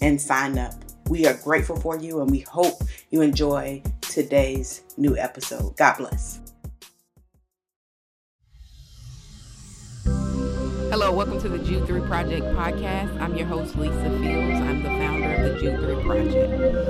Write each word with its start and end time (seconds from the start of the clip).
and 0.00 0.20
sign 0.20 0.58
up. 0.58 0.74
We 1.08 1.26
are 1.26 1.34
grateful 1.34 1.76
for 1.76 1.96
you 1.98 2.20
and 2.20 2.30
we 2.30 2.40
hope 2.40 2.82
you 3.10 3.22
enjoy 3.22 3.82
today's 4.00 4.82
new 4.96 5.16
episode. 5.16 5.76
God 5.76 5.98
bless. 5.98 6.40
Hello, 10.90 11.12
welcome 11.12 11.40
to 11.40 11.48
the 11.48 11.58
Jude 11.58 11.86
3 11.86 12.00
Project 12.02 12.44
podcast. 12.46 13.20
I'm 13.20 13.36
your 13.36 13.46
host, 13.46 13.76
Lisa 13.76 14.10
Fields. 14.18 14.60
I'm 14.60 14.82
the 14.82 14.88
founder 14.88 15.34
of 15.34 15.54
the 15.54 15.60
Jude 15.60 15.78
3 15.78 16.02
Project. 16.04 16.86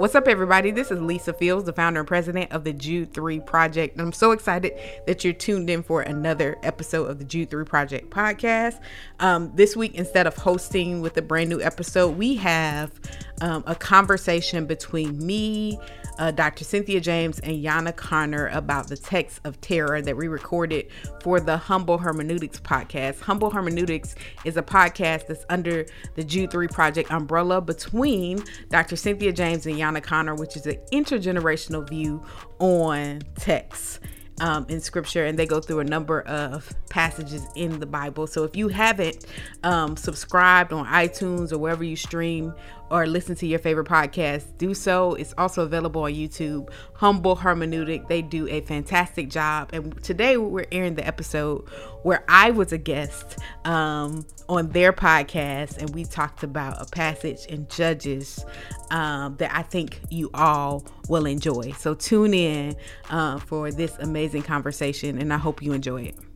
What's 0.00 0.14
up, 0.14 0.28
everybody? 0.28 0.70
This 0.70 0.90
is 0.90 0.98
Lisa 0.98 1.34
Fields, 1.34 1.66
the 1.66 1.74
founder 1.74 2.00
and 2.00 2.08
president 2.08 2.52
of 2.52 2.64
the 2.64 2.72
Jude 2.72 3.12
3 3.12 3.38
Project. 3.40 3.98
And 3.98 4.00
I'm 4.00 4.14
so 4.14 4.30
excited 4.30 4.72
that 5.06 5.22
you're 5.24 5.34
tuned 5.34 5.68
in 5.68 5.82
for 5.82 6.00
another 6.00 6.56
episode 6.62 7.04
of 7.10 7.18
the 7.18 7.24
Jude 7.26 7.50
3 7.50 7.66
Project 7.66 8.08
podcast. 8.08 8.80
Um, 9.18 9.52
this 9.54 9.76
week, 9.76 9.94
instead 9.96 10.26
of 10.26 10.34
hosting 10.36 11.02
with 11.02 11.18
a 11.18 11.22
brand 11.22 11.50
new 11.50 11.60
episode, 11.60 12.16
we 12.16 12.36
have 12.36 12.98
um, 13.42 13.62
a 13.66 13.74
conversation 13.74 14.64
between 14.64 15.18
me, 15.18 15.78
uh, 16.20 16.30
Dr. 16.30 16.64
Cynthia 16.64 17.00
James, 17.00 17.40
and 17.40 17.64
Yana 17.64 17.96
Connor 17.96 18.48
about 18.48 18.88
the 18.88 18.96
text 18.96 19.40
of 19.44 19.60
terror 19.60 20.02
that 20.02 20.16
we 20.16 20.28
recorded 20.28 20.88
for 21.22 21.40
the 21.40 21.56
Humble 21.56 21.98
Hermeneutics 21.98 22.60
podcast. 22.60 23.20
Humble 23.20 23.50
Hermeneutics 23.50 24.14
is 24.44 24.58
a 24.58 24.62
podcast 24.62 25.26
that's 25.26 25.46
under 25.48 25.86
the 26.14 26.22
Jude 26.22 26.50
3 26.50 26.68
Project 26.68 27.10
umbrella 27.10 27.60
between 27.62 28.44
Dr. 28.68 28.96
Cynthia 28.96 29.32
James 29.32 29.66
and 29.66 29.76
Yana 29.76 30.02
Connor, 30.02 30.34
which 30.34 30.56
is 30.56 30.66
an 30.66 30.76
intergenerational 30.92 31.88
view 31.88 32.22
on 32.58 33.22
text 33.36 34.00
um, 34.40 34.66
in 34.68 34.80
scripture 34.80 35.26
and 35.26 35.38
they 35.38 35.46
go 35.46 35.60
through 35.60 35.80
a 35.80 35.84
number 35.84 36.22
of 36.22 36.72
passages 36.88 37.46
in 37.54 37.78
the 37.78 37.86
Bible. 37.86 38.26
So 38.26 38.44
if 38.44 38.56
you 38.56 38.68
haven't 38.68 39.26
um, 39.62 39.96
subscribed 39.96 40.72
on 40.72 40.86
iTunes 40.86 41.52
or 41.52 41.58
wherever 41.58 41.84
you 41.84 41.96
stream 41.96 42.54
or 42.90 43.06
listen 43.06 43.36
to 43.36 43.46
your 43.46 43.58
favorite 43.58 43.86
podcast, 43.86 44.58
do 44.58 44.74
so. 44.74 45.14
It's 45.14 45.34
also 45.38 45.62
available 45.62 46.02
on 46.02 46.12
YouTube. 46.12 46.70
Humble 46.94 47.36
Hermeneutic, 47.36 48.08
they 48.08 48.22
do 48.22 48.48
a 48.48 48.60
fantastic 48.62 49.30
job. 49.30 49.70
And 49.72 50.02
today 50.02 50.36
we're 50.36 50.66
airing 50.72 50.94
the 50.94 51.06
episode 51.06 51.68
where 52.02 52.24
I 52.28 52.50
was 52.50 52.72
a 52.72 52.78
guest 52.78 53.38
um, 53.64 54.26
on 54.48 54.70
their 54.70 54.92
podcast 54.92 55.78
and 55.78 55.90
we 55.94 56.04
talked 56.04 56.42
about 56.42 56.80
a 56.80 56.86
passage 56.86 57.46
in 57.46 57.68
Judges 57.68 58.44
um, 58.90 59.36
that 59.36 59.54
I 59.54 59.62
think 59.62 60.00
you 60.10 60.30
all 60.34 60.84
will 61.08 61.26
enjoy. 61.26 61.72
So 61.72 61.94
tune 61.94 62.34
in 62.34 62.76
uh, 63.10 63.38
for 63.38 63.70
this 63.70 63.96
amazing 63.98 64.42
conversation 64.42 65.18
and 65.18 65.32
I 65.32 65.38
hope 65.38 65.62
you 65.62 65.72
enjoy 65.72 66.02
it. 66.02 66.29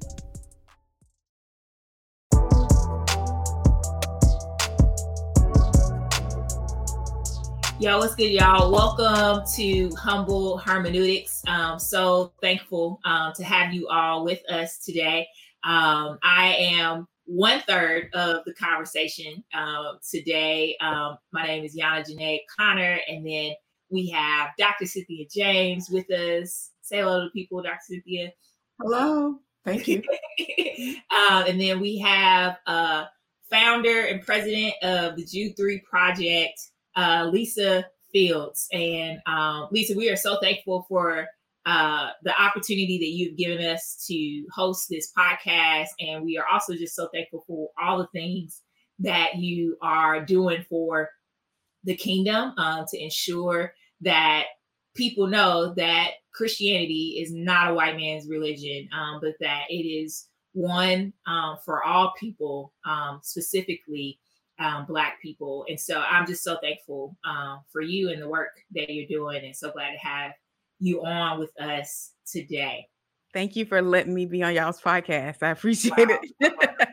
Yo, 7.80 7.98
what's 7.98 8.14
good, 8.14 8.30
y'all? 8.30 8.70
Welcome 8.70 9.44
to 9.56 9.90
Humble 9.96 10.58
Hermeneutics. 10.58 11.42
Um, 11.48 11.80
so 11.80 12.32
thankful 12.40 13.00
um, 13.04 13.32
to 13.34 13.42
have 13.42 13.74
you 13.74 13.88
all 13.88 14.24
with 14.24 14.48
us 14.48 14.78
today. 14.78 15.26
Um, 15.64 16.18
I 16.22 16.54
am 16.56 17.08
one 17.24 17.60
third 17.66 18.10
of 18.14 18.44
the 18.44 18.54
conversation 18.54 19.42
uh, 19.52 19.94
today. 20.08 20.76
Um, 20.80 21.18
my 21.32 21.46
name 21.46 21.64
is 21.64 21.76
Yana 21.76 22.08
Janae 22.08 22.38
Connor, 22.56 23.00
and 23.08 23.26
then 23.26 23.54
we 23.90 24.08
have 24.10 24.50
Dr. 24.56 24.86
Cynthia 24.86 25.26
James 25.28 25.90
with 25.90 26.08
us. 26.12 26.70
Say 26.80 26.98
hello 26.98 27.24
to 27.24 27.30
people, 27.30 27.60
Dr. 27.60 27.78
Cynthia. 27.88 28.32
Hello. 28.80 29.40
Thank 29.64 29.88
you. 29.88 30.00
uh, 31.10 31.44
and 31.48 31.60
then 31.60 31.80
we 31.80 31.98
have 31.98 32.56
uh, 32.68 33.06
founder 33.50 34.02
and 34.02 34.22
president 34.22 34.74
of 34.82 35.16
the 35.16 35.24
Jude 35.24 35.56
3 35.56 35.80
Project, 35.80 36.60
uh, 36.96 37.28
Lisa 37.32 37.86
Fields. 38.12 38.68
And 38.72 39.20
um, 39.26 39.68
Lisa, 39.70 39.96
we 39.96 40.10
are 40.10 40.16
so 40.16 40.38
thankful 40.40 40.86
for 40.88 41.26
uh, 41.66 42.10
the 42.22 42.40
opportunity 42.40 42.98
that 42.98 43.08
you've 43.08 43.38
given 43.38 43.64
us 43.64 44.04
to 44.06 44.44
host 44.54 44.88
this 44.88 45.12
podcast. 45.16 45.88
And 45.98 46.24
we 46.24 46.36
are 46.36 46.46
also 46.52 46.74
just 46.74 46.94
so 46.94 47.08
thankful 47.12 47.44
for 47.46 47.70
all 47.80 47.98
the 47.98 48.08
things 48.08 48.62
that 48.98 49.36
you 49.36 49.76
are 49.82 50.24
doing 50.24 50.64
for 50.68 51.10
the 51.84 51.96
kingdom 51.96 52.54
uh, 52.58 52.84
to 52.88 53.02
ensure 53.02 53.74
that 54.02 54.44
people 54.94 55.26
know 55.26 55.74
that 55.74 56.10
Christianity 56.32 57.18
is 57.20 57.32
not 57.32 57.70
a 57.70 57.74
white 57.74 57.96
man's 57.96 58.28
religion, 58.28 58.88
um, 58.92 59.20
but 59.22 59.34
that 59.40 59.64
it 59.68 59.74
is 59.74 60.28
one 60.52 61.12
um, 61.26 61.56
for 61.64 61.82
all 61.82 62.12
people, 62.18 62.72
um, 62.84 63.20
specifically 63.22 64.18
um, 64.58 64.86
Black 64.86 65.20
people. 65.20 65.64
And 65.68 65.78
so 65.78 66.00
I'm 66.00 66.26
just 66.26 66.44
so 66.44 66.58
thankful 66.62 67.16
um, 67.24 67.60
for 67.72 67.82
you 67.82 68.10
and 68.10 68.20
the 68.20 68.28
work 68.28 68.50
that 68.74 68.90
you're 68.90 69.06
doing, 69.06 69.44
and 69.44 69.54
so 69.54 69.70
glad 69.72 69.92
to 69.92 69.98
have 69.98 70.32
you 70.78 71.04
on 71.04 71.38
with 71.38 71.58
us 71.60 72.12
today. 72.26 72.86
Thank 73.32 73.56
you 73.56 73.64
for 73.64 73.82
letting 73.82 74.14
me 74.14 74.26
be 74.26 74.44
on 74.44 74.54
y'all's 74.54 74.80
podcast. 74.80 75.42
I 75.42 75.50
appreciate 75.50 76.08
wow. 76.08 76.18
it. 76.40 76.54
wow. 76.60 76.76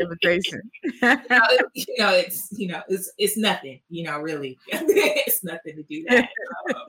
invitation. 0.00 0.60
you, 0.82 0.92
know, 1.02 1.40
you 1.74 1.94
know, 1.98 2.10
it's 2.10 2.48
you 2.52 2.68
know, 2.68 2.82
it's 2.88 3.12
it's 3.18 3.36
nothing. 3.36 3.80
You 3.88 4.04
know, 4.04 4.18
really, 4.18 4.58
it's 4.68 5.44
nothing 5.44 5.76
to 5.76 5.82
do 5.84 6.04
that. 6.08 6.28
Um, 6.68 6.82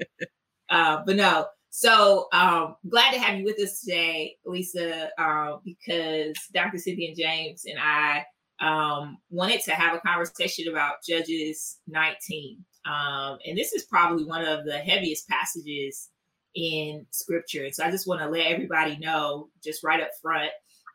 uh, 0.70 1.04
but 1.06 1.16
no, 1.16 1.48
so 1.78 2.28
um, 2.32 2.78
glad 2.88 3.12
to 3.12 3.20
have 3.20 3.38
you 3.38 3.44
with 3.44 3.60
us 3.60 3.82
today, 3.82 4.38
Lisa, 4.46 5.10
uh, 5.20 5.58
because 5.66 6.34
Dr. 6.54 6.78
Cynthia 6.78 7.14
James 7.14 7.66
and 7.66 7.78
I 7.78 8.24
um, 8.62 9.18
wanted 9.30 9.60
to 9.64 9.72
have 9.72 9.94
a 9.94 10.00
conversation 10.00 10.70
about 10.70 11.04
Judges 11.06 11.80
19. 11.90 12.64
Um, 12.86 13.40
and 13.46 13.58
this 13.58 13.74
is 13.74 13.84
probably 13.84 14.24
one 14.24 14.46
of 14.46 14.64
the 14.64 14.78
heaviest 14.78 15.28
passages 15.28 16.12
in 16.56 17.06
scripture. 17.12 17.66
And 17.66 17.76
So 17.76 17.84
I 17.84 17.92
just 17.92 18.08
want 18.08 18.22
to 18.22 18.30
let 18.30 18.48
everybody 18.48 18.98
know, 18.98 19.50
just 19.62 19.84
right 19.84 20.02
up 20.02 20.12
front, 20.22 20.52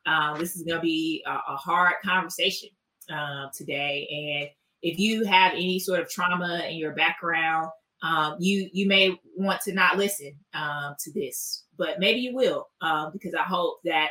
um, 0.06 0.38
this 0.38 0.56
is 0.56 0.62
going 0.62 0.78
to 0.78 0.82
be 0.82 1.22
a, 1.26 1.52
a, 1.52 1.56
hard 1.56 1.92
conversation 2.02 2.70
uh, 3.14 3.48
today. 3.54 4.08
And 4.10 4.48
if 4.80 4.98
you 4.98 5.26
have 5.26 5.52
any 5.52 5.78
sort 5.78 6.00
of 6.00 6.08
trauma 6.08 6.64
in 6.66 6.78
your 6.78 6.94
background, 6.94 7.68
um, 8.02 8.36
you 8.38 8.68
you 8.72 8.86
may 8.86 9.18
want 9.36 9.60
to 9.62 9.72
not 9.72 9.98
listen 9.98 10.32
um, 10.54 10.94
to 11.00 11.12
this, 11.12 11.64
but 11.76 11.98
maybe 11.98 12.20
you 12.20 12.34
will 12.34 12.68
um, 12.80 13.10
because 13.12 13.34
I 13.34 13.42
hope 13.42 13.78
that 13.84 14.10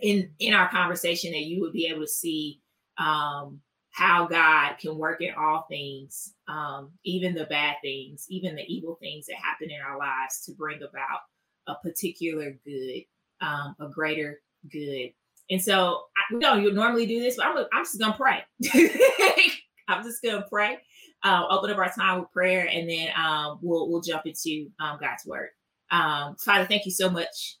in 0.00 0.30
in 0.38 0.54
our 0.54 0.68
conversation 0.68 1.32
that 1.32 1.44
you 1.44 1.60
would 1.60 1.72
be 1.72 1.86
able 1.86 2.02
to 2.02 2.08
see 2.08 2.60
um, 2.98 3.60
how 3.90 4.26
God 4.26 4.74
can 4.78 4.98
work 4.98 5.22
in 5.22 5.32
all 5.38 5.66
things, 5.70 6.34
um, 6.48 6.90
even 7.04 7.34
the 7.34 7.46
bad 7.46 7.76
things, 7.82 8.26
even 8.28 8.54
the 8.54 8.64
evil 8.66 8.98
things 9.00 9.26
that 9.26 9.36
happen 9.36 9.70
in 9.70 9.80
our 9.80 9.98
lives, 9.98 10.42
to 10.44 10.52
bring 10.52 10.82
about 10.82 11.20
a 11.66 11.74
particular 11.76 12.58
good, 12.64 13.02
a 13.40 13.88
greater 13.90 14.40
good. 14.70 15.10
And 15.48 15.62
so 15.62 16.02
I, 16.16 16.34
we 16.34 16.40
don't 16.40 16.74
normally 16.74 17.06
do 17.06 17.20
this, 17.20 17.36
but 17.36 17.46
I'm, 17.46 17.56
I'm 17.72 17.84
just 17.84 17.98
gonna 17.98 18.16
pray. 18.16 18.44
I'm 19.88 20.02
just 20.04 20.22
gonna 20.22 20.44
pray 20.50 20.78
uh, 21.26 21.46
open 21.50 21.70
up 21.70 21.78
our 21.78 21.90
time 21.90 22.20
with 22.20 22.32
prayer, 22.32 22.68
and 22.72 22.88
then 22.88 23.08
um, 23.16 23.58
we'll 23.60 23.90
we'll 23.90 24.00
jump 24.00 24.26
into 24.26 24.70
um, 24.78 24.96
God's 25.00 25.26
word. 25.26 25.48
Um, 25.90 26.36
Father, 26.36 26.64
thank 26.66 26.84
you 26.84 26.92
so 26.92 27.10
much 27.10 27.56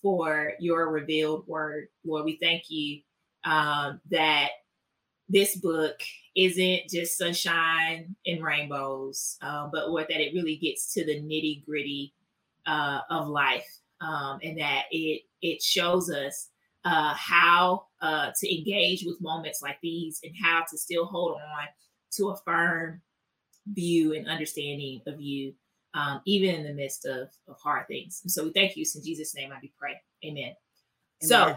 for 0.00 0.52
your 0.60 0.90
revealed 0.90 1.46
word, 1.48 1.88
Lord. 2.04 2.24
We 2.24 2.38
thank 2.40 2.70
you 2.70 3.00
um, 3.44 4.00
that 4.10 4.50
this 5.28 5.56
book 5.56 6.00
isn't 6.36 6.88
just 6.88 7.18
sunshine 7.18 8.14
and 8.24 8.42
rainbows, 8.42 9.36
uh, 9.42 9.68
but 9.72 9.90
Lord, 9.90 10.06
that 10.08 10.20
it 10.20 10.32
really 10.32 10.56
gets 10.56 10.92
to 10.94 11.04
the 11.04 11.20
nitty 11.20 11.64
gritty 11.66 12.14
uh, 12.66 13.00
of 13.10 13.26
life, 13.26 13.68
um, 14.00 14.38
and 14.44 14.56
that 14.60 14.84
it 14.92 15.22
it 15.42 15.60
shows 15.60 16.08
us 16.08 16.50
uh, 16.84 17.14
how 17.14 17.86
uh, 18.00 18.30
to 18.38 18.56
engage 18.56 19.04
with 19.04 19.20
moments 19.20 19.60
like 19.60 19.78
these 19.82 20.20
and 20.22 20.32
how 20.40 20.64
to 20.70 20.78
still 20.78 21.04
hold 21.04 21.32
on 21.32 21.66
to 22.12 22.28
a 22.28 22.36
firm 22.36 23.02
view 23.72 24.14
and 24.14 24.28
understanding 24.28 25.00
of 25.06 25.20
you, 25.20 25.54
um, 25.94 26.20
even 26.26 26.54
in 26.54 26.64
the 26.64 26.74
midst 26.74 27.06
of, 27.06 27.28
of 27.48 27.56
hard 27.62 27.86
things. 27.88 28.20
And 28.22 28.30
so 28.30 28.44
we 28.44 28.52
thank 28.52 28.76
you. 28.76 28.84
In 28.94 29.04
Jesus' 29.04 29.34
name, 29.34 29.50
I 29.52 29.60
do 29.60 29.68
pray. 29.78 30.00
Amen. 30.24 30.54
So 31.22 31.56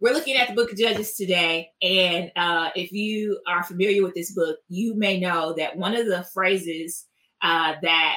we're 0.00 0.14
looking 0.14 0.36
at 0.36 0.48
the 0.48 0.54
book 0.54 0.72
of 0.72 0.78
Judges 0.78 1.14
today. 1.14 1.70
And 1.82 2.30
uh, 2.36 2.70
if 2.74 2.92
you 2.92 3.40
are 3.46 3.62
familiar 3.62 4.02
with 4.02 4.14
this 4.14 4.32
book, 4.32 4.58
you 4.68 4.94
may 4.94 5.20
know 5.20 5.54
that 5.54 5.76
one 5.76 5.94
of 5.94 6.06
the 6.06 6.26
phrases 6.32 7.06
uh, 7.42 7.74
that 7.82 8.16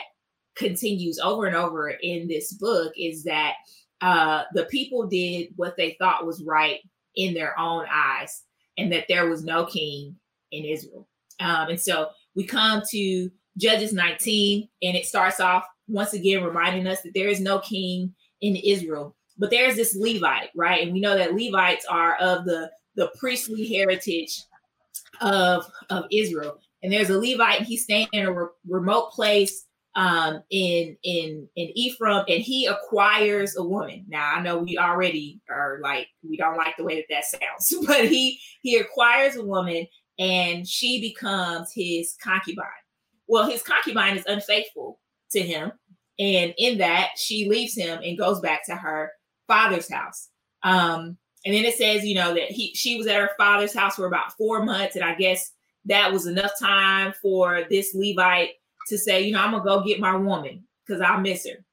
continues 0.56 1.20
over 1.20 1.46
and 1.46 1.56
over 1.56 1.90
in 1.90 2.28
this 2.28 2.54
book 2.54 2.94
is 2.98 3.24
that 3.24 3.54
uh, 4.02 4.44
the 4.54 4.66
people 4.66 5.08
did 5.08 5.50
what 5.56 5.76
they 5.78 5.96
thought 6.00 6.26
was 6.26 6.44
right 6.44 6.80
in 7.16 7.34
their 7.34 7.58
own 7.60 7.86
eyes 7.92 8.44
and 8.78 8.92
that 8.92 9.06
there 9.08 9.28
was 9.30 9.44
no 9.44 9.66
king 9.66 10.16
in 10.52 10.66
Israel. 10.66 11.08
Um, 11.40 11.70
and 11.70 11.80
so 11.80 12.10
we 12.38 12.46
come 12.46 12.84
to 12.92 13.30
Judges 13.58 13.92
19, 13.92 14.70
and 14.84 14.96
it 14.96 15.08
starts 15.08 15.40
off 15.40 15.66
once 15.88 16.14
again 16.14 16.44
reminding 16.44 16.86
us 16.86 17.02
that 17.02 17.16
there 17.16 17.28
is 17.28 17.42
no 17.42 17.60
king 17.60 18.14
in 18.42 18.56
Israel, 18.56 19.16
but 19.40 19.50
there's 19.50 19.76
this 19.76 19.96
Levite, 19.96 20.52
right? 20.56 20.84
And 20.84 20.94
we 20.94 21.02
know 21.02 21.18
that 21.18 21.34
Levites 21.34 21.86
are 21.90 22.16
of 22.18 22.46
the 22.46 22.72
the 22.96 23.12
priestly 23.20 23.68
heritage 23.68 24.44
of 25.20 25.66
of 25.90 26.06
Israel. 26.12 26.60
And 26.84 26.94
there's 26.94 27.10
a 27.10 27.18
Levite, 27.18 27.58
and 27.58 27.66
he's 27.66 27.84
staying 27.84 28.08
in 28.14 28.28
a 28.28 28.32
re- 28.32 28.50
remote 28.68 29.12
place 29.12 29.66
um, 29.96 30.44
in 30.52 30.96
in 31.04 31.50
in 31.56 31.72
Ephraim, 31.76 32.24
and 32.28 32.42
he 32.42 32.68
acquires 32.68 33.58
a 33.58 33.64
woman. 33.64 34.06
Now 34.08 34.36
I 34.36 34.42
know 34.42 34.60
we 34.60 34.78
already 34.78 35.42
are 35.50 35.80
like 35.82 36.08
we 36.28 36.38
don't 36.38 36.58
like 36.58 36.78
the 36.78 36.84
way 36.84 36.98
that 36.98 37.06
that 37.10 37.26
sounds, 37.26 37.86
but 37.88 38.06
he 38.06 38.40
he 38.62 38.78
acquires 38.78 39.38
a 39.38 39.44
woman, 39.44 39.88
and 40.20 40.68
she 40.68 41.02
becomes 41.02 41.72
his 41.74 42.16
concubine. 42.22 42.66
Well, 43.28 43.50
his 43.50 43.64
concubine 43.64 44.18
is 44.18 44.26
unfaithful 44.26 45.00
to 45.32 45.42
him, 45.42 45.72
and 46.20 46.54
in 46.58 46.78
that 46.80 47.12
she 47.18 47.48
leaves 47.50 47.76
him 47.76 48.00
and 48.04 48.18
goes 48.18 48.40
back 48.40 48.66
to 48.66 48.76
her 48.76 49.12
father's 49.48 49.92
house. 49.92 50.30
Um, 50.64 51.18
and 51.46 51.54
then 51.54 51.66
it 51.66 51.76
says, 51.76 52.06
you 52.06 52.16
know, 52.16 52.34
that 52.34 52.52
he 52.52 52.74
she 52.74 52.98
was 52.98 53.08
at 53.08 53.20
her 53.20 53.32
father's 53.38 53.74
house 53.74 53.96
for 53.96 54.06
about 54.06 54.34
four 54.38 54.64
months, 54.64 54.96
and 54.96 55.06
I 55.06 55.16
guess 55.16 55.52
that 55.86 56.12
was 56.12 56.28
enough 56.28 56.52
time 56.60 57.14
for 57.22 57.64
this 57.70 57.94
Levite 57.94 58.52
to 58.88 58.98
say, 58.98 59.22
you 59.22 59.34
know, 59.34 59.42
I'm 59.42 59.52
gonna 59.52 59.64
go 59.64 59.84
get 59.84 60.00
my 60.00 60.16
woman 60.16 60.66
because 60.86 61.02
I 61.02 61.18
miss 61.18 61.48
her. 61.48 61.64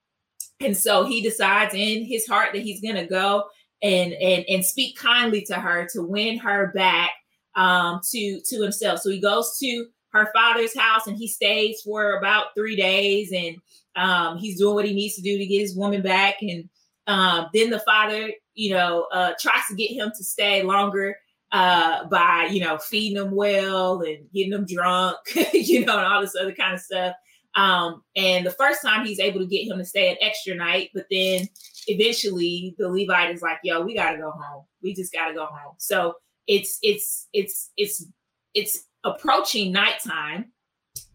And 0.61 0.77
so 0.77 1.05
he 1.05 1.21
decides 1.21 1.75
in 1.75 2.05
his 2.05 2.27
heart 2.27 2.51
that 2.53 2.63
he's 2.63 2.81
gonna 2.81 3.07
go 3.07 3.45
and 3.83 4.13
and 4.15 4.45
and 4.49 4.65
speak 4.65 4.97
kindly 4.97 5.43
to 5.43 5.55
her 5.55 5.89
to 5.93 6.03
win 6.03 6.39
her 6.39 6.73
back 6.75 7.11
um, 7.57 8.01
to 8.11 8.41
to 8.41 8.63
himself. 8.63 9.01
So 9.01 9.11
he 9.11 9.21
goes 9.21 9.57
to 9.59 9.87
her 10.13 10.31
father's 10.33 10.77
house 10.77 11.07
and 11.07 11.17
he 11.17 11.27
stays 11.27 11.83
for 11.83 12.17
about 12.17 12.55
three 12.57 12.77
days 12.77 13.33
and 13.33 13.57
um, 13.97 14.39
he's 14.39 14.59
doing 14.59 14.75
what 14.75 14.85
he 14.85 14.95
needs 14.95 15.17
to 15.17 15.23
do 15.23 15.37
to 15.37 15.47
get 15.47 15.61
his 15.61 15.77
woman 15.77 16.03
back. 16.03 16.37
And 16.41 16.69
um, 17.07 17.49
then 17.53 17.71
the 17.71 17.81
father, 17.81 18.31
you 18.55 18.71
know, 18.71 19.07
uh, 19.13 19.33
tries 19.41 19.63
to 19.69 19.75
get 19.75 19.91
him 19.91 20.13
to 20.17 20.25
stay 20.25 20.63
longer 20.63 21.17
uh, 21.53 22.05
by 22.07 22.49
you 22.51 22.61
know 22.61 22.79
feeding 22.79 23.23
him 23.23 23.31
well 23.31 24.01
and 24.03 24.19
getting 24.33 24.53
him 24.53 24.67
drunk, 24.67 25.19
you 25.53 25.85
know, 25.85 25.99
and 25.99 26.07
all 26.07 26.21
this 26.21 26.37
other 26.41 26.55
kind 26.55 26.75
of 26.75 26.81
stuff. 26.81 27.15
Um, 27.55 28.03
and 28.17 28.45
the 28.45 28.51
first 28.51 28.83
time 28.83 29.07
he's 29.07 29.21
able 29.21 29.39
to 29.39 29.47
get 29.47 29.69
him 29.69 29.79
to 29.79 29.85
stay 29.85 30.11
an 30.11 30.17
extra 30.21 30.57
night, 30.57 30.91
but 30.93 31.07
then 31.11 31.49
eventually 31.87 32.75
the 32.79 32.89
Levite 32.89 33.33
is 33.35 33.43
like, 33.43 33.59
"Yo, 33.63 33.81
we 33.83 33.95
gotta 33.95 34.19
go 34.19 34.33
home. 34.33 34.65
We 34.83 34.95
just 34.95 35.13
gotta 35.13 35.35
go 35.35 35.47
home." 35.47 35.75
So 35.79 36.17
it's 36.47 36.79
it's 36.83 37.29
it's 37.33 37.71
it's 37.77 38.07
it's 38.55 38.85
approaching 39.05 39.73
nighttime, 39.73 40.53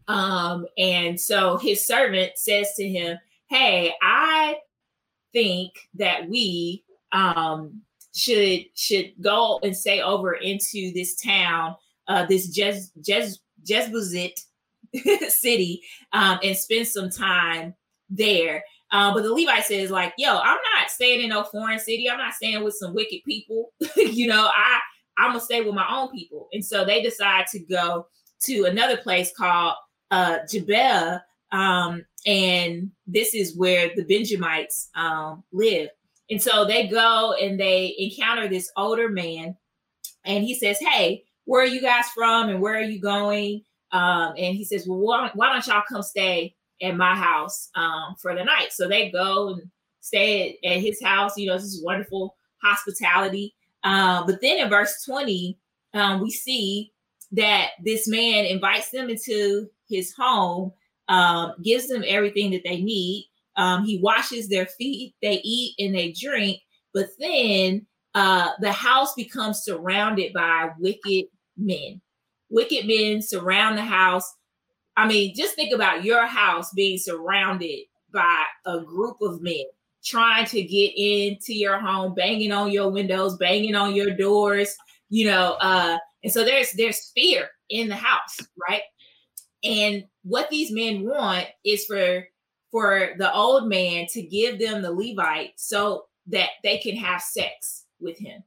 um, 0.08 0.66
and 0.78 1.20
so 1.20 1.58
his 1.58 1.86
servant 1.86 2.34
says 2.36 2.74
to 2.76 2.88
him, 2.88 3.18
"Hey, 3.50 3.94
I 4.02 4.58
think 5.34 5.74
that 5.96 6.28
we 6.28 6.84
um 7.12 7.82
should 8.16 8.66
should 8.76 9.14
go 9.22 9.60
and 9.64 9.76
stay 9.76 10.02
over 10.02 10.34
into 10.34 10.92
this 10.94 11.16
town, 11.16 11.76
uh, 12.08 12.26
this 12.26 12.56
Jez 12.56 12.92
Jez 13.02 13.40
Jezbuzit 13.68 14.40
city, 15.30 15.82
um, 16.14 16.40
and 16.44 16.58
spend 16.58 16.88
some 16.88 17.10
time 17.10 17.76
there. 18.10 18.64
Uh, 18.92 19.14
but 19.14 19.22
the 19.22 19.32
Levite 19.32 19.66
says, 19.66 19.92
like, 19.92 20.14
yo, 20.18 20.38
I'm 20.38 20.58
not 20.76 20.90
staying 20.90 21.22
in 21.22 21.30
no 21.30 21.44
foreign 21.44 21.80
city. 21.80 22.10
I'm 22.10 22.18
not 22.18 22.34
staying 22.34 22.64
with 22.64 22.74
some 22.74 22.96
wicked 22.96 23.24
people. 23.24 23.72
you 23.96 24.28
know, 24.28 24.50
I 24.52 24.80
I'm 25.20 25.32
gonna 25.32 25.42
stay 25.42 25.62
with 25.62 25.76
my 25.76 25.88
own 25.90 26.10
people. 26.12 26.48
And 26.54 26.64
so 26.64 26.86
they 26.86 27.02
decide 27.02 27.48
to 27.48 27.60
go 27.60 28.08
to 28.44 28.64
another 28.64 28.98
place 28.98 29.32
called 29.36 29.76
uh 30.12 30.40
Gibeah. 30.50 31.24
Um, 31.52 32.06
and 32.26 32.92
this 33.08 33.34
is 33.34 33.58
where 33.58 33.92
the 33.96 34.04
Benjamites 34.04 34.90
um 34.96 35.44
live. 35.52 35.90
And 36.30 36.42
so 36.42 36.66
they 36.66 36.88
go 36.88 37.34
and 37.42 37.60
they 37.60 37.96
encounter 37.98 38.48
this 38.48 38.72
older 38.78 39.10
man, 39.10 39.56
and 40.26 40.44
he 40.44 40.54
says, 40.56 40.78
Hey, 40.80 41.24
where 41.46 41.64
are 41.64 41.68
you 41.68 41.82
guys 41.82 42.06
from 42.16 42.50
and 42.50 42.62
where 42.62 42.76
are 42.76 42.84
you 42.84 43.02
going? 43.02 43.64
Um, 43.92 44.34
and 44.38 44.56
he 44.56 44.64
says, 44.64 44.88
Well, 44.88 45.00
why, 45.00 45.32
why, 45.34 45.52
don't 45.52 45.66
y'all 45.66 45.84
come 45.90 46.04
stay 46.04 46.56
at 46.82 46.96
my 46.96 47.16
house 47.16 47.70
um, 47.76 48.16
for 48.22 48.36
the 48.36 48.44
night? 48.44 48.72
So 48.72 48.88
they 48.88 49.10
go 49.10 49.50
and 49.50 49.64
stay 50.02 50.60
at, 50.64 50.72
at 50.72 50.82
his 50.82 51.02
house. 51.02 51.38
You 51.38 51.48
know, 51.48 51.58
this 51.58 51.66
is 51.66 51.84
wonderful 51.84 52.36
hospitality. 52.62 53.56
Um, 53.84 54.26
but 54.26 54.42
then 54.42 54.58
in 54.58 54.70
verse 54.70 55.04
20, 55.06 55.58
um, 55.94 56.22
we 56.22 56.32
see 56.32 56.92
that 57.32 57.70
this 57.84 58.08
man 58.08 58.46
invites 58.46 58.90
them 58.92 59.10
into 59.10 59.68
his 59.88 60.14
home, 60.14 60.72
um, 61.08 61.54
gives 61.64 61.88
them 61.88 62.04
everything 62.06 62.52
that 62.52 62.64
they 62.64 62.82
need. 62.82 63.30
Um, 63.56 63.86
he 63.86 64.00
washes 64.00 64.48
their 64.48 64.66
feet, 64.66 65.16
they 65.22 65.42
eat 65.44 65.76
and 65.80 65.94
they 65.94 66.12
drink, 66.12 66.60
but 66.94 67.08
then 67.20 67.86
uh, 68.16 68.52
the 68.60 68.72
house 68.72 69.14
becomes 69.16 69.64
surrounded 69.64 70.34
by 70.34 70.70
wicked 70.80 71.26
men. 71.58 72.02
Wicked 72.50 72.88
men 72.88 73.22
surround 73.22 73.78
the 73.78 73.84
house. 73.84 74.34
I 74.98 75.08
mean, 75.08 75.36
just 75.36 75.56
think 75.56 75.74
about 75.74 76.04
your 76.04 76.26
house 76.26 76.72
being 76.74 76.98
surrounded 76.98 77.86
by 78.12 78.46
a 78.66 78.82
group 78.82 79.18
of 79.22 79.42
men 79.42 79.66
trying 80.04 80.46
to 80.46 80.62
get 80.62 80.92
into 80.96 81.54
your 81.54 81.80
home, 81.80 82.14
banging 82.14 82.52
on 82.52 82.72
your 82.72 82.90
windows, 82.90 83.38
banging 83.38 83.76
on 83.76 83.96
your 83.96 84.12
doors, 84.16 84.76
you 85.10 85.26
know, 85.26 85.58
uh, 85.62 85.98
and 86.24 86.32
so 86.32 86.44
there's 86.44 86.72
there's 86.74 87.12
fear 87.16 87.50
in 87.70 87.88
the 87.88 87.96
house, 87.96 88.38
right? 88.70 88.82
And 89.64 90.06
what 90.24 90.50
these 90.50 90.72
men 90.72 91.04
want 91.04 91.48
is 91.66 91.86
for 91.86 92.26
for 92.72 93.12
the 93.18 93.34
old 93.34 93.68
man 93.68 94.06
to 94.08 94.22
give 94.22 94.60
them 94.60 94.82
the 94.82 94.92
Levite 94.92 95.54
so 95.58 96.06
that 96.28 96.50
they 96.64 96.78
can 96.78 96.96
have 96.96 97.22
sex 97.22 97.86
with 98.00 98.18
him. 98.18 98.44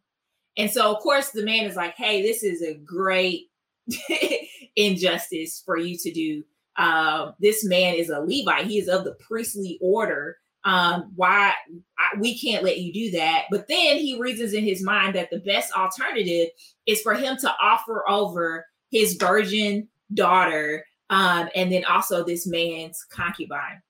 And 0.56 0.70
so, 0.70 0.94
of 0.94 1.02
course, 1.02 1.30
the 1.30 1.44
man 1.44 1.64
is 1.64 1.76
like, 1.76 1.96
hey, 1.96 2.22
this 2.22 2.42
is 2.42 2.62
a 2.62 2.74
great 2.74 3.50
injustice 4.76 5.62
for 5.64 5.76
you 5.76 5.96
to 5.98 6.12
do. 6.12 6.44
Um, 6.76 7.34
this 7.40 7.64
man 7.64 7.94
is 7.94 8.10
a 8.10 8.20
Levite, 8.20 8.66
he 8.66 8.78
is 8.78 8.88
of 8.88 9.04
the 9.04 9.14
priestly 9.14 9.78
order. 9.80 10.38
Um, 10.64 11.12
why 11.16 11.52
I, 11.98 12.18
we 12.18 12.38
can't 12.38 12.64
let 12.64 12.78
you 12.78 12.92
do 12.92 13.10
that? 13.12 13.46
But 13.50 13.66
then 13.68 13.98
he 13.98 14.18
reasons 14.18 14.52
in 14.52 14.64
his 14.64 14.82
mind 14.82 15.14
that 15.16 15.30
the 15.30 15.40
best 15.40 15.72
alternative 15.72 16.48
is 16.86 17.02
for 17.02 17.14
him 17.14 17.36
to 17.38 17.52
offer 17.60 18.08
over 18.08 18.64
his 18.90 19.14
virgin 19.14 19.88
daughter 20.14 20.84
um, 21.10 21.48
and 21.54 21.70
then 21.72 21.84
also 21.84 22.24
this 22.24 22.46
man's 22.46 23.04
concubine. 23.10 23.82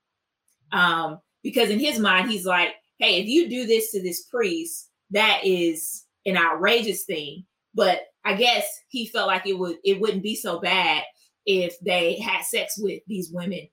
Um, 0.72 1.20
because 1.42 1.70
in 1.70 1.78
his 1.78 1.98
mind, 1.98 2.30
he's 2.30 2.46
like, 2.46 2.74
hey, 2.98 3.20
if 3.20 3.26
you 3.26 3.48
do 3.48 3.66
this 3.66 3.92
to 3.92 4.02
this 4.02 4.22
priest, 4.22 4.88
that 5.10 5.40
is 5.44 6.04
an 6.24 6.36
outrageous 6.36 7.04
thing. 7.04 7.44
But 7.74 8.00
I 8.24 8.34
guess 8.34 8.66
he 8.88 9.06
felt 9.06 9.26
like 9.26 9.46
it 9.46 9.58
would 9.58 9.76
it 9.84 10.00
wouldn't 10.00 10.22
be 10.22 10.34
so 10.34 10.60
bad 10.60 11.02
if 11.46 11.78
they 11.80 12.18
had 12.18 12.44
sex 12.44 12.78
with 12.78 13.02
these 13.06 13.30
women 13.32 13.68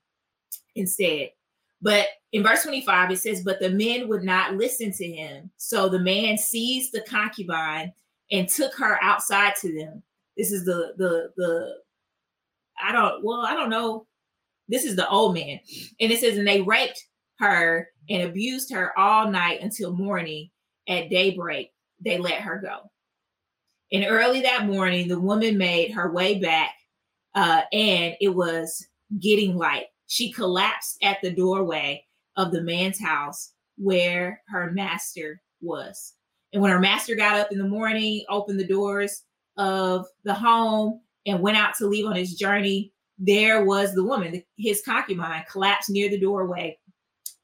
instead. 0.76 1.30
But 1.82 2.08
in 2.32 2.44
verse 2.44 2.64
25, 2.64 3.12
it 3.12 3.18
says, 3.18 3.44
But 3.44 3.60
the 3.60 3.70
men 3.70 4.08
would 4.10 4.24
not 4.24 4.56
listen 4.56 4.92
to 4.92 5.06
him. 5.06 5.50
So 5.58 5.90
the 5.90 6.00
man 6.00 6.38
seized 6.38 6.92
the 6.92 7.02
concubine 7.02 7.94
and 8.32 8.48
took 8.48 8.76
her 8.78 9.02
outside 9.02 9.54
to 9.62 9.74
them. 9.74 10.04
This 10.38 10.52
is 10.52 10.66
the 10.66 10.94
the 10.98 11.32
the 11.36 11.76
I 12.82 12.92
don't 12.92 13.24
well, 13.24 13.42
I 13.42 13.54
don't 13.56 13.70
know 13.70 14.08
this 14.70 14.86
is 14.86 14.96
the 14.96 15.10
old 15.10 15.34
man. 15.34 15.60
And 16.00 16.12
it 16.12 16.20
says, 16.20 16.38
and 16.38 16.48
they 16.48 16.62
raped 16.62 17.04
her 17.40 17.90
and 18.10 18.24
abused 18.24 18.72
her 18.72 18.98
all 18.98 19.30
night 19.30 19.62
until 19.62 19.92
morning. 19.92 20.50
At 20.88 21.12
daybreak, 21.12 21.72
they 22.04 22.18
let 22.18 22.42
her 22.42 22.58
go. 22.58 22.90
And 23.92 24.06
early 24.08 24.42
that 24.42 24.66
morning, 24.66 25.08
the 25.08 25.20
woman 25.20 25.56
made 25.56 25.92
her 25.92 26.12
way 26.12 26.40
back, 26.40 26.72
uh, 27.36 27.62
and 27.72 28.16
it 28.20 28.30
was 28.30 28.88
getting 29.20 29.56
light. 29.56 29.86
She 30.10 30.32
collapsed 30.32 30.98
at 31.04 31.22
the 31.22 31.30
doorway 31.30 32.04
of 32.36 32.52
the 32.52 32.64
man's 32.64 33.00
house 33.00 33.54
where 33.78 34.42
her 34.48 34.72
master 34.72 35.40
was. 35.62 36.14
And 36.52 36.64
when 36.64 36.72
her 36.72 36.80
master 36.80 37.14
got 37.14 37.40
up 37.40 37.52
in 37.52 37.60
the 37.60 37.68
morning, 37.68 38.26
opened 38.28 38.60
the 38.60 38.66
doors 38.66 39.22
of 39.56 40.08
the 40.24 40.34
home, 40.34 41.02
and 41.28 41.42
went 41.42 41.58
out 41.58 41.76
to 41.76 41.86
leave 41.86 42.08
on 42.08 42.16
his 42.16 42.34
journey, 42.34 42.92
there 43.20 43.66
was 43.66 43.94
the 43.94 44.04
woman, 44.04 44.42
his 44.58 44.82
concubine, 44.82 45.46
collapsed 45.52 45.92
near 45.92 46.10
the 46.10 46.20
doorway. 46.20 46.80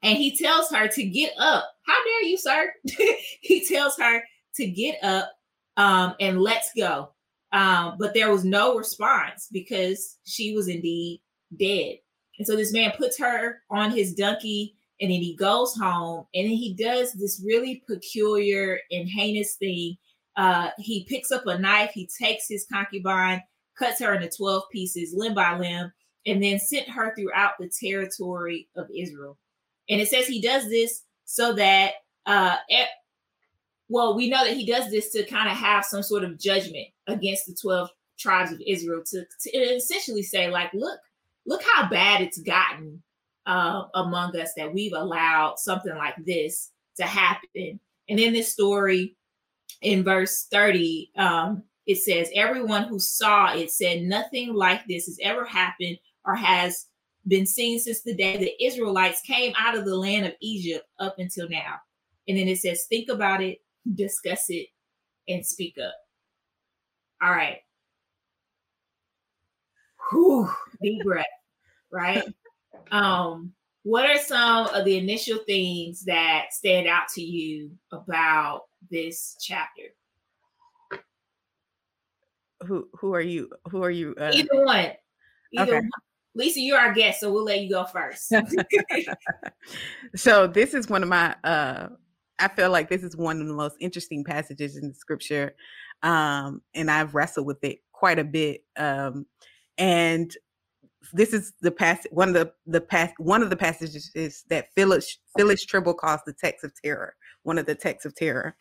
And 0.02 0.18
he 0.18 0.36
tells 0.36 0.68
her 0.70 0.88
to 0.88 1.04
get 1.04 1.34
up. 1.38 1.70
How 1.86 2.04
dare 2.04 2.24
you, 2.24 2.36
sir? 2.36 2.72
he 3.40 3.64
tells 3.64 3.96
her 3.98 4.22
to 4.56 4.66
get 4.66 5.02
up 5.04 5.30
um, 5.76 6.14
and 6.18 6.40
let's 6.40 6.70
go. 6.76 7.10
Um, 7.52 7.94
but 8.00 8.12
there 8.12 8.32
was 8.32 8.44
no 8.44 8.76
response 8.76 9.46
because 9.52 10.18
she 10.24 10.52
was 10.52 10.66
indeed 10.66 11.20
dead. 11.56 11.98
And 12.38 12.46
so 12.46 12.56
this 12.56 12.72
man 12.72 12.92
puts 12.96 13.18
her 13.18 13.62
on 13.70 13.90
his 13.90 14.14
donkey 14.14 14.74
and 15.00 15.10
then 15.10 15.20
he 15.20 15.34
goes 15.34 15.74
home 15.74 16.26
and 16.34 16.46
then 16.46 16.56
he 16.56 16.74
does 16.74 17.12
this 17.12 17.42
really 17.44 17.82
peculiar 17.86 18.80
and 18.90 19.08
heinous 19.08 19.54
thing. 19.54 19.96
Uh, 20.36 20.70
he 20.78 21.04
picks 21.04 21.30
up 21.32 21.46
a 21.46 21.58
knife, 21.58 21.92
he 21.92 22.08
takes 22.18 22.46
his 22.48 22.66
concubine, 22.70 23.42
cuts 23.78 24.00
her 24.00 24.14
into 24.14 24.34
12 24.34 24.64
pieces, 24.70 25.14
limb 25.14 25.34
by 25.34 25.56
limb, 25.58 25.92
and 26.26 26.42
then 26.42 26.58
sent 26.58 26.88
her 26.88 27.14
throughout 27.14 27.52
the 27.58 27.70
territory 27.80 28.68
of 28.76 28.86
Israel. 28.94 29.38
And 29.88 30.00
it 30.00 30.08
says 30.08 30.26
he 30.26 30.40
does 30.40 30.68
this 30.68 31.02
so 31.24 31.52
that, 31.54 31.92
uh, 32.26 32.56
at, 32.70 32.88
well, 33.88 34.16
we 34.16 34.28
know 34.28 34.44
that 34.44 34.56
he 34.56 34.66
does 34.66 34.90
this 34.90 35.10
to 35.12 35.24
kind 35.24 35.48
of 35.48 35.56
have 35.56 35.84
some 35.84 36.02
sort 36.02 36.24
of 36.24 36.38
judgment 36.38 36.86
against 37.06 37.46
the 37.46 37.54
12 37.54 37.88
tribes 38.18 38.50
of 38.50 38.60
Israel 38.66 39.02
to, 39.06 39.24
to 39.42 39.50
essentially 39.50 40.22
say, 40.22 40.50
like, 40.50 40.72
look, 40.74 40.98
look 41.46 41.62
how 41.74 41.88
bad 41.88 42.20
it's 42.20 42.40
gotten 42.40 43.02
uh, 43.46 43.84
among 43.94 44.36
us 44.36 44.52
that 44.56 44.72
we've 44.72 44.92
allowed 44.92 45.58
something 45.58 45.94
like 45.96 46.16
this 46.24 46.72
to 46.96 47.04
happen. 47.04 47.80
And 48.08 48.20
in 48.20 48.32
this 48.32 48.52
story, 48.52 49.16
in 49.82 50.04
verse 50.04 50.46
30, 50.50 51.10
um, 51.16 51.62
it 51.86 51.98
says, 51.98 52.30
Everyone 52.34 52.84
who 52.84 52.98
saw 52.98 53.54
it 53.54 53.70
said, 53.70 54.02
Nothing 54.02 54.54
like 54.54 54.82
this 54.86 55.06
has 55.06 55.18
ever 55.22 55.44
happened 55.44 55.98
or 56.24 56.34
has 56.34 56.86
been 57.28 57.46
seen 57.46 57.78
since 57.78 58.02
the 58.02 58.14
day 58.14 58.36
the 58.36 58.64
Israelites 58.64 59.20
came 59.20 59.52
out 59.58 59.76
of 59.76 59.84
the 59.84 59.96
land 59.96 60.26
of 60.26 60.34
Egypt 60.40 60.86
up 60.98 61.16
until 61.18 61.48
now. 61.48 61.76
And 62.28 62.36
then 62.36 62.48
it 62.48 62.58
says, 62.58 62.86
Think 62.88 63.08
about 63.08 63.42
it, 63.42 63.58
discuss 63.94 64.46
it, 64.48 64.68
and 65.28 65.46
speak 65.46 65.76
up. 65.78 65.94
All 67.22 67.30
right. 67.30 67.58
Whew, 70.10 70.50
deep 70.82 71.02
breath, 71.04 71.26
right? 71.90 72.22
um, 72.90 73.52
what 73.82 74.08
are 74.08 74.18
some 74.18 74.66
of 74.68 74.84
the 74.84 74.96
initial 74.96 75.38
things 75.46 76.04
that 76.04 76.46
stand 76.52 76.86
out 76.86 77.08
to 77.14 77.22
you 77.22 77.70
about 77.92 78.62
this 78.90 79.36
chapter? 79.40 79.94
Who 82.66 82.88
who 82.94 83.14
are 83.14 83.20
you? 83.20 83.50
Who 83.70 83.82
are 83.82 83.90
you? 83.90 84.14
Uh... 84.18 84.30
Either 84.32 84.64
one. 84.64 84.92
Either 85.56 85.76
okay. 85.76 85.80
one. 85.80 85.90
Lisa, 86.34 86.60
you're 86.60 86.78
our 86.78 86.92
guest, 86.92 87.20
so 87.20 87.32
we'll 87.32 87.44
let 87.44 87.62
you 87.62 87.70
go 87.70 87.84
first. 87.84 88.32
so 90.16 90.46
this 90.46 90.74
is 90.74 90.88
one 90.88 91.02
of 91.02 91.08
my 91.08 91.34
uh 91.44 91.88
I 92.38 92.48
feel 92.48 92.70
like 92.70 92.88
this 92.88 93.02
is 93.02 93.16
one 93.16 93.40
of 93.40 93.46
the 93.46 93.54
most 93.54 93.76
interesting 93.80 94.24
passages 94.24 94.76
in 94.76 94.88
the 94.88 94.94
scripture. 94.94 95.54
Um, 96.02 96.60
and 96.74 96.90
I've 96.90 97.14
wrestled 97.14 97.46
with 97.46 97.62
it 97.64 97.78
quite 97.92 98.18
a 98.18 98.24
bit. 98.24 98.64
Um, 98.76 99.26
and 99.78 100.32
this 101.12 101.32
is 101.32 101.52
the 101.60 101.70
past 101.70 102.06
one 102.10 102.28
of 102.28 102.34
the 102.34 102.52
the 102.66 102.80
past 102.80 103.14
one 103.18 103.42
of 103.42 103.50
the 103.50 103.56
passages 103.56 104.10
is 104.14 104.44
that 104.48 104.72
Phyllis 104.74 105.18
Phyllis 105.36 105.64
Trible 105.64 105.96
calls 105.96 106.20
the 106.26 106.32
text 106.32 106.64
of 106.64 106.72
terror, 106.82 107.14
one 107.42 107.58
of 107.58 107.66
the 107.66 107.74
texts 107.74 108.06
of 108.06 108.14
terror. 108.14 108.56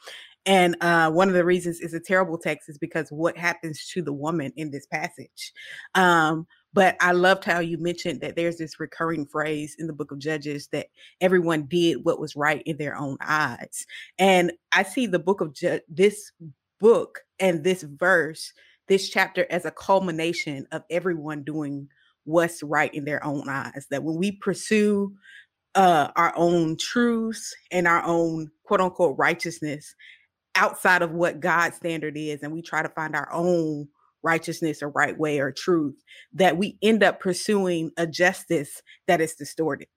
And 0.48 0.76
uh, 0.82 1.10
one 1.10 1.28
of 1.28 1.34
the 1.34 1.44
reasons 1.44 1.80
it's 1.80 1.96
a 1.96 2.00
terrible 2.00 2.38
text 2.38 2.70
is 2.70 2.78
because 2.78 3.10
what 3.10 3.36
happens 3.36 3.88
to 3.94 4.02
the 4.04 4.14
woman 4.14 4.54
in 4.56 4.70
this 4.70 4.86
passage. 4.86 5.54
Um, 5.96 6.46
but 6.72 6.98
I 7.00 7.14
loved 7.14 7.46
how 7.46 7.60
you 7.62 7.78
mentioned 7.78 8.22
that 8.22 8.36
there's 8.36 8.58
this 8.58 8.80
recurring 8.80 9.26
phrase 9.26 9.76
in 9.80 9.88
the 9.88 9.94
book 9.94 10.12
of 10.12 10.20
Judges 10.20 10.68
that 10.68 10.88
everyone 11.22 11.64
did 11.64 12.04
what 12.04 12.20
was 12.20 12.36
right 12.36 12.62
in 12.66 12.78
their 12.78 12.98
own 12.98 13.18
eyes. 13.22 13.88
And 14.20 14.52
I 14.74 14.84
see 14.84 15.08
the 15.08 15.18
book 15.18 15.42
of 15.42 15.54
Ju- 15.54 15.80
this 15.88 16.32
book 16.80 17.22
and 17.40 17.64
this 17.64 17.84
verse, 17.84 18.52
this 18.88 19.10
chapter 19.10 19.46
as 19.50 19.66
a 19.66 19.72
culmination 19.72 20.68
of 20.72 20.84
everyone 20.90 21.44
doing 21.44 21.88
what's 22.24 22.64
right 22.64 22.94
in 22.94 23.06
their 23.06 23.24
own 23.26 23.48
eyes. 23.50 23.88
That 23.90 24.04
when 24.04 24.18
we 24.18 24.32
pursue 24.32 25.14
uh, 25.76 26.10
our 26.16 26.34
own 26.36 26.78
truths 26.78 27.54
and 27.72 27.88
our 27.88 28.04
own 28.04 28.50
quote 28.64 28.82
unquote 28.82 29.18
righteousness 29.18 29.96
outside 30.56 31.02
of 31.02 31.12
what 31.12 31.40
God's 31.40 31.76
standard 31.76 32.18
is, 32.18 32.42
and 32.42 32.54
we 32.54 32.62
try 32.62 32.82
to 32.82 32.90
find 32.90 33.16
our 33.16 33.32
own 33.32 33.88
righteousness 34.24 34.82
or 34.82 34.90
right 34.90 35.18
way 35.18 35.40
or 35.40 35.52
truth, 35.52 35.96
that 36.34 36.58
we 36.58 36.78
end 36.82 37.04
up 37.04 37.20
pursuing 37.20 37.92
a 37.98 38.08
justice 38.08 38.82
that 39.08 39.22
is 39.22 39.36
distorted. 39.36 39.88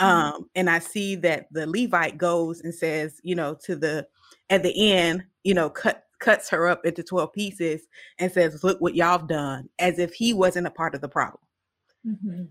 Mm-hmm. 0.00 0.36
Um, 0.36 0.50
and 0.54 0.68
I 0.68 0.80
see 0.80 1.14
that 1.16 1.46
the 1.52 1.66
Levite 1.66 2.18
goes 2.18 2.60
and 2.60 2.74
says, 2.74 3.20
you 3.22 3.34
know, 3.34 3.56
to 3.64 3.76
the 3.76 4.06
at 4.50 4.62
the 4.62 4.92
end, 4.92 5.24
you 5.44 5.54
know, 5.54 5.70
cut 5.70 6.04
cuts 6.24 6.48
her 6.48 6.66
up 6.66 6.86
into 6.86 7.02
12 7.02 7.32
pieces 7.32 7.82
and 8.18 8.32
says, 8.32 8.64
Look 8.64 8.80
what 8.80 8.94
y'all 8.94 9.18
have 9.18 9.28
done, 9.28 9.68
as 9.78 9.98
if 9.98 10.14
he 10.14 10.32
wasn't 10.32 10.66
a 10.66 10.70
part 10.70 10.94
of 10.94 11.02
the 11.02 11.08
problem. 11.08 11.42
Mm-hmm. 12.06 12.44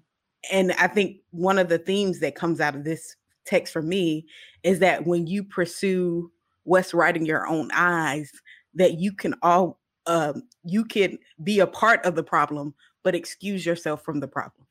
And 0.52 0.74
I 0.74 0.88
think 0.88 1.18
one 1.32 1.58
of 1.58 1.70
the 1.70 1.80
themes 1.80 2.20
that 2.20 2.36
comes 2.36 2.62
out 2.62 2.76
of 2.76 2.84
this 2.84 3.16
text 3.46 3.74
for 3.74 3.82
me 3.82 4.28
is 4.62 4.80
that 4.80 5.08
when 5.08 5.26
you 5.26 5.44
pursue 5.44 6.32
what's 6.64 6.94
right 6.94 7.16
in 7.16 7.26
your 7.26 7.48
own 7.48 7.72
eyes, 7.74 8.32
that 8.76 9.00
you 9.00 9.12
can 9.12 9.34
all 9.42 9.80
um, 10.06 10.44
you 10.64 10.86
can 10.86 11.18
be 11.44 11.60
a 11.60 11.68
part 11.68 12.06
of 12.06 12.16
the 12.16 12.24
problem, 12.24 12.74
but 13.04 13.16
excuse 13.16 13.66
yourself 13.66 14.04
from 14.04 14.20
the 14.20 14.28
problem 14.28 14.68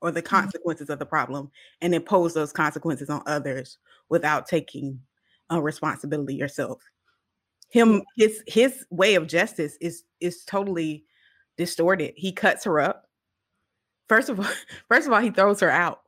or 0.00 0.10
the 0.10 0.22
mm-hmm. 0.22 0.36
consequences 0.36 0.84
mm-hmm. 0.84 0.92
of 0.92 0.98
the 1.00 1.06
problem 1.06 1.50
and 1.80 1.94
impose 1.94 2.34
those 2.34 2.52
consequences 2.52 3.10
on 3.10 3.22
others 3.26 3.78
without 4.10 4.46
taking 4.46 5.00
a 5.50 5.60
responsibility 5.60 6.34
yourself 6.34 6.82
him 7.74 8.02
his 8.16 8.40
his 8.46 8.86
way 8.90 9.16
of 9.16 9.26
justice 9.26 9.76
is 9.80 10.04
is 10.20 10.44
totally 10.44 11.04
distorted. 11.56 12.14
He 12.16 12.30
cuts 12.30 12.64
her 12.64 12.78
up. 12.78 13.08
First 14.08 14.28
of 14.28 14.38
all 14.38 14.46
first 14.88 15.08
of 15.08 15.12
all 15.12 15.20
he 15.20 15.30
throws 15.30 15.60
her 15.60 15.70
out. 15.70 16.00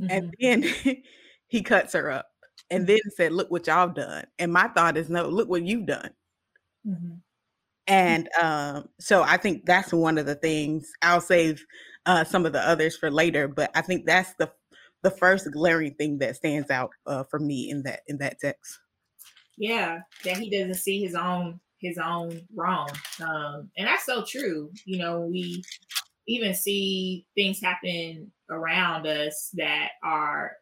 Mm-hmm. 0.00 0.10
and 0.10 0.34
then 0.40 1.02
he 1.48 1.60
cuts 1.60 1.92
her 1.92 2.08
up 2.10 2.28
and 2.70 2.86
then 2.86 3.00
said 3.16 3.32
look 3.32 3.50
what 3.50 3.66
y'all 3.66 3.88
done. 3.88 4.24
And 4.38 4.50
my 4.50 4.68
thought 4.68 4.96
is 4.96 5.10
no 5.10 5.28
look 5.28 5.48
what 5.48 5.62
you've 5.62 5.86
done. 5.86 6.10
Mm-hmm. 6.86 7.16
and 7.86 8.28
um, 8.40 8.88
so 8.98 9.22
i 9.22 9.36
think 9.36 9.66
that's 9.66 9.92
one 9.92 10.16
of 10.16 10.24
the 10.24 10.36
things. 10.36 10.90
I'll 11.02 11.20
save 11.20 11.62
uh, 12.06 12.24
some 12.24 12.46
of 12.46 12.54
the 12.54 12.66
others 12.66 12.96
for 12.96 13.10
later 13.10 13.46
but 13.46 13.70
i 13.74 13.82
think 13.82 14.06
that's 14.06 14.32
the 14.38 14.50
the 15.02 15.10
first 15.10 15.50
glaring 15.52 15.94
thing 15.94 16.18
that 16.18 16.36
stands 16.36 16.70
out 16.70 16.90
uh, 17.06 17.24
for 17.24 17.38
me 17.38 17.68
in 17.68 17.82
that 17.82 18.00
in 18.06 18.16
that 18.18 18.38
text 18.38 18.78
yeah 19.58 20.00
that 20.24 20.36
he 20.36 20.50
doesn't 20.50 20.74
see 20.74 21.02
his 21.02 21.14
own 21.14 21.60
his 21.80 21.98
own 21.98 22.40
wrong. 22.54 22.88
Um 23.20 23.70
and 23.76 23.86
that's 23.86 24.06
so 24.06 24.24
true 24.24 24.70
you 24.84 24.98
know 24.98 25.20
we 25.20 25.62
even 26.26 26.54
see 26.54 27.26
things 27.34 27.60
happen 27.60 28.30
around 28.50 29.06
us 29.06 29.50
that 29.54 29.92
are 30.02 30.52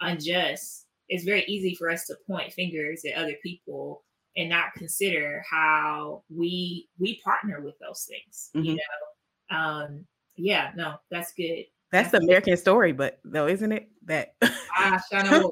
unjust. 0.00 0.86
It's 1.08 1.24
very 1.24 1.44
easy 1.46 1.74
for 1.74 1.90
us 1.90 2.06
to 2.06 2.16
point 2.26 2.52
fingers 2.52 3.02
at 3.04 3.20
other 3.20 3.34
people 3.42 4.04
and 4.36 4.48
not 4.48 4.72
consider 4.74 5.42
how 5.50 6.22
we 6.34 6.88
we 6.98 7.20
partner 7.22 7.60
with 7.60 7.74
those 7.80 8.08
things 8.08 8.50
mm-hmm. 8.54 8.64
you 8.64 8.76
know? 8.76 9.56
Um 9.56 10.06
yeah 10.36 10.70
no 10.76 10.94
that's 11.10 11.32
good 11.32 11.64
that's 11.92 12.10
the 12.10 12.18
American 12.18 12.56
story, 12.56 12.92
but 12.92 13.18
though, 13.24 13.48
isn't 13.48 13.72
it? 13.72 13.88
That 14.04 14.34
ah, 14.42 15.00
that, 15.10 15.50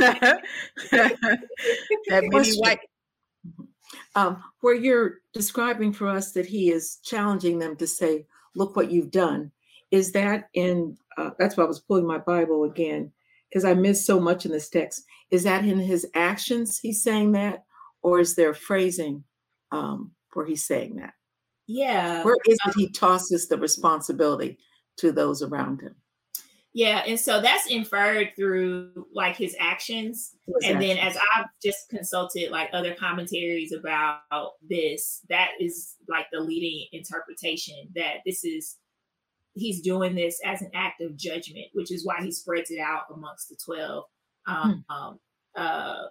that 0.90 2.24
many 2.24 2.56
white 2.56 2.80
um, 4.14 4.42
where 4.60 4.74
you're 4.74 5.18
describing 5.32 5.92
for 5.92 6.08
us 6.08 6.32
that 6.32 6.46
he 6.46 6.70
is 6.70 6.96
challenging 7.02 7.58
them 7.58 7.76
to 7.76 7.86
say, 7.86 8.26
"Look 8.54 8.76
what 8.76 8.90
you've 8.90 9.10
done." 9.10 9.52
Is 9.90 10.12
that 10.12 10.48
in? 10.54 10.96
Uh, 11.18 11.30
that's 11.38 11.56
why 11.56 11.64
I 11.64 11.68
was 11.68 11.80
pulling 11.80 12.06
my 12.06 12.18
Bible 12.18 12.64
again 12.64 13.12
because 13.48 13.64
I 13.64 13.74
missed 13.74 14.06
so 14.06 14.18
much 14.18 14.46
in 14.46 14.52
this 14.52 14.70
text. 14.70 15.04
Is 15.30 15.44
that 15.44 15.64
in 15.64 15.78
his 15.78 16.06
actions? 16.14 16.78
He's 16.78 17.02
saying 17.02 17.32
that, 17.32 17.64
or 18.02 18.20
is 18.20 18.34
there 18.34 18.54
phrasing 18.54 19.24
um, 19.70 20.12
where 20.32 20.46
he's 20.46 20.64
saying 20.64 20.96
that? 20.96 21.12
Yeah. 21.66 22.24
Where 22.24 22.36
is 22.46 22.58
it 22.66 22.74
he 22.76 22.90
tosses 22.90 23.48
the 23.48 23.58
responsibility 23.58 24.58
to 24.98 25.12
those 25.12 25.42
around 25.42 25.80
him? 25.80 25.94
Yeah, 26.74 27.02
and 27.06 27.20
so 27.20 27.40
that's 27.40 27.66
inferred 27.66 28.30
through 28.34 29.06
like 29.14 29.36
his 29.36 29.54
actions. 29.60 30.34
and 30.64 30.80
then 30.80 30.96
as 30.96 31.16
I've 31.34 31.46
just 31.62 31.90
consulted 31.90 32.50
like 32.50 32.70
other 32.72 32.94
commentaries 32.94 33.72
about 33.72 34.52
this, 34.66 35.20
that 35.28 35.50
is 35.60 35.96
like 36.08 36.26
the 36.32 36.40
leading 36.40 36.86
interpretation 36.92 37.74
that 37.94 38.16
this 38.24 38.42
is 38.44 38.78
he's 39.54 39.82
doing 39.82 40.14
this 40.14 40.40
as 40.46 40.62
an 40.62 40.70
act 40.74 41.02
of 41.02 41.14
judgment, 41.14 41.66
which 41.74 41.92
is 41.92 42.06
why 42.06 42.22
he 42.22 42.32
spreads 42.32 42.70
it 42.70 42.78
out 42.78 43.02
amongst 43.14 43.50
the 43.50 43.56
12 43.62 44.04
um, 44.46 44.84
hmm. 44.88 44.94
um 44.94 45.20
uh 45.54 46.04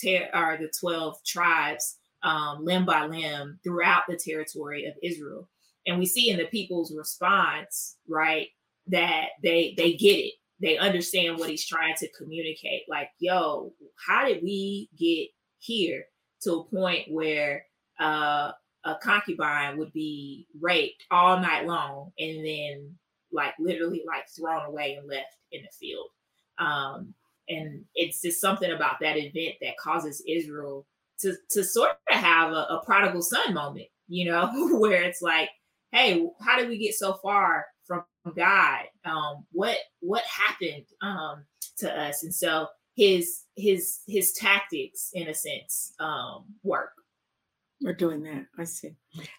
ter- 0.00 0.28
or 0.34 0.58
the 0.58 0.72
12 0.80 1.22
tribes 1.24 1.98
um, 2.22 2.64
limb 2.64 2.84
by 2.84 3.06
limb 3.06 3.58
throughout 3.62 4.02
the 4.08 4.16
territory 4.16 4.86
of 4.86 4.94
Israel. 5.02 5.48
And 5.86 5.98
we 5.98 6.06
see 6.06 6.30
in 6.30 6.38
the 6.38 6.46
people's 6.46 6.94
response, 6.94 7.96
right, 8.08 8.48
that 8.88 9.28
they 9.42 9.74
they 9.76 9.94
get 9.94 10.18
it. 10.18 10.34
They 10.60 10.76
understand 10.76 11.38
what 11.38 11.48
he's 11.48 11.66
trying 11.66 11.94
to 11.96 12.12
communicate. 12.18 12.82
Like, 12.88 13.08
yo, 13.18 13.72
how 14.06 14.26
did 14.26 14.42
we 14.42 14.90
get 14.98 15.28
here 15.58 16.04
to 16.42 16.52
a 16.54 16.64
point 16.64 17.06
where 17.10 17.64
uh, 17.98 18.52
a 18.84 18.94
concubine 19.02 19.78
would 19.78 19.92
be 19.92 20.46
raped 20.60 21.04
all 21.10 21.38
night 21.40 21.66
long 21.66 22.12
and 22.18 22.44
then 22.44 22.94
like 23.32 23.54
literally 23.58 24.02
like 24.06 24.24
thrown 24.28 24.66
away 24.66 24.94
and 24.94 25.08
left 25.08 25.36
in 25.52 25.62
the 25.62 25.68
field. 25.78 26.08
Um, 26.58 27.14
and 27.48 27.84
it's 27.94 28.22
just 28.22 28.40
something 28.40 28.72
about 28.72 28.96
that 29.00 29.16
event 29.16 29.56
that 29.60 29.76
causes 29.78 30.22
Israel 30.28 30.86
to 31.20 31.34
to 31.50 31.64
sort 31.64 31.90
of 31.90 32.16
have 32.16 32.52
a, 32.52 32.66
a 32.70 32.82
prodigal 32.84 33.22
son 33.22 33.54
moment, 33.54 33.86
you 34.08 34.26
know, 34.26 34.50
where 34.78 35.02
it's 35.02 35.22
like, 35.22 35.50
hey, 35.92 36.26
how 36.40 36.58
did 36.58 36.68
we 36.68 36.78
get 36.78 36.94
so 36.94 37.14
far 37.22 37.66
from 37.86 38.04
God? 38.36 38.84
Um, 39.04 39.46
what 39.52 39.76
what 40.00 40.24
happened 40.24 40.86
um, 41.02 41.44
to 41.78 41.90
us? 41.90 42.22
And 42.22 42.34
so 42.34 42.68
his 42.96 43.42
his 43.56 44.00
his 44.06 44.32
tactics, 44.32 45.10
in 45.14 45.28
a 45.28 45.34
sense, 45.34 45.92
um, 46.00 46.44
work. 46.62 46.90
We're 47.82 47.94
doing 47.94 48.22
that. 48.24 48.46
I 48.58 48.64
see. 48.64 48.90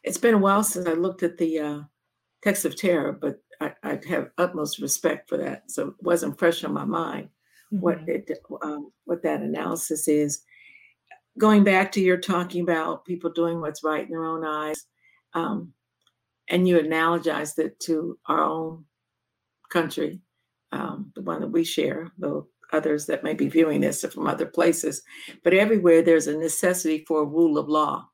It's 0.04 0.18
been 0.18 0.34
a 0.34 0.40
while 0.40 0.64
since 0.64 0.88
I 0.88 0.94
looked 0.94 1.22
at 1.22 1.38
the 1.38 1.60
uh, 1.60 1.80
text 2.44 2.66
of 2.66 2.76
terror, 2.76 3.12
but 3.12 3.40
I, 3.60 3.74
I 3.84 4.00
have 4.10 4.32
utmost 4.40 4.80
respect 4.80 5.30
for 5.30 5.38
that. 5.38 5.70
So 5.70 5.90
it 5.90 5.94
wasn't 6.00 6.40
fresh 6.40 6.64
on 6.64 6.74
my 6.74 6.86
mind 6.86 7.30
mm-hmm. 7.72 7.82
what 7.82 8.00
it 8.08 8.30
um, 8.64 8.92
what 9.06 9.24
that 9.24 9.42
analysis 9.42 10.08
is. 10.08 10.44
Going 11.38 11.64
back 11.64 11.92
to 11.94 12.02
your 12.02 12.18
talking 12.18 12.62
about 12.62 13.06
people 13.06 13.32
doing 13.32 13.62
what's 13.62 13.84
right 13.84 14.04
in 14.04 14.10
their 14.10 14.26
own 14.26 14.46
eyes, 14.46 14.86
um, 15.34 15.74
and 16.50 16.68
you 16.68 16.78
analogized 16.78 17.58
it 17.58 17.80
to 17.82 18.20
our 18.26 18.44
own 18.44 18.86
country, 19.72 20.20
um, 20.72 21.12
the 21.16 21.22
one 21.22 21.40
that 21.42 21.48
we 21.48 21.64
share, 21.64 22.12
though 22.18 22.48
others 22.74 23.06
that 23.06 23.24
may 23.24 23.34
be 23.34 23.48
viewing 23.48 23.82
this 23.82 24.04
from 24.04 24.28
other 24.28 24.46
places. 24.46 25.02
But 25.44 25.54
everywhere 25.54 26.02
there's 26.02 26.28
a 26.28 26.38
necessity 26.38 27.04
for 27.08 27.22
a 27.22 27.26
rule 27.26 27.58
of 27.58 27.70
law. 27.70 28.08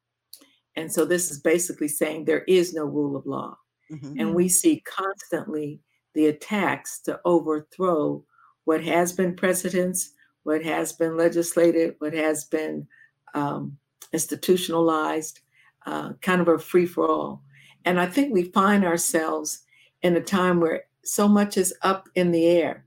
And 0.75 0.91
so 0.91 1.05
this 1.05 1.31
is 1.31 1.39
basically 1.39 1.87
saying 1.87 2.25
there 2.25 2.43
is 2.43 2.73
no 2.73 2.85
rule 2.85 3.15
of 3.15 3.25
law. 3.25 3.57
Mm-hmm. 3.91 4.19
And 4.19 4.35
we 4.35 4.49
see 4.49 4.83
constantly 4.85 5.79
the 6.13 6.27
attacks 6.27 7.01
to 7.01 7.19
overthrow 7.25 8.23
what 8.65 8.83
has 8.83 9.13
been 9.13 9.35
precedents, 9.35 10.11
what 10.43 10.63
has 10.63 10.93
been 10.93 11.17
legislated, 11.17 11.95
what 11.99 12.13
has 12.13 12.45
been 12.45 12.87
um, 13.37 13.77
institutionalized, 14.13 15.41
uh, 15.85 16.13
kind 16.21 16.41
of 16.41 16.47
a 16.47 16.57
free 16.57 16.85
for 16.85 17.09
all. 17.09 17.43
And 17.85 17.99
I 17.99 18.07
think 18.07 18.33
we 18.33 18.43
find 18.43 18.83
ourselves 18.83 19.63
in 20.01 20.17
a 20.17 20.21
time 20.21 20.59
where 20.59 20.83
so 21.03 21.27
much 21.27 21.57
is 21.57 21.73
up 21.83 22.09
in 22.15 22.31
the 22.31 22.47
air. 22.47 22.85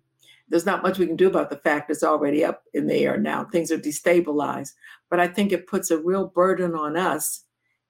There's 0.48 0.66
not 0.66 0.82
much 0.82 0.98
we 0.98 1.06
can 1.06 1.16
do 1.16 1.28
about 1.28 1.48
the 1.48 1.56
fact 1.56 1.90
it's 1.90 2.02
already 2.02 2.44
up 2.44 2.64
in 2.74 2.86
the 2.86 2.96
air 2.96 3.16
now. 3.16 3.44
Things 3.44 3.70
are 3.70 3.78
destabilized. 3.78 4.72
But 5.08 5.20
I 5.20 5.28
think 5.28 5.52
it 5.52 5.68
puts 5.68 5.90
a 5.90 5.98
real 5.98 6.26
burden 6.26 6.74
on 6.74 6.96
us 6.96 7.44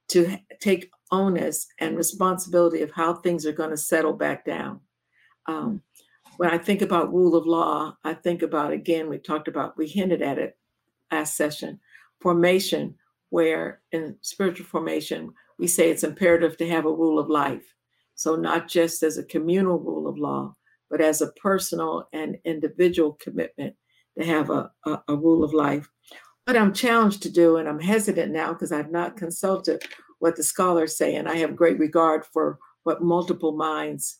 to 0.08 0.38
take 0.60 0.90
onus 1.10 1.66
and 1.78 1.96
responsibility 1.96 2.82
of 2.82 2.90
how 2.92 3.14
things 3.14 3.46
are 3.46 3.52
going 3.52 3.70
to 3.70 3.76
settle 3.76 4.12
back 4.12 4.44
down. 4.44 4.80
Um, 5.46 5.82
when 6.36 6.50
I 6.50 6.58
think 6.58 6.82
about 6.82 7.12
rule 7.12 7.34
of 7.34 7.46
law, 7.46 7.96
I 8.04 8.14
think 8.14 8.42
about 8.42 8.72
again, 8.72 9.08
we 9.08 9.18
talked 9.18 9.48
about, 9.48 9.76
we 9.76 9.86
hinted 9.86 10.22
at 10.22 10.38
it 10.38 10.56
last 11.10 11.36
session, 11.36 11.80
formation, 12.20 12.94
where 13.30 13.80
in 13.92 14.16
spiritual 14.20 14.66
formation, 14.66 15.32
we 15.58 15.66
say 15.66 15.90
it's 15.90 16.04
imperative 16.04 16.56
to 16.58 16.68
have 16.68 16.86
a 16.86 16.92
rule 16.92 17.18
of 17.18 17.28
life. 17.28 17.74
So, 18.14 18.36
not 18.36 18.68
just 18.68 19.02
as 19.02 19.18
a 19.18 19.24
communal 19.24 19.78
rule 19.78 20.06
of 20.06 20.18
law, 20.18 20.54
but 20.90 21.00
as 21.00 21.22
a 21.22 21.32
personal 21.32 22.08
and 22.12 22.36
individual 22.44 23.12
commitment 23.20 23.74
to 24.18 24.24
have 24.24 24.50
a, 24.50 24.70
a, 24.84 25.00
a 25.08 25.16
rule 25.16 25.44
of 25.44 25.54
life. 25.54 25.88
What 26.44 26.56
I'm 26.56 26.72
challenged 26.72 27.22
to 27.22 27.30
do, 27.30 27.56
and 27.56 27.68
I'm 27.68 27.80
hesitant 27.80 28.32
now 28.32 28.52
because 28.52 28.72
I've 28.72 28.90
not 28.90 29.16
consulted 29.16 29.82
what 30.18 30.36
the 30.36 30.42
scholars 30.42 30.96
say, 30.96 31.14
and 31.14 31.28
I 31.28 31.36
have 31.36 31.56
great 31.56 31.78
regard 31.78 32.24
for 32.26 32.58
what 32.82 33.02
multiple 33.02 33.52
minds 33.52 34.18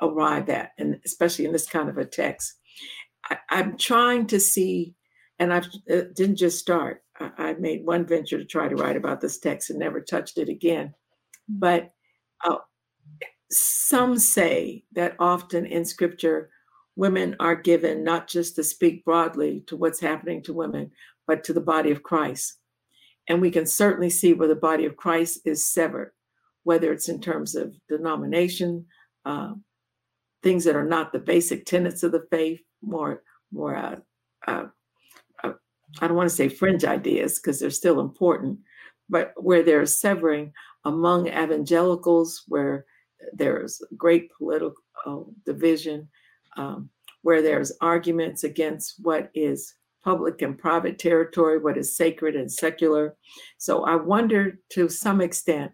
arrive 0.00 0.48
at, 0.48 0.70
and 0.78 1.00
especially 1.04 1.44
in 1.44 1.52
this 1.52 1.66
kind 1.66 1.88
of 1.88 1.98
a 1.98 2.04
text. 2.04 2.54
I, 3.28 3.38
am 3.50 3.76
trying 3.76 4.26
to 4.28 4.40
see, 4.40 4.94
and 5.38 5.52
I 5.52 5.62
didn't 5.86 6.36
just 6.36 6.58
start. 6.58 7.03
I, 7.20 7.54
made 7.54 7.84
one 7.84 8.06
venture 8.06 8.38
to 8.38 8.44
try 8.44 8.68
to 8.68 8.76
write 8.76 8.96
about 8.96 9.20
this 9.20 9.38
text 9.38 9.70
and 9.70 9.78
never 9.78 10.00
touched 10.00 10.38
it 10.38 10.48
again. 10.48 10.94
But 11.48 11.92
uh, 12.44 12.56
some 13.50 14.18
say 14.18 14.84
that 14.92 15.16
often 15.18 15.66
in 15.66 15.84
scripture, 15.84 16.50
women 16.96 17.36
are 17.40 17.54
given 17.54 18.04
not 18.04 18.28
just 18.28 18.56
to 18.56 18.64
speak 18.64 19.04
broadly 19.04 19.62
to 19.66 19.76
what's 19.76 20.00
happening 20.00 20.42
to 20.42 20.52
women, 20.52 20.90
but 21.26 21.44
to 21.44 21.52
the 21.52 21.60
body 21.60 21.90
of 21.90 22.02
Christ. 22.02 22.58
And 23.28 23.40
we 23.40 23.50
can 23.50 23.66
certainly 23.66 24.10
see 24.10 24.34
where 24.34 24.48
the 24.48 24.54
body 24.54 24.84
of 24.84 24.96
Christ 24.96 25.40
is 25.44 25.66
severed, 25.66 26.12
whether 26.64 26.92
it's 26.92 27.08
in 27.08 27.20
terms 27.20 27.54
of 27.54 27.74
denomination, 27.88 28.86
uh, 29.24 29.54
things 30.42 30.64
that 30.64 30.76
are 30.76 30.84
not 30.84 31.12
the 31.12 31.18
basic 31.18 31.64
tenets 31.64 32.02
of 32.02 32.12
the 32.12 32.26
faith, 32.30 32.60
more, 32.82 33.22
more, 33.50 33.74
uh, 33.76 33.96
uh 34.46 34.66
I 36.00 36.06
don't 36.06 36.16
want 36.16 36.28
to 36.28 36.34
say 36.34 36.48
fringe 36.48 36.84
ideas 36.84 37.38
because 37.38 37.60
they're 37.60 37.70
still 37.70 38.00
important, 38.00 38.58
but 39.08 39.32
where 39.36 39.62
there's 39.62 39.96
severing 39.96 40.52
among 40.84 41.28
evangelicals, 41.28 42.42
where 42.48 42.84
there's 43.32 43.80
great 43.96 44.30
political 44.36 44.74
uh, 45.06 45.20
division, 45.46 46.08
um, 46.56 46.90
where 47.22 47.42
there's 47.42 47.72
arguments 47.80 48.44
against 48.44 48.96
what 49.02 49.30
is 49.34 49.74
public 50.02 50.42
and 50.42 50.58
private 50.58 50.98
territory, 50.98 51.58
what 51.58 51.78
is 51.78 51.96
sacred 51.96 52.36
and 52.36 52.52
secular. 52.52 53.16
So 53.56 53.84
I 53.84 53.96
wonder 53.96 54.58
to 54.70 54.88
some 54.88 55.20
extent, 55.20 55.72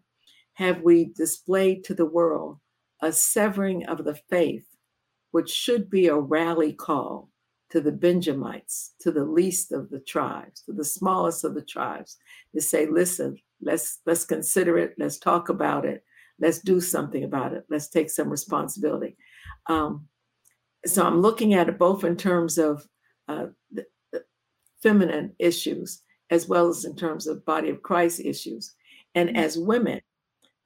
have 0.55 0.83
we 0.83 1.07
displayed 1.17 1.85
to 1.85 1.95
the 1.95 2.07
world 2.07 2.59
a 3.03 3.11
severing 3.11 3.87
of 3.87 4.05
the 4.05 4.15
faith, 4.29 4.67
which 5.31 5.51
should 5.51 5.91
be 5.91 6.07
a 6.07 6.17
rally 6.17 6.73
call 6.73 7.30
to 7.71 7.81
the 7.81 7.93
Benjamites, 7.93 8.95
to 9.01 9.11
the 9.11 9.25
least 9.25 9.73
of 9.73 9.91
the 9.91 10.01
tribes, 10.01 10.63
to 10.63 10.73
the 10.73 10.85
smallest 10.85 11.45
of 11.45 11.55
the 11.55 11.63
tribes, 11.63 12.17
to 12.55 12.61
say, 12.61 12.87
listen, 12.87 13.37
let's 13.63 14.01
let's 14.07 14.25
consider 14.25 14.79
it, 14.79 14.95
let's 14.99 15.19
talk 15.19 15.49
about 15.49 15.85
it, 15.85 16.05
let's 16.41 16.59
do 16.59 16.81
something 16.81 17.25
about 17.25 17.53
it, 17.53 17.65
let's 17.71 17.89
take 17.89 18.11
some 18.11 18.29
responsibility. 18.29 19.17
Um, 19.67 20.09
so 20.87 21.05
I'm 21.05 21.21
looking 21.21 21.55
at 21.55 21.69
it 21.69 21.79
both 21.79 22.05
in 22.05 22.17
terms 22.17 22.59
of 22.59 22.87
uh, 23.29 23.47
the, 23.71 23.87
the 24.13 24.25
feminine 24.83 25.35
issues 25.39 26.03
as 26.31 26.49
well 26.49 26.69
as 26.69 26.85
in 26.85 26.97
terms 26.97 27.27
of 27.27 27.45
body 27.45 27.69
of 27.71 27.83
Christ 27.83 28.21
issues. 28.21 28.75
And 29.15 29.31
mm-hmm. 29.31 29.39
as 29.39 29.59
women, 29.59 30.01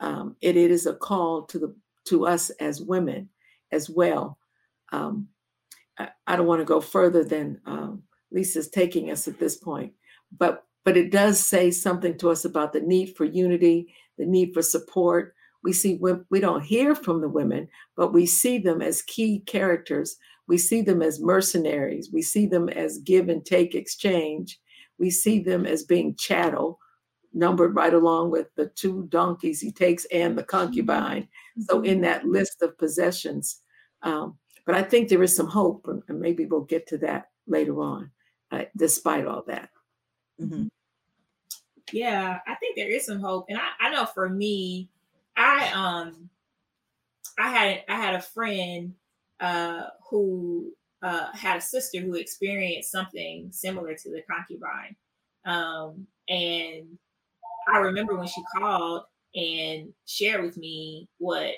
um, 0.01 0.37
it, 0.41 0.57
it 0.57 0.71
is 0.71 0.87
a 0.87 0.95
call 0.95 1.43
to 1.45 1.59
the 1.59 1.75
to 2.07 2.27
us 2.27 2.51
as 2.51 2.83
women 2.83 3.31
as 3.73 3.89
well. 3.89 4.39
Um, 4.93 5.29
I, 5.99 6.09
I, 6.27 6.37
don't 6.37 6.47
want 6.47 6.61
to 6.61 6.65
go 6.65 6.81
further 6.81 7.25
than 7.25 7.61
um, 7.67 8.03
Lisa's 8.33 8.69
taking 8.69 9.11
us 9.11 9.29
at 9.29 9.39
this 9.39 9.57
point, 9.57 9.93
but 10.37 10.65
but 10.85 10.97
it 10.97 11.11
does 11.11 11.41
say 11.41 11.71
something 11.71 12.19
to 12.19 12.31
us 12.31 12.45
about 12.45 12.73
the 12.73 12.81
need 12.81 13.17
for 13.17 13.25
unity, 13.25 13.95
the 14.19 14.27
need 14.27 14.53
for 14.53 14.61
support, 14.63 15.35
we 15.65 15.73
see 15.73 15.99
we 16.31 16.41
don't 16.41 16.63
hear 16.63 16.95
from 16.95 17.21
the 17.23 17.29
women 17.29 17.69
but 17.97 18.13
we 18.13 18.27
see 18.27 18.59
them 18.59 18.83
as 18.83 19.03
key 19.03 19.41
characters. 19.47 20.17
We 20.47 20.59
see 20.59 20.83
them 20.83 21.01
as 21.01 21.23
mercenaries. 21.23 22.11
We 22.13 22.21
see 22.21 22.47
them 22.47 22.69
as 22.69 22.99
give 22.99 23.31
and 23.31 23.45
take 23.45 23.75
exchange. 23.75 24.61
We 24.99 25.11
see 25.11 25.41
them 25.41 25.65
as 25.65 25.83
being 25.83 26.17
chattel 26.17 26.79
numbered 27.33 27.75
right 27.75 27.95
along 27.95 28.31
with 28.31 28.55
the 28.55 28.67
two 28.77 29.07
donkeys 29.09 29.61
he 29.61 29.73
takes 29.73 30.05
and 30.13 30.37
the 30.37 30.45
concubine. 30.45 31.27
So 31.59 31.81
in 31.81 32.03
that 32.03 32.27
list 32.27 32.63
of 32.63 32.79
possessions 32.79 33.63
um, 34.03 34.37
but 34.67 34.75
i 34.75 34.83
think 34.83 35.09
there 35.09 35.23
is 35.23 35.37
some 35.37 35.49
hope 35.49 35.87
and 36.09 36.21
maybe 36.21 36.47
we'll 36.47 36.63
get 36.63 36.87
to 36.87 36.99
that 36.99 37.31
later 37.47 37.81
on 37.81 38.11
uh, 38.51 38.65
despite 38.77 39.27
all 39.27 39.43
that 39.47 39.71
mm-hmm. 40.41 40.67
yeah 41.93 42.39
i 42.47 42.55
think 42.57 42.77
there 42.77 42.91
is 42.91 43.07
some 43.07 43.21
hope 43.21 43.47
and 43.49 43.59
I, 43.59 43.87
I 43.87 43.91
know 43.91 44.07
for 44.07 44.29
me 44.29 44.89
I 45.37 45.71
um 45.73 46.31
I 47.39 47.51
had 47.51 47.85
I 47.89 47.97
had 47.97 48.15
a 48.15 48.23
friend 48.23 48.95
uh 49.41 49.85
who 50.09 50.73
uh 51.03 51.33
had 51.33 51.59
a 51.59 51.61
sister 51.61 52.01
who 52.01 52.15
experienced 52.15 52.91
something 52.91 53.49
similar 53.51 53.95
to 53.95 54.11
the 54.11 54.23
concubine. 54.31 54.97
Um 55.45 56.07
and 56.29 56.99
I 57.73 57.79
remember 57.79 58.17
when 58.17 58.29
she 58.29 58.43
called 58.57 59.05
and 59.35 59.93
shared 60.07 60.45
with 60.45 60.57
me 60.57 61.09
what 61.19 61.53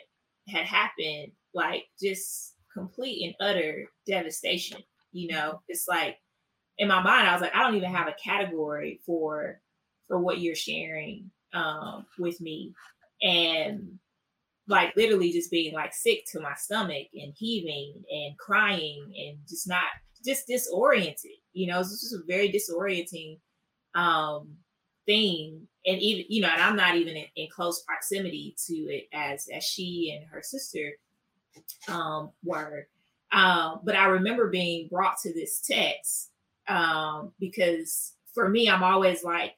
had 0.48 0.64
happened, 0.64 1.32
like 1.52 1.84
just 2.00 2.54
complete 2.76 3.24
and 3.24 3.48
utter 3.48 3.86
devastation. 4.06 4.78
You 5.12 5.28
know, 5.28 5.62
it's 5.68 5.86
like 5.88 6.18
in 6.78 6.88
my 6.88 7.02
mind, 7.02 7.28
I 7.28 7.32
was 7.32 7.42
like, 7.42 7.54
I 7.54 7.62
don't 7.62 7.76
even 7.76 7.94
have 7.94 8.08
a 8.08 8.16
category 8.22 9.00
for 9.04 9.60
for 10.08 10.18
what 10.18 10.40
you're 10.40 10.54
sharing 10.54 11.30
um, 11.52 12.06
with 12.18 12.40
me 12.40 12.72
and 13.22 13.98
like 14.68 14.94
literally 14.96 15.32
just 15.32 15.50
being 15.50 15.72
like 15.72 15.94
sick 15.94 16.24
to 16.30 16.40
my 16.40 16.54
stomach 16.54 17.06
and 17.14 17.32
heaving 17.36 17.94
and 18.10 18.36
crying 18.38 19.12
and 19.16 19.38
just 19.48 19.66
not 19.68 19.84
just 20.24 20.46
disoriented 20.46 21.30
you 21.52 21.66
know 21.66 21.78
this 21.78 21.88
was 21.88 22.20
a 22.20 22.26
very 22.26 22.50
disorienting 22.50 23.38
um, 23.96 24.56
thing. 25.06 25.66
And 25.86 26.00
even, 26.00 26.24
you 26.28 26.42
know, 26.42 26.48
and 26.48 26.62
I'm 26.62 26.76
not 26.76 26.96
even 26.96 27.16
in, 27.16 27.24
in 27.36 27.48
close 27.50 27.82
proximity 27.82 28.54
to 28.66 28.74
it 28.74 29.04
as 29.12 29.48
as 29.54 29.64
she 29.64 30.16
and 30.16 30.28
her 30.30 30.42
sister 30.42 30.92
um, 31.88 32.30
were. 32.44 32.86
Um, 33.32 33.80
but 33.84 33.96
I 33.96 34.06
remember 34.06 34.48
being 34.48 34.88
brought 34.90 35.18
to 35.22 35.32
this 35.32 35.60
text 35.60 36.30
um, 36.68 37.32
because 37.38 38.14
for 38.34 38.48
me, 38.48 38.68
I'm 38.68 38.82
always 38.82 39.24
like, 39.24 39.54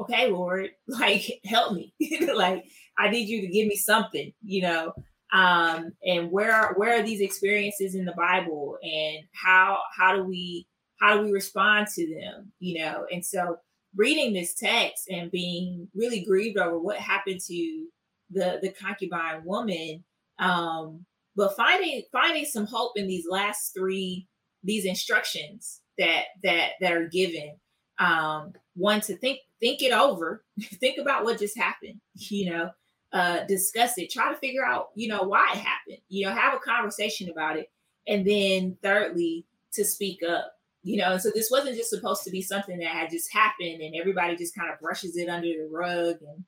okay, 0.00 0.30
Lord, 0.30 0.70
like 0.88 1.40
help 1.44 1.74
me, 1.74 1.92
like 2.34 2.64
I 2.98 3.10
need 3.10 3.28
you 3.28 3.40
to 3.42 3.48
give 3.48 3.66
me 3.66 3.76
something, 3.76 4.32
you 4.44 4.62
know. 4.62 4.92
Um, 5.32 5.92
and 6.06 6.30
where 6.30 6.52
are, 6.54 6.74
where 6.74 6.98
are 6.98 7.02
these 7.02 7.20
experiences 7.20 7.96
in 7.96 8.04
the 8.04 8.12
Bible, 8.12 8.78
and 8.82 9.24
how 9.32 9.78
how 9.96 10.14
do 10.14 10.22
we 10.22 10.66
how 11.00 11.16
do 11.16 11.24
we 11.24 11.32
respond 11.32 11.88
to 11.94 12.14
them, 12.14 12.52
you 12.58 12.78
know? 12.78 13.06
And 13.10 13.24
so 13.24 13.56
reading 13.96 14.32
this 14.32 14.54
text 14.54 15.08
and 15.10 15.30
being 15.30 15.88
really 15.94 16.24
grieved 16.24 16.58
over 16.58 16.78
what 16.78 16.96
happened 16.96 17.40
to 17.46 17.86
the 18.30 18.58
the 18.62 18.70
concubine 18.70 19.44
woman 19.44 20.04
um 20.38 21.04
but 21.34 21.56
finding 21.56 22.02
finding 22.12 22.44
some 22.44 22.66
hope 22.66 22.92
in 22.96 23.06
these 23.06 23.26
last 23.28 23.72
three 23.74 24.26
these 24.62 24.84
instructions 24.84 25.80
that 25.98 26.24
that 26.42 26.70
that 26.80 26.92
are 26.92 27.08
given 27.08 27.54
um 27.98 28.52
one 28.74 29.00
to 29.00 29.16
think 29.16 29.38
think 29.60 29.82
it 29.82 29.92
over 29.92 30.44
think 30.80 30.98
about 30.98 31.24
what 31.24 31.38
just 31.38 31.56
happened 31.56 32.00
you 32.14 32.50
know 32.50 32.70
uh 33.12 33.44
discuss 33.46 33.96
it 33.98 34.10
try 34.10 34.32
to 34.32 34.38
figure 34.38 34.64
out 34.64 34.88
you 34.94 35.08
know 35.08 35.22
why 35.22 35.46
it 35.52 35.58
happened 35.58 36.02
you 36.08 36.26
know 36.26 36.32
have 36.32 36.54
a 36.54 36.58
conversation 36.58 37.30
about 37.30 37.56
it 37.56 37.70
and 38.08 38.26
then 38.26 38.76
thirdly 38.82 39.46
to 39.72 39.84
speak 39.84 40.20
up 40.28 40.52
you 40.82 40.96
know 40.96 41.16
so 41.16 41.30
this 41.34 41.50
wasn't 41.50 41.76
just 41.76 41.90
supposed 41.90 42.22
to 42.24 42.30
be 42.30 42.42
something 42.42 42.78
that 42.78 42.88
had 42.88 43.10
just 43.10 43.32
happened 43.32 43.80
and 43.80 43.94
everybody 43.94 44.36
just 44.36 44.54
kind 44.54 44.70
of 44.72 44.78
brushes 44.80 45.16
it 45.16 45.28
under 45.28 45.46
the 45.46 45.68
rug 45.70 46.16
and 46.20 46.44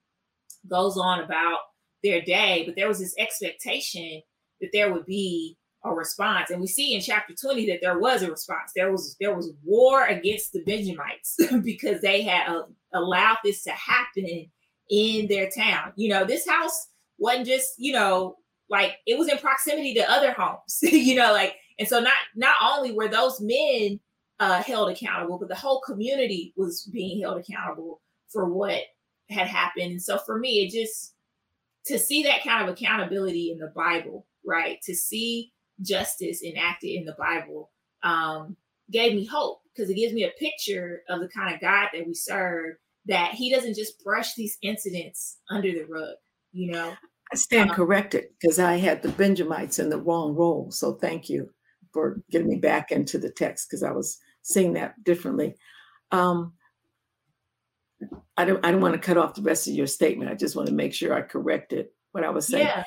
goes 0.69 0.97
on 0.97 1.21
about 1.21 1.59
their 2.03 2.21
day 2.21 2.63
but 2.67 2.77
there 2.77 2.89
was 2.89 2.99
this 2.99 3.15
expectation 3.19 4.23
that 4.61 4.71
there 4.73 4.93
would 4.93 5.07
be 5.07 5.57
a 5.85 5.95
response. 5.95 6.51
And 6.51 6.61
we 6.61 6.67
see 6.67 6.95
in 6.95 7.01
chapter 7.01 7.35
20 7.35 7.67
that 7.67 7.81
there 7.81 7.99
was 7.99 8.23
a 8.23 8.31
response. 8.31 8.73
There 8.75 8.91
was 8.91 9.17
there 9.21 9.35
was 9.35 9.53
war 9.65 10.07
against 10.07 10.53
the 10.53 10.63
benjamites 10.65 11.37
because 11.63 12.01
they 12.01 12.23
had 12.23 12.49
uh, 12.49 12.63
allowed 12.95 13.39
this 13.45 13.63
to 13.65 13.71
happen 13.71 14.51
in 14.91 15.29
their 15.29 15.51
town. 15.51 15.93
You 15.97 16.11
know 16.11 16.25
this 16.25 16.49
house 16.49 16.89
wasn't 17.19 17.47
just 17.47 17.75
you 17.79 17.93
know 17.93 18.37
like 18.71 18.97
it 19.07 19.19
was 19.19 19.29
in 19.29 19.39
proximity 19.39 19.95
to 19.95 20.11
other 20.11 20.33
homes 20.33 20.79
you 20.83 21.15
know 21.15 21.33
like 21.33 21.55
and 21.79 21.89
so 21.89 22.01
not 22.01 22.13
not 22.37 22.57
only 22.63 22.93
were 22.93 23.09
those 23.09 23.41
men 23.41 23.99
uh, 24.41 24.63
held 24.63 24.91
accountable 24.91 25.39
but 25.39 25.49
the 25.49 25.55
whole 25.55 25.81
community 25.81 26.53
was 26.57 26.89
being 26.93 27.21
held 27.21 27.39
accountable 27.39 28.01
for 28.29 28.53
what 28.53 28.83
had 29.31 29.47
happened. 29.47 29.93
And 29.93 30.03
so 30.03 30.19
for 30.19 30.39
me 30.39 30.65
it 30.65 30.73
just 30.73 31.15
to 31.89 31.99
see 31.99 32.23
that 32.23 32.45
kind 32.45 32.63
of 32.63 32.73
accountability 32.73 33.51
in 33.51 33.59
the 33.59 33.73
bible 33.75 34.27
right 34.45 34.81
to 34.83 34.95
see 34.95 35.53
justice 35.83 36.43
enacted 36.43 36.91
in 36.91 37.05
the 37.05 37.17
Bible 37.19 37.71
um, 38.03 38.57
gave 38.91 39.15
me 39.15 39.25
hope 39.25 39.61
because 39.75 39.91
it 39.91 39.95
gives 39.95 40.13
me 40.13 40.25
a 40.25 40.31
picture 40.39 41.03
of 41.09 41.21
the 41.21 41.29
kind 41.29 41.55
of 41.55 41.61
God 41.61 41.89
that 41.93 42.07
we 42.07 42.15
serve, 42.15 42.77
that 43.07 43.33
He 43.33 43.53
doesn't 43.53 43.77
just 43.77 44.03
brush 44.03 44.35
these 44.35 44.59
incidents 44.63 45.39
under 45.51 45.71
the 45.71 45.85
rug, 45.85 46.15
you 46.53 46.73
know. 46.73 46.95
I 47.33 47.37
stand 47.37 47.71
um, 47.71 47.77
corrected 47.77 48.25
because 48.41 48.59
I 48.59 48.77
had 48.77 49.03
the 49.03 49.11
Benjamites 49.11 49.79
in 49.79 49.91
the 49.91 50.01
wrong 50.01 50.35
role. 50.35 50.71
So 50.71 50.95
thank 50.95 51.29
you 51.29 51.51
for 51.93 52.23
getting 52.31 52.49
me 52.49 52.57
back 52.57 52.91
into 52.91 53.19
the 53.19 53.31
text 53.31 53.69
because 53.69 53.83
I 53.83 53.93
was 53.93 54.19
seeing 54.43 54.73
that 54.75 55.03
differently. 55.05 55.55
Um, 56.11 56.55
I 58.39 58.45
don't 58.45 58.65
I 58.65 58.71
don't 58.71 58.81
want 58.81 58.95
to 58.95 59.01
cut 59.01 59.19
off 59.19 59.35
the 59.35 59.43
rest 59.43 59.67
of 59.67 59.75
your 59.75 59.89
statement. 59.89 60.31
I 60.31 60.35
just 60.35 60.55
want 60.55 60.69
to 60.69 60.75
make 60.75 60.95
sure 60.95 61.13
I 61.13 61.23
corrected 61.23 61.89
what 62.13 62.25
I 62.25 62.31
was 62.31 62.47
saying. 62.47 62.67
Yeah. 62.67 62.85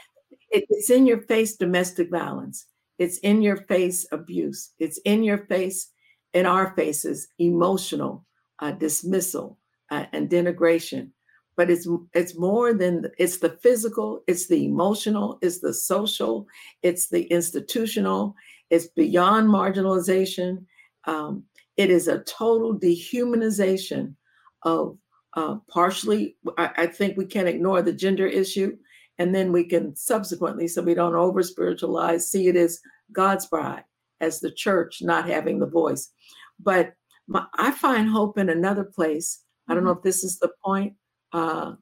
It, 0.49 0.65
it's 0.69 0.89
in 0.89 1.05
your 1.05 1.21
face 1.23 1.57
domestic 1.57 2.09
violence. 2.09 2.65
It's 2.97 3.17
in 3.19 3.41
your 3.41 3.57
face 3.57 4.07
abuse. 4.11 4.71
It's 4.79 4.97
in 4.99 5.23
your 5.23 5.39
face, 5.47 5.91
in 6.33 6.45
our 6.45 6.73
faces, 6.75 7.27
emotional 7.37 8.25
uh, 8.59 8.71
dismissal 8.71 9.57
uh, 9.91 10.05
and 10.13 10.29
denigration. 10.29 11.09
But 11.57 11.69
it's 11.69 11.87
it's 12.13 12.37
more 12.37 12.73
than 12.73 13.11
it's 13.17 13.39
the 13.39 13.57
physical, 13.61 14.23
it's 14.27 14.47
the 14.47 14.65
emotional, 14.65 15.37
it's 15.41 15.59
the 15.59 15.73
social, 15.73 16.47
it's 16.81 17.09
the 17.09 17.23
institutional, 17.23 18.35
it's 18.69 18.87
beyond 18.87 19.49
marginalization. 19.49 20.65
Um, 21.05 21.43
it 21.75 21.89
is 21.89 22.07
a 22.07 22.19
total 22.19 22.79
dehumanization 22.79 24.15
of 24.63 24.97
uh, 25.33 25.57
partially. 25.69 26.37
I, 26.57 26.71
I 26.77 26.87
think 26.87 27.17
we 27.17 27.25
can't 27.25 27.47
ignore 27.47 27.81
the 27.81 27.93
gender 27.93 28.27
issue 28.27 28.77
and 29.17 29.35
then 29.35 29.51
we 29.51 29.63
can 29.63 29.95
subsequently, 29.95 30.67
so 30.67 30.81
we 30.81 30.93
don't 30.93 31.15
over 31.15 31.43
spiritualize, 31.43 32.29
see 32.29 32.47
it 32.47 32.55
as 32.55 32.79
God's 33.11 33.45
bride, 33.45 33.83
as 34.19 34.39
the 34.39 34.51
church 34.51 34.99
not 35.01 35.27
having 35.27 35.59
the 35.59 35.67
voice. 35.67 36.11
But 36.59 36.93
my, 37.27 37.45
I 37.55 37.71
find 37.71 38.09
hope 38.09 38.37
in 38.37 38.49
another 38.49 38.83
place. 38.83 39.43
I 39.67 39.75
don't 39.75 39.83
know 39.83 39.91
mm-hmm. 39.91 39.99
if 39.99 40.03
this 40.03 40.23
is 40.23 40.39
the 40.39 40.51
point. 40.63 40.95
Uh, 41.33 41.73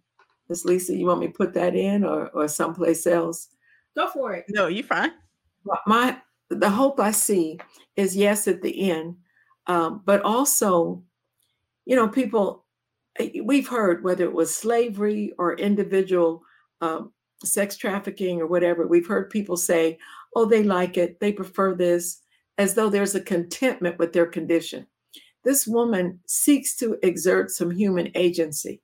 Miss 0.49 0.65
Lisa, 0.65 0.95
you 0.95 1.05
want 1.05 1.21
me 1.21 1.27
to 1.27 1.33
put 1.33 1.53
that 1.53 1.75
in 1.75 2.03
or, 2.03 2.27
or 2.29 2.47
someplace 2.47 3.07
else? 3.07 3.49
Go 3.95 4.09
for 4.09 4.33
it. 4.33 4.45
No, 4.49 4.67
you're 4.67 4.83
fine. 4.83 5.11
My 5.85 6.17
the 6.49 6.69
hope 6.69 6.99
I 6.99 7.11
see 7.11 7.59
is 7.95 8.15
yes 8.15 8.47
at 8.47 8.61
the 8.61 8.91
end, 8.91 9.15
um, 9.67 10.01
but 10.05 10.21
also, 10.23 11.03
you 11.85 11.95
know, 11.95 12.07
people 12.07 12.65
we've 13.43 13.67
heard 13.67 14.03
whether 14.03 14.23
it 14.23 14.33
was 14.33 14.53
slavery 14.53 15.33
or 15.37 15.55
individual 15.55 16.43
um, 16.81 17.11
sex 17.43 17.77
trafficking 17.77 18.41
or 18.41 18.47
whatever, 18.47 18.87
we've 18.87 19.07
heard 19.07 19.29
people 19.29 19.57
say, 19.57 19.97
oh, 20.35 20.45
they 20.45 20.63
like 20.63 20.97
it, 20.97 21.19
they 21.19 21.31
prefer 21.31 21.75
this, 21.75 22.21
as 22.57 22.73
though 22.73 22.89
there's 22.89 23.15
a 23.15 23.21
contentment 23.21 23.97
with 23.97 24.13
their 24.13 24.25
condition. 24.25 24.85
This 25.43 25.65
woman 25.65 26.19
seeks 26.27 26.75
to 26.77 26.97
exert 27.01 27.51
some 27.51 27.71
human 27.71 28.11
agency. 28.15 28.81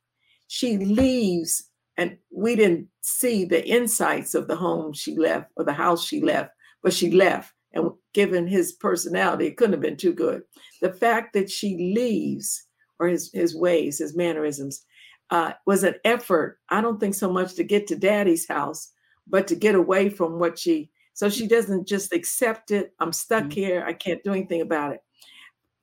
She 0.47 0.77
leaves, 0.77 1.69
and 1.97 2.17
we 2.31 2.55
didn't 2.55 2.87
see 3.01 3.45
the 3.45 3.67
insights 3.67 4.35
of 4.35 4.47
the 4.47 4.55
home 4.55 4.93
she 4.93 5.17
left 5.17 5.51
or 5.57 5.65
the 5.65 5.73
house 5.73 6.05
she 6.05 6.21
left, 6.21 6.51
but 6.81 6.93
she 6.93 7.11
left. 7.11 7.53
And 7.73 7.91
given 8.13 8.47
his 8.47 8.73
personality, 8.73 9.47
it 9.47 9.57
couldn't 9.57 9.73
have 9.73 9.81
been 9.81 9.97
too 9.97 10.13
good. 10.13 10.43
The 10.81 10.93
fact 10.93 11.33
that 11.33 11.49
she 11.49 11.93
leaves, 11.93 12.65
or 12.99 13.07
his, 13.07 13.31
his 13.33 13.55
ways, 13.55 13.99
his 13.99 14.15
mannerisms, 14.15 14.85
uh, 15.31 15.53
was 15.65 15.83
an 15.83 15.95
effort. 16.03 16.59
I 16.69 16.81
don't 16.81 16.99
think 16.99 17.15
so 17.15 17.31
much 17.31 17.55
to 17.55 17.63
get 17.63 17.87
to 17.87 17.95
daddy's 17.95 18.47
house, 18.47 18.91
but 19.27 19.47
to 19.47 19.55
get 19.55 19.75
away 19.75 20.09
from 20.09 20.39
what 20.39 20.57
she, 20.57 20.91
so 21.13 21.29
she 21.29 21.47
doesn't 21.47 21.87
just 21.87 22.13
accept 22.13 22.71
it. 22.71 22.93
I'm 22.99 23.13
stuck 23.13 23.43
mm-hmm. 23.43 23.51
here. 23.51 23.83
I 23.87 23.93
can't 23.93 24.23
do 24.23 24.31
anything 24.31 24.61
about 24.61 24.93
it. 24.93 25.01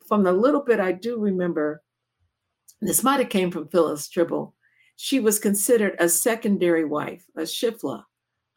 From 0.06 0.22
the 0.22 0.32
little 0.32 0.62
bit 0.62 0.78
I 0.78 0.92
do 0.92 1.18
remember, 1.18 1.82
this 2.80 3.02
might 3.02 3.20
have 3.20 3.30
came 3.30 3.50
from 3.50 3.68
Phyllis 3.68 4.08
Trible. 4.08 4.52
She 4.96 5.20
was 5.20 5.38
considered 5.38 5.96
a 5.98 6.08
secondary 6.08 6.84
wife, 6.84 7.24
a 7.36 7.42
shifla, 7.42 8.04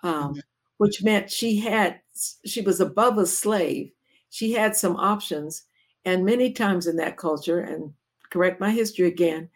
um, 0.03 0.31
mm-hmm. 0.31 0.39
which 0.77 1.03
meant 1.03 1.31
she 1.31 1.57
had, 1.57 2.01
she 2.45 2.61
was 2.61 2.79
above 2.79 3.17
a 3.17 3.25
slave. 3.25 3.91
She 4.29 4.51
had 4.51 4.75
some 4.75 4.97
options. 4.97 5.63
And 6.03 6.25
many 6.25 6.51
times 6.51 6.85
in 6.85 6.97
that 6.97 7.17
culture, 7.17 7.61
and 7.61 7.93
correct 8.35 8.59
my 8.59 8.69
history 8.69 9.07
again, 9.07 9.49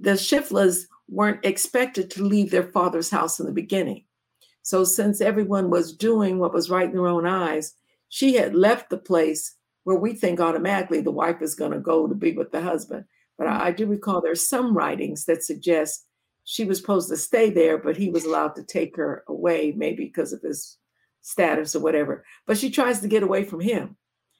the 0.00 0.12
Shiflas 0.12 0.86
weren't 1.08 1.44
expected 1.44 2.10
to 2.10 2.24
leave 2.24 2.50
their 2.50 2.64
father's 2.64 3.08
house 3.08 3.38
in 3.38 3.46
the 3.46 3.52
beginning. 3.52 4.04
So, 4.62 4.82
since 4.82 5.20
everyone 5.20 5.70
was 5.70 5.96
doing 5.96 6.40
what 6.40 6.52
was 6.52 6.68
right 6.68 6.88
in 6.88 6.92
their 6.96 7.06
own 7.06 7.24
eyes, 7.24 7.74
she 8.08 8.34
had 8.34 8.52
left 8.52 8.90
the 8.90 8.98
place 8.98 9.54
where 9.84 9.96
we 9.96 10.12
think 10.12 10.40
automatically 10.40 11.00
the 11.00 11.12
wife 11.12 11.40
is 11.40 11.54
going 11.54 11.70
to 11.70 11.78
go 11.78 12.08
to 12.08 12.14
be 12.16 12.32
with 12.32 12.50
the 12.50 12.60
husband. 12.60 13.04
But 13.38 13.46
I, 13.46 13.66
I 13.66 13.70
do 13.70 13.86
recall 13.86 14.20
there's 14.20 14.44
some 14.44 14.76
writings 14.76 15.26
that 15.26 15.44
suggest 15.44 16.04
she 16.42 16.64
was 16.64 16.78
supposed 16.78 17.08
to 17.10 17.16
stay 17.16 17.50
there, 17.50 17.78
but 17.78 17.96
he 17.96 18.10
was 18.10 18.24
allowed 18.24 18.56
to 18.56 18.64
take 18.64 18.96
her 18.96 19.22
away, 19.28 19.72
maybe 19.76 20.06
because 20.06 20.32
of 20.32 20.42
his 20.42 20.78
status 21.22 21.76
or 21.76 21.80
whatever. 21.80 22.24
But 22.44 22.58
she 22.58 22.70
tries 22.70 23.00
to 23.02 23.08
get 23.08 23.22
away 23.22 23.44
from 23.44 23.60
him. 23.60 23.96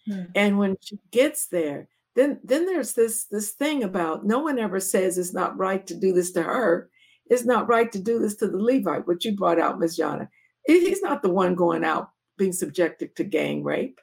Hmm. 0.06 0.22
And 0.34 0.58
when 0.58 0.76
she 0.80 0.98
gets 1.12 1.46
there, 1.46 1.88
then 2.16 2.40
then 2.42 2.66
there's 2.66 2.94
this 2.94 3.26
this 3.26 3.52
thing 3.52 3.84
about 3.84 4.26
no 4.26 4.40
one 4.40 4.58
ever 4.58 4.80
says 4.80 5.18
it's 5.18 5.34
not 5.34 5.56
right 5.58 5.86
to 5.86 5.94
do 5.94 6.12
this 6.12 6.32
to 6.32 6.42
her. 6.42 6.90
It's 7.28 7.44
not 7.44 7.68
right 7.68 7.90
to 7.92 7.98
do 8.00 8.18
this 8.18 8.36
to 8.36 8.48
the 8.48 8.58
levite 8.58 9.06
what 9.06 9.24
you 9.24 9.36
brought 9.36 9.60
out 9.60 9.78
miss 9.78 9.96
jana 9.96 10.28
he's 10.66 11.02
not 11.02 11.22
the 11.22 11.30
one 11.30 11.54
going 11.54 11.84
out 11.84 12.10
being 12.36 12.52
subjected 12.52 13.14
to 13.16 13.24
gang 13.24 13.62
rape. 13.62 14.00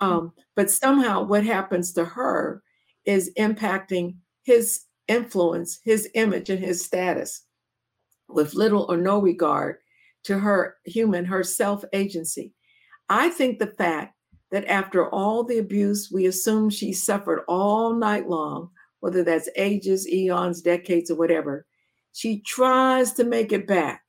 Um, 0.00 0.32
but 0.56 0.70
somehow 0.70 1.22
what 1.22 1.44
happens 1.44 1.92
to 1.92 2.04
her 2.04 2.62
is 3.04 3.32
impacting 3.38 4.16
his 4.42 4.84
influence 5.06 5.80
his 5.84 6.08
image 6.14 6.48
and 6.48 6.64
his 6.64 6.82
status 6.82 7.44
with 8.28 8.54
little 8.54 8.86
or 8.88 8.96
no 8.96 9.20
regard 9.20 9.76
to 10.22 10.38
her 10.38 10.76
human 10.86 11.26
her 11.26 11.42
self 11.42 11.84
agency 11.92 12.54
i 13.10 13.28
think 13.28 13.58
the 13.58 13.66
fact 13.66 14.14
that 14.50 14.66
after 14.66 15.08
all 15.08 15.44
the 15.44 15.58
abuse 15.58 16.10
we 16.12 16.26
assume 16.26 16.70
she 16.70 16.92
suffered 16.92 17.42
all 17.48 17.94
night 17.94 18.28
long 18.28 18.70
whether 19.04 19.22
that's 19.22 19.50
ages, 19.56 20.08
eons, 20.08 20.62
decades, 20.62 21.10
or 21.10 21.14
whatever. 21.16 21.66
She 22.14 22.40
tries 22.40 23.12
to 23.12 23.24
make 23.24 23.52
it 23.52 23.66
back. 23.66 24.00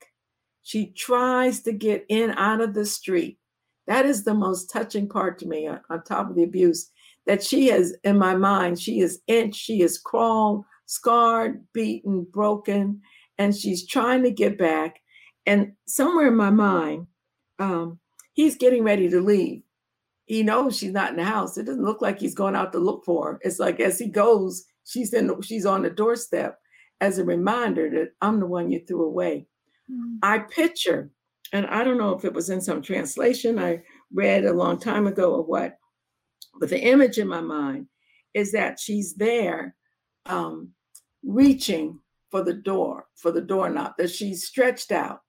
She 0.62 0.86
tries 0.96 1.60
to 1.64 1.72
get 1.72 2.06
in 2.08 2.30
out 2.30 2.62
of 2.62 2.72
the 2.72 2.86
street. 2.86 3.38
That 3.86 4.06
is 4.06 4.24
the 4.24 4.32
most 4.32 4.70
touching 4.70 5.06
part 5.06 5.38
to 5.40 5.46
me 5.46 5.66
on, 5.66 5.82
on 5.90 6.02
top 6.02 6.30
of 6.30 6.34
the 6.34 6.44
abuse 6.44 6.90
that 7.26 7.42
she 7.42 7.66
has 7.66 7.94
in 8.04 8.16
my 8.16 8.36
mind. 8.36 8.80
She 8.80 9.00
is 9.00 9.20
inch, 9.26 9.54
she 9.54 9.82
is 9.82 9.98
crawled, 9.98 10.64
scarred, 10.86 11.62
beaten, 11.74 12.26
broken, 12.32 13.02
and 13.36 13.54
she's 13.54 13.86
trying 13.86 14.22
to 14.22 14.30
get 14.30 14.56
back. 14.56 15.02
And 15.44 15.72
somewhere 15.86 16.28
in 16.28 16.36
my 16.36 16.48
mind, 16.48 17.06
um, 17.58 17.98
he's 18.32 18.56
getting 18.56 18.82
ready 18.82 19.10
to 19.10 19.20
leave. 19.20 19.60
He 20.26 20.42
knows 20.42 20.76
she's 20.76 20.92
not 20.92 21.10
in 21.10 21.16
the 21.16 21.24
house. 21.24 21.56
It 21.56 21.64
doesn't 21.64 21.84
look 21.84 22.02
like 22.02 22.18
he's 22.18 22.34
going 22.34 22.56
out 22.56 22.72
to 22.72 22.78
look 22.78 23.04
for 23.04 23.32
her. 23.32 23.40
It's 23.42 23.58
like 23.58 23.80
as 23.80 23.98
he 23.98 24.08
goes, 24.08 24.64
she's 24.84 25.12
in 25.14 25.40
she's 25.42 25.66
on 25.66 25.82
the 25.82 25.90
doorstep 25.90 26.58
as 27.00 27.18
a 27.18 27.24
reminder 27.24 27.88
that 27.90 28.10
I'm 28.20 28.40
the 28.40 28.46
one 28.46 28.70
you 28.70 28.80
threw 28.80 29.04
away. 29.04 29.46
Mm-hmm. 29.90 30.16
I 30.22 30.38
picture, 30.40 31.10
and 31.52 31.66
I 31.66 31.84
don't 31.84 31.98
know 31.98 32.12
if 32.12 32.24
it 32.24 32.32
was 32.32 32.50
in 32.50 32.60
some 32.60 32.82
translation 32.82 33.58
I 33.58 33.82
read 34.12 34.44
a 34.44 34.52
long 34.52 34.78
time 34.78 35.06
ago 35.06 35.34
or 35.34 35.42
what, 35.42 35.76
but 36.58 36.70
the 36.70 36.80
image 36.80 37.18
in 37.18 37.28
my 37.28 37.40
mind 37.40 37.86
is 38.34 38.52
that 38.52 38.80
she's 38.80 39.14
there 39.14 39.76
um, 40.26 40.70
reaching 41.22 42.00
for 42.30 42.42
the 42.42 42.54
door, 42.54 43.06
for 43.14 43.30
the 43.30 43.40
doorknob, 43.40 43.92
that 43.98 44.10
she's 44.10 44.46
stretched 44.46 44.90
out. 44.90 45.20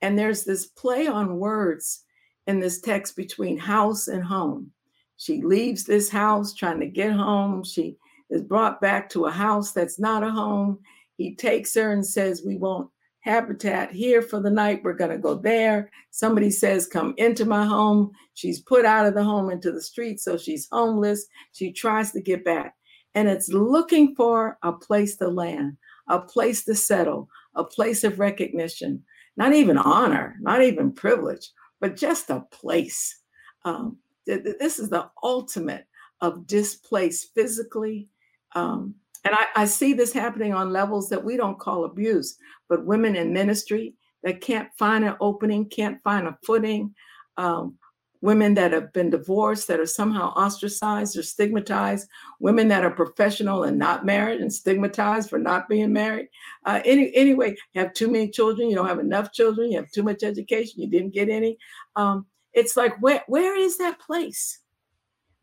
And 0.00 0.18
there's 0.18 0.44
this 0.44 0.66
play 0.66 1.06
on 1.06 1.38
words 1.38 2.04
in 2.48 2.58
this 2.58 2.80
text 2.80 3.14
between 3.14 3.58
house 3.58 4.08
and 4.08 4.24
home. 4.24 4.72
She 5.18 5.42
leaves 5.42 5.84
this 5.84 6.08
house 6.08 6.54
trying 6.54 6.80
to 6.80 6.86
get 6.86 7.12
home. 7.12 7.62
She 7.62 7.96
is 8.30 8.42
brought 8.42 8.80
back 8.80 9.08
to 9.10 9.26
a 9.26 9.30
house 9.30 9.72
that's 9.72 9.98
not 9.98 10.24
a 10.24 10.30
home. 10.30 10.78
He 11.18 11.36
takes 11.36 11.74
her 11.74 11.92
and 11.92 12.04
says, 12.04 12.42
We 12.44 12.56
won't 12.56 12.90
habitat 13.20 13.92
here 13.92 14.22
for 14.22 14.40
the 14.40 14.50
night. 14.50 14.80
We're 14.82 14.94
going 14.94 15.10
to 15.10 15.18
go 15.18 15.34
there. 15.34 15.90
Somebody 16.10 16.50
says, 16.50 16.86
Come 16.86 17.14
into 17.18 17.44
my 17.44 17.66
home. 17.66 18.12
She's 18.32 18.62
put 18.62 18.86
out 18.86 19.06
of 19.06 19.14
the 19.14 19.24
home 19.24 19.50
into 19.50 19.70
the 19.70 19.82
street. 19.82 20.18
So 20.18 20.38
she's 20.38 20.68
homeless. 20.72 21.26
She 21.52 21.70
tries 21.70 22.12
to 22.12 22.22
get 22.22 22.44
back. 22.44 22.74
And 23.14 23.28
it's 23.28 23.50
looking 23.50 24.14
for 24.14 24.56
a 24.62 24.72
place 24.72 25.16
to 25.16 25.28
land, 25.28 25.76
a 26.08 26.20
place 26.20 26.64
to 26.64 26.74
settle, 26.74 27.28
a 27.56 27.64
place 27.64 28.04
of 28.04 28.18
recognition, 28.18 29.02
not 29.36 29.52
even 29.52 29.76
honor, 29.76 30.36
not 30.40 30.62
even 30.62 30.92
privilege, 30.92 31.50
but 31.80 31.96
just 31.96 32.30
a 32.30 32.40
place. 32.50 33.20
Um, 33.64 33.98
this 34.26 34.78
is 34.78 34.90
the 34.90 35.10
ultimate 35.22 35.86
of 36.20 36.46
displaced 36.46 37.34
physically. 37.34 38.08
Um, 38.54 38.94
and 39.24 39.34
I, 39.34 39.46
I 39.56 39.64
see 39.64 39.92
this 39.92 40.12
happening 40.12 40.54
on 40.54 40.72
levels 40.72 41.08
that 41.08 41.24
we 41.24 41.36
don't 41.36 41.58
call 41.58 41.84
abuse, 41.84 42.36
but 42.68 42.86
women 42.86 43.16
in 43.16 43.32
ministry 43.32 43.94
that 44.22 44.40
can't 44.40 44.68
find 44.76 45.04
an 45.04 45.16
opening, 45.20 45.66
can't 45.66 46.02
find 46.02 46.26
a 46.26 46.38
footing, 46.44 46.94
um, 47.36 47.78
women 48.20 48.54
that 48.54 48.72
have 48.72 48.92
been 48.92 49.10
divorced 49.10 49.68
that 49.68 49.80
are 49.80 49.86
somehow 49.86 50.32
ostracized 50.34 51.16
or 51.16 51.22
stigmatized, 51.22 52.08
women 52.40 52.68
that 52.68 52.84
are 52.84 52.90
professional 52.90 53.64
and 53.64 53.78
not 53.78 54.04
married 54.04 54.40
and 54.40 54.52
stigmatized 54.52 55.30
for 55.30 55.38
not 55.38 55.68
being 55.68 55.92
married. 55.92 56.28
Uh, 56.64 56.80
any, 56.84 57.14
anyway, 57.14 57.50
you 57.72 57.80
have 57.80 57.92
too 57.92 58.08
many 58.08 58.28
children, 58.28 58.68
you 58.68 58.76
don't 58.76 58.88
have 58.88 58.98
enough 58.98 59.32
children, 59.32 59.70
you 59.70 59.78
have 59.78 59.90
too 59.90 60.02
much 60.02 60.22
education, 60.22 60.80
you 60.80 60.88
didn't 60.88 61.14
get 61.14 61.28
any. 61.28 61.56
Um, 61.96 62.26
it's 62.52 62.76
like, 62.76 63.00
where, 63.00 63.22
where 63.28 63.56
is 63.56 63.78
that 63.78 64.00
place 64.00 64.60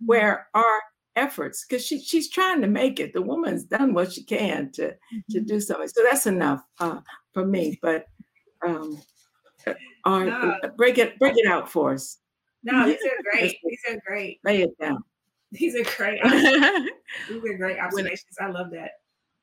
mm-hmm. 0.02 0.08
where 0.08 0.48
our 0.54 0.82
efforts 1.16 1.66
because 1.66 1.86
she, 1.86 2.00
she's 2.02 2.30
trying 2.30 2.62
to 2.62 2.68
make 2.68 3.00
it. 3.00 3.14
The 3.14 3.22
woman's 3.22 3.64
done 3.64 3.94
what 3.94 4.12
she 4.12 4.24
can 4.24 4.72
to 4.74 4.88
mm-hmm. 4.88 5.20
to 5.32 5.40
do 5.40 5.60
something. 5.60 5.88
So 5.88 6.04
that's 6.04 6.28
enough 6.28 6.64
uh, 6.80 7.00
for 7.34 7.46
me. 7.46 7.80
But 7.82 8.06
um, 8.66 9.02
uh, 9.66 9.74
no. 10.24 10.56
break 10.76 10.98
it 10.98 11.18
break 11.20 11.38
it 11.38 11.48
out 11.48 11.70
for 11.72 11.94
us. 11.94 12.20
No, 12.66 12.86
these 12.88 13.00
are 13.04 13.32
great. 13.32 13.58
These 13.64 13.82
are 13.90 14.02
great. 14.06 14.40
Lay 14.44 14.64
it 14.64 14.78
down. 14.80 15.04
These 15.52 15.76
are 15.76 15.96
great. 15.98 16.22
these 17.30 17.44
are 17.44 17.58
great 17.58 17.80
observations. 17.80 18.36
I 18.40 18.48
love 18.48 18.72
that. 18.72 18.92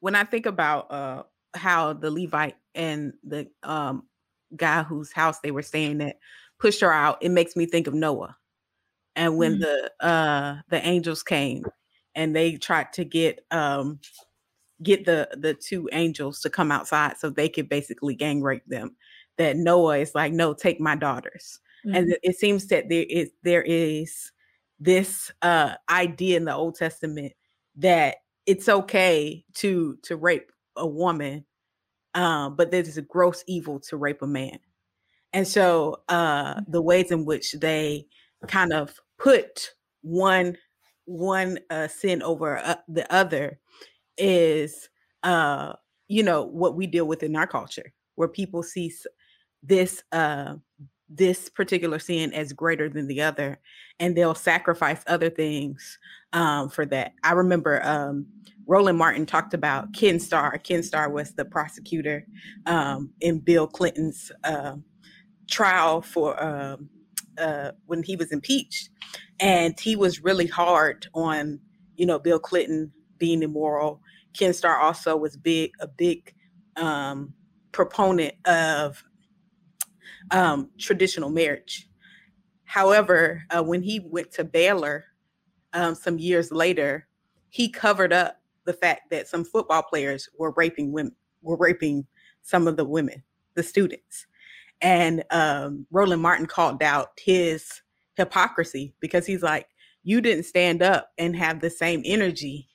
When 0.00 0.14
I 0.14 0.24
think 0.24 0.46
about 0.46 0.90
uh, 0.90 1.22
how 1.54 1.94
the 1.94 2.10
Levite 2.10 2.56
and 2.74 3.14
the 3.24 3.48
um, 3.62 4.04
guy 4.56 4.82
whose 4.82 5.12
house 5.12 5.38
they 5.40 5.52
were 5.52 5.62
staying 5.62 6.00
at 6.02 6.18
pushed 6.58 6.80
her 6.80 6.92
out, 6.92 7.18
it 7.22 7.30
makes 7.30 7.56
me 7.56 7.66
think 7.66 7.86
of 7.86 7.94
Noah 7.94 8.36
and 9.16 9.36
when 9.36 9.58
mm-hmm. 9.58 9.62
the 9.62 10.06
uh 10.06 10.56
the 10.68 10.86
angels 10.86 11.22
came 11.22 11.64
and 12.14 12.34
they 12.34 12.56
tried 12.56 12.92
to 12.92 13.04
get 13.04 13.44
um 13.50 13.98
get 14.82 15.04
the 15.04 15.28
the 15.38 15.54
two 15.54 15.88
angels 15.92 16.40
to 16.40 16.50
come 16.50 16.70
outside 16.72 17.16
so 17.18 17.30
they 17.30 17.48
could 17.48 17.68
basically 17.68 18.14
gang 18.14 18.42
rape 18.42 18.66
them 18.66 18.96
that 19.38 19.56
noah 19.56 19.98
is 19.98 20.14
like 20.14 20.32
no 20.32 20.54
take 20.54 20.80
my 20.80 20.94
daughters 20.94 21.60
mm-hmm. 21.84 21.94
and 21.94 22.16
it 22.22 22.36
seems 22.36 22.66
that 22.68 22.88
there 22.88 23.04
is 23.08 23.30
there 23.42 23.62
is 23.62 24.32
this 24.80 25.30
uh 25.42 25.74
idea 25.88 26.36
in 26.36 26.44
the 26.44 26.54
old 26.54 26.74
testament 26.74 27.32
that 27.76 28.16
it's 28.46 28.68
okay 28.68 29.44
to 29.54 29.96
to 30.02 30.16
rape 30.16 30.50
a 30.76 30.86
woman 30.86 31.44
um 32.14 32.56
but 32.56 32.70
there's 32.70 32.96
a 32.96 33.02
gross 33.02 33.44
evil 33.46 33.78
to 33.78 33.96
rape 33.96 34.22
a 34.22 34.26
man 34.26 34.58
and 35.32 35.46
so 35.46 36.02
uh 36.08 36.54
mm. 36.54 36.64
the 36.68 36.82
ways 36.82 37.10
in 37.10 37.24
which 37.24 37.52
they 37.52 38.06
kind 38.48 38.72
of 38.72 38.98
put 39.18 39.70
one 40.02 40.56
one 41.04 41.58
uh, 41.70 41.88
sin 41.88 42.22
over 42.22 42.58
uh, 42.58 42.76
the 42.88 43.10
other 43.12 43.58
is 44.18 44.88
uh 45.22 45.72
you 46.08 46.22
know 46.22 46.42
what 46.42 46.74
we 46.74 46.86
deal 46.86 47.06
with 47.06 47.22
in 47.22 47.36
our 47.36 47.46
culture 47.46 47.92
where 48.16 48.28
people 48.28 48.62
see 48.62 48.92
this 49.62 50.02
uh 50.12 50.54
this 51.14 51.48
particular 51.48 51.98
sin 51.98 52.32
as 52.32 52.52
greater 52.52 52.88
than 52.88 53.06
the 53.06 53.20
other 53.20 53.58
and 54.00 54.16
they'll 54.16 54.34
sacrifice 54.34 55.02
other 55.06 55.30
things 55.30 55.98
um 56.32 56.68
for 56.68 56.86
that 56.86 57.12
i 57.22 57.32
remember 57.32 57.84
um 57.84 58.26
roland 58.66 58.96
martin 58.96 59.26
talked 59.26 59.54
about 59.54 59.92
ken 59.92 60.18
starr 60.18 60.56
ken 60.58 60.82
starr 60.82 61.10
was 61.10 61.34
the 61.34 61.44
prosecutor 61.44 62.26
um 62.66 63.10
in 63.20 63.38
bill 63.38 63.66
clinton's 63.66 64.32
uh, 64.44 64.74
trial 65.48 66.00
for 66.00 66.42
um 66.42 66.88
uh, 67.38 67.72
when 67.86 68.02
he 68.02 68.16
was 68.16 68.32
impeached, 68.32 68.90
and 69.40 69.78
he 69.78 69.96
was 69.96 70.22
really 70.22 70.46
hard 70.46 71.06
on 71.14 71.60
you 71.96 72.06
know 72.06 72.18
Bill 72.18 72.38
Clinton 72.38 72.92
being 73.18 73.42
immoral. 73.42 74.00
Ken 74.36 74.52
Starr 74.52 74.78
also 74.78 75.16
was 75.16 75.36
big 75.36 75.72
a 75.80 75.88
big 75.88 76.34
um, 76.76 77.34
proponent 77.72 78.34
of 78.46 79.04
um, 80.32 80.70
traditional 80.78 81.30
marriage. 81.30 81.88
However, 82.64 83.42
uh, 83.50 83.62
when 83.62 83.82
he 83.82 84.00
went 84.00 84.32
to 84.32 84.44
Baylor 84.44 85.04
um, 85.72 85.94
some 85.94 86.18
years 86.18 86.50
later, 86.50 87.06
he 87.48 87.68
covered 87.68 88.12
up 88.12 88.40
the 88.64 88.72
fact 88.72 89.10
that 89.10 89.28
some 89.28 89.44
football 89.44 89.82
players 89.82 90.28
were 90.38 90.52
raping 90.56 90.92
women, 90.92 91.14
were 91.42 91.56
raping 91.56 92.06
some 92.42 92.66
of 92.66 92.76
the 92.76 92.84
women, 92.84 93.22
the 93.54 93.62
students. 93.62 94.26
And 94.80 95.22
um, 95.30 95.86
Roland 95.90 96.22
Martin 96.22 96.46
called 96.46 96.82
out 96.82 97.10
his 97.18 97.82
hypocrisy 98.16 98.94
because 99.00 99.26
he's 99.26 99.42
like, 99.42 99.68
you 100.02 100.20
didn't 100.20 100.44
stand 100.44 100.82
up 100.82 101.10
and 101.18 101.36
have 101.36 101.60
the 101.60 101.70
same 101.70 102.02
energy 102.04 102.68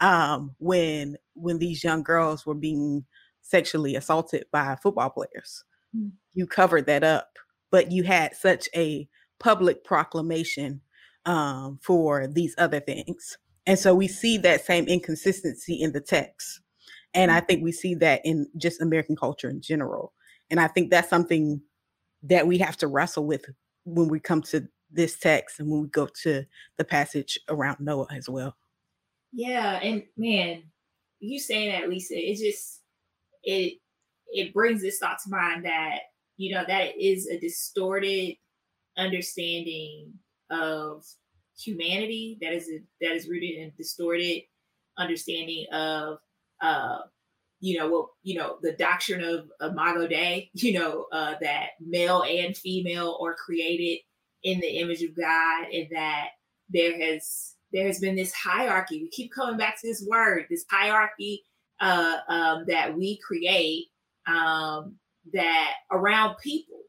um, 0.00 0.54
when 0.58 1.16
when 1.34 1.58
these 1.58 1.84
young 1.84 2.02
girls 2.02 2.44
were 2.44 2.54
being 2.54 3.04
sexually 3.42 3.94
assaulted 3.94 4.46
by 4.50 4.76
football 4.82 5.10
players. 5.10 5.64
Mm. 5.94 6.12
You 6.34 6.46
covered 6.46 6.86
that 6.86 7.04
up, 7.04 7.30
but 7.70 7.92
you 7.92 8.02
had 8.04 8.34
such 8.36 8.68
a 8.74 9.08
public 9.38 9.84
proclamation 9.84 10.80
um, 11.24 11.78
for 11.82 12.26
these 12.26 12.54
other 12.58 12.80
things. 12.80 13.38
And 13.66 13.78
so 13.78 13.94
we 13.94 14.06
see 14.08 14.38
that 14.38 14.64
same 14.64 14.86
inconsistency 14.86 15.74
in 15.74 15.92
the 15.92 16.00
text. 16.00 16.60
And 17.14 17.30
I 17.30 17.40
think 17.40 17.62
we 17.62 17.72
see 17.72 17.94
that 17.96 18.20
in 18.24 18.46
just 18.56 18.80
American 18.80 19.16
culture 19.16 19.50
in 19.50 19.60
general. 19.60 20.12
And 20.50 20.60
I 20.60 20.68
think 20.68 20.90
that's 20.90 21.10
something 21.10 21.60
that 22.22 22.46
we 22.46 22.58
have 22.58 22.76
to 22.78 22.86
wrestle 22.86 23.26
with 23.26 23.44
when 23.84 24.08
we 24.08 24.20
come 24.20 24.42
to 24.42 24.68
this 24.90 25.18
text 25.18 25.58
and 25.58 25.68
when 25.70 25.82
we 25.82 25.88
go 25.88 26.08
to 26.22 26.44
the 26.76 26.84
passage 26.84 27.38
around 27.48 27.78
Noah 27.80 28.06
as 28.12 28.28
well. 28.28 28.56
Yeah, 29.32 29.80
and 29.82 30.04
man, 30.16 30.62
you 31.18 31.38
saying 31.38 31.72
that, 31.72 31.88
Lisa, 31.88 32.14
it 32.14 32.38
just 32.38 32.82
it 33.42 33.78
it 34.28 34.52
brings 34.52 34.82
this 34.82 34.98
thought 34.98 35.18
to 35.24 35.30
mind 35.30 35.64
that 35.64 35.98
you 36.36 36.54
know 36.54 36.64
that 36.66 36.98
is 37.00 37.26
a 37.26 37.38
distorted 37.38 38.36
understanding 38.98 40.12
of 40.50 41.04
humanity 41.58 42.38
that 42.40 42.52
is 42.52 42.68
a, 42.68 42.80
that 43.00 43.12
is 43.12 43.28
rooted 43.28 43.56
in 43.56 43.72
distorted 43.76 44.42
understanding 44.98 45.66
of 45.72 46.18
uh 46.60 46.98
you 47.60 47.78
know, 47.78 47.90
well, 47.90 48.10
you 48.22 48.38
know, 48.38 48.58
the 48.62 48.72
doctrine 48.72 49.24
of 49.24 49.50
Imago 49.60 50.06
Dei, 50.06 50.50
you 50.54 50.78
know, 50.78 51.06
uh, 51.12 51.34
that 51.40 51.70
male 51.80 52.22
and 52.22 52.56
female 52.56 53.18
are 53.20 53.34
created 53.34 54.00
in 54.42 54.60
the 54.60 54.78
image 54.78 55.02
of 55.02 55.16
God, 55.16 55.66
and 55.72 55.88
that 55.90 56.28
there 56.68 57.00
has 57.00 57.54
there's 57.72 57.98
been 57.98 58.16
this 58.16 58.32
hierarchy. 58.32 59.02
We 59.02 59.08
keep 59.08 59.32
coming 59.32 59.56
back 59.56 59.80
to 59.80 59.86
this 59.86 60.06
word, 60.08 60.46
this 60.48 60.64
hierarchy 60.70 61.42
uh, 61.80 62.18
um, 62.28 62.64
that 62.68 62.96
we 62.96 63.18
create 63.18 63.86
um, 64.26 64.96
that 65.32 65.74
around 65.90 66.36
people, 66.42 66.80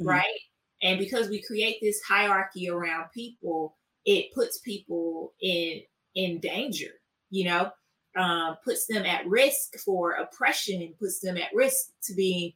mm-hmm. 0.00 0.08
right? 0.08 0.38
And 0.82 0.98
because 0.98 1.28
we 1.28 1.42
create 1.42 1.78
this 1.80 2.00
hierarchy 2.02 2.68
around 2.68 3.06
people, 3.14 3.76
it 4.04 4.32
puts 4.34 4.58
people 4.58 5.34
in 5.40 5.80
in 6.14 6.40
danger. 6.40 6.90
You 7.30 7.46
know, 7.46 7.70
um, 8.16 8.56
puts 8.64 8.86
them 8.86 9.04
at 9.04 9.26
risk 9.26 9.78
for 9.84 10.12
oppression, 10.12 10.82
and 10.82 10.98
puts 10.98 11.20
them 11.20 11.36
at 11.36 11.54
risk 11.54 11.88
to 12.04 12.14
being 12.14 12.52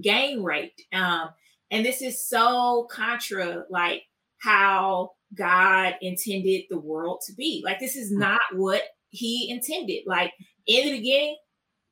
gang 0.00 0.42
raped. 0.42 0.82
Um, 0.92 1.30
and 1.70 1.84
this 1.84 2.02
is 2.02 2.28
so 2.28 2.86
contra 2.90 3.64
like 3.70 4.02
how 4.38 5.12
God 5.34 5.94
intended 6.00 6.64
the 6.70 6.78
world 6.78 7.22
to 7.26 7.34
be. 7.34 7.62
Like 7.64 7.80
this 7.80 7.96
is 7.96 8.12
not 8.12 8.40
what 8.52 8.82
he 9.10 9.50
intended. 9.50 10.02
Like 10.06 10.32
in 10.66 10.86
the 10.86 10.98
beginning, 10.98 11.36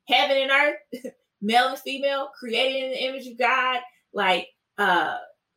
heaven 0.08 0.36
and 0.36 0.50
earth, 0.50 1.12
male 1.44 1.68
and 1.68 1.78
female, 1.78 2.30
created 2.38 2.84
in 2.84 2.90
the 2.90 3.04
image 3.04 3.26
of 3.26 3.38
God, 3.38 3.80
like 4.12 4.48
uh 4.78 5.16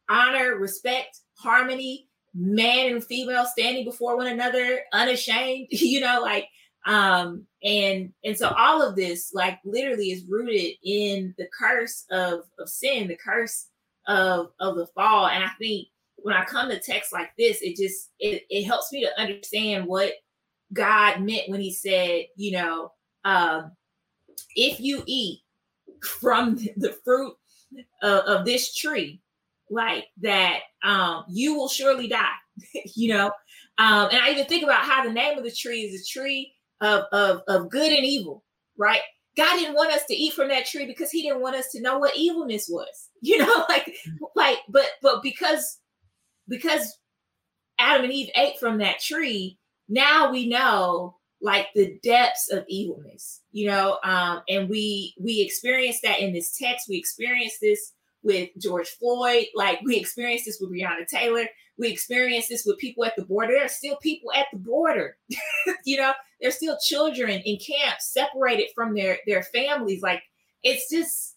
honor, 0.09 0.55
respect, 0.55 1.19
harmony, 1.37 2.07
man 2.33 2.93
and 2.93 3.03
female 3.03 3.45
standing 3.45 3.83
before 3.85 4.15
one 4.17 4.27
another, 4.27 4.81
unashamed, 4.93 5.67
you 5.71 5.99
know, 5.99 6.21
like 6.21 6.47
um 6.85 7.45
and 7.63 8.13
and 8.23 8.37
so 8.37 8.49
all 8.57 8.81
of 8.81 8.95
this 8.95 9.31
like 9.33 9.59
literally 9.65 10.11
is 10.11 10.25
rooted 10.27 10.73
in 10.83 11.35
the 11.37 11.47
curse 11.57 12.05
of 12.11 12.41
of 12.59 12.69
sin 12.69 13.07
the 13.07 13.17
curse 13.17 13.67
of 14.07 14.51
of 14.59 14.75
the 14.75 14.87
fall. 14.87 15.27
And 15.27 15.43
i 15.43 15.49
think 15.59 15.87
when 16.15 16.35
i 16.35 16.45
come 16.45 16.69
to 16.69 16.79
texts 16.79 17.13
like 17.13 17.31
this 17.37 17.61
it 17.61 17.75
just 17.75 18.11
it, 18.19 18.43
it 18.49 18.63
helps 18.63 18.91
me 18.91 19.01
to 19.01 19.21
understand 19.21 19.85
what 19.85 20.13
god 20.73 21.21
meant 21.21 21.49
when 21.49 21.61
he 21.61 21.73
said 21.73 22.25
you 22.35 22.51
know 22.51 22.91
um 23.25 23.71
if 24.55 24.79
you 24.79 25.03
eat 25.05 25.41
from 26.03 26.55
the 26.77 26.95
fruit 27.03 27.33
of, 28.01 28.19
of 28.25 28.45
this 28.45 28.75
tree 28.75 29.21
like 29.69 30.05
that 30.21 30.59
um 30.83 31.25
you 31.27 31.53
will 31.55 31.67
surely 31.67 32.07
die 32.07 32.25
you 32.95 33.09
know 33.09 33.27
um 33.77 34.07
and 34.11 34.21
i 34.21 34.29
even 34.31 34.45
think 34.45 34.63
about 34.63 34.83
how 34.83 35.03
the 35.03 35.11
name 35.11 35.37
of 35.37 35.43
the 35.43 35.51
tree 35.51 35.81
is 35.81 36.01
a 36.01 36.05
tree 36.05 36.53
of, 36.81 37.05
of, 37.11 37.41
of 37.47 37.69
good 37.69 37.91
and 37.91 38.05
evil, 38.05 38.43
right? 38.77 39.01
God 39.35 39.55
didn't 39.55 39.75
want 39.75 39.91
us 39.91 40.05
to 40.05 40.15
eat 40.15 40.33
from 40.33 40.47
that 40.49 40.65
tree 40.65 40.85
because 40.85 41.11
he 41.11 41.21
didn't 41.21 41.41
want 41.41 41.55
us 41.55 41.69
to 41.71 41.81
know 41.81 41.99
what 41.99 42.15
evilness 42.15 42.67
was. 42.69 42.87
You 43.19 43.39
know, 43.39 43.65
like 43.67 43.95
like 44.35 44.59
but 44.69 44.85
but 45.01 45.23
because 45.23 45.79
because 46.47 46.99
Adam 47.79 48.03
and 48.03 48.13
Eve 48.13 48.29
ate 48.35 48.59
from 48.59 48.77
that 48.77 48.99
tree, 48.99 49.57
now 49.89 50.31
we 50.31 50.47
know 50.47 51.16
like 51.41 51.67
the 51.75 51.99
depths 52.01 52.51
of 52.51 52.65
evilness, 52.67 53.41
you 53.51 53.67
know, 53.67 53.99
um, 54.03 54.41
and 54.49 54.69
we 54.69 55.13
we 55.19 55.41
experience 55.41 56.01
that 56.01 56.19
in 56.19 56.33
this 56.33 56.57
text. 56.57 56.89
We 56.89 56.97
experience 56.97 57.57
this 57.61 57.93
with 58.23 58.49
George 58.57 58.87
Floyd, 58.87 59.45
like 59.55 59.79
we 59.83 59.97
experienced 59.97 60.45
this 60.45 60.59
with 60.59 60.71
Breonna 60.71 61.07
Taylor. 61.07 61.47
We 61.77 61.89
experienced 61.89 62.49
this 62.49 62.65
with 62.65 62.79
people 62.79 63.05
at 63.05 63.15
the 63.15 63.25
border. 63.25 63.53
There 63.53 63.65
are 63.65 63.69
still 63.69 63.97
people 63.97 64.31
at 64.33 64.47
the 64.51 64.57
border. 64.57 65.17
you 65.85 65.97
know, 65.97 66.13
there's 66.41 66.55
still 66.55 66.77
children 66.83 67.39
in 67.45 67.57
camps 67.57 68.11
separated 68.11 68.69
from 68.73 68.95
their 68.95 69.19
their 69.27 69.43
families. 69.43 70.01
Like 70.01 70.23
it's 70.63 70.89
just 70.89 71.35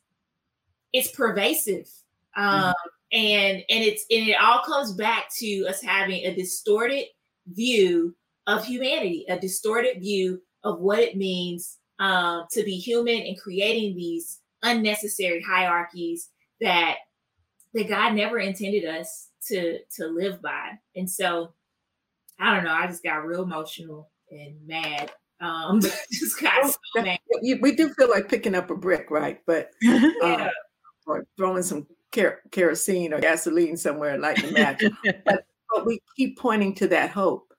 it's 0.93 1.11
pervasive. 1.11 1.89
Um, 2.37 2.47
mm-hmm. 2.47 2.73
and 3.13 3.57
and 3.69 3.85
it's 3.85 4.07
and 4.11 4.29
it 4.29 4.37
all 4.41 4.63
comes 4.63 4.93
back 4.93 5.31
to 5.39 5.67
us 5.69 5.83
having 5.83 6.25
a 6.25 6.35
distorted 6.35 7.05
view 7.47 8.15
of 8.47 8.65
humanity, 8.65 9.27
a 9.29 9.39
distorted 9.39 10.01
view 10.01 10.41
of 10.65 10.81
what 10.81 10.99
it 10.99 11.17
means 11.17 11.79
um, 11.99 12.47
to 12.53 12.63
be 12.63 12.77
human 12.77 13.21
and 13.23 13.39
creating 13.39 13.95
these 13.95 14.41
unnecessary 14.63 15.43
hierarchies 15.43 16.31
that 16.61 16.97
that 17.73 17.89
God 17.89 18.15
never 18.15 18.39
intended 18.39 18.85
us 18.85 19.29
to 19.47 19.79
to 19.97 20.07
live 20.07 20.43
by. 20.43 20.73
And 20.97 21.09
so 21.09 21.55
I 22.39 22.55
don't 22.55 22.65
know, 22.65 22.73
I 22.73 22.87
just 22.87 23.03
got 23.03 23.27
real 23.27 23.43
emotional 23.43 24.11
and 24.31 24.57
mad. 24.67 25.13
Um 25.41 25.81
just 26.13 26.41
got 26.41 26.71
so 26.71 27.03
mad. 27.03 27.19
We 27.41 27.73
do 27.73 27.93
feel 27.95 28.11
like 28.11 28.29
picking 28.29 28.55
up 28.55 28.71
a 28.71 28.75
brick, 28.75 29.11
right? 29.11 29.41
But 29.47 29.71
yeah. 29.83 30.11
um, 30.23 30.49
or 31.07 31.27
throwing 31.37 31.63
some 31.63 31.87
kerosene 32.13 33.15
or 33.15 33.21
gasoline 33.21 33.77
somewhere 33.77 34.15
and 34.15 34.23
lighting 34.23 34.51
a 34.51 34.53
match. 34.53 34.83
but, 35.25 35.45
but 35.73 35.87
we 35.87 36.01
keep 36.17 36.39
pointing 36.39 36.75
to 36.77 36.89
that 36.89 37.11
hope 37.11 37.50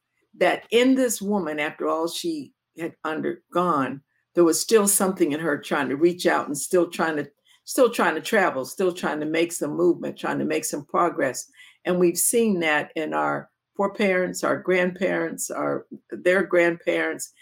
that 0.41 0.65
in 0.71 0.95
this 0.95 1.21
woman, 1.21 1.59
after 1.59 1.87
all 1.87 2.07
she 2.07 2.51
had 2.77 2.95
undergone, 3.05 4.01
there 4.33 4.43
was 4.43 4.59
still 4.59 4.87
something 4.87 5.33
in 5.33 5.39
her 5.39 5.57
trying 5.57 5.87
to 5.89 5.95
reach 5.95 6.25
out 6.25 6.47
and 6.47 6.57
still 6.57 6.89
trying 6.89 7.15
to 7.17 7.29
still 7.63 7.91
trying 7.91 8.15
to 8.15 8.21
travel, 8.21 8.65
still 8.65 8.91
trying 8.91 9.19
to 9.19 9.25
make 9.25 9.51
some 9.51 9.77
movement, 9.77 10.17
trying 10.17 10.39
to 10.39 10.45
make 10.45 10.65
some 10.65 10.83
progress. 10.83 11.45
And 11.85 11.99
we've 11.99 12.17
seen 12.17 12.59
that 12.61 12.91
in 12.95 13.13
our 13.13 13.51
foreparents, 13.77 14.43
our 14.43 14.57
grandparents, 14.57 15.51
our 15.51 15.85
their 16.09 16.43
grandparents. 16.43 17.33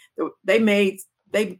They 0.44 0.58
made 0.58 1.00
they 1.32 1.58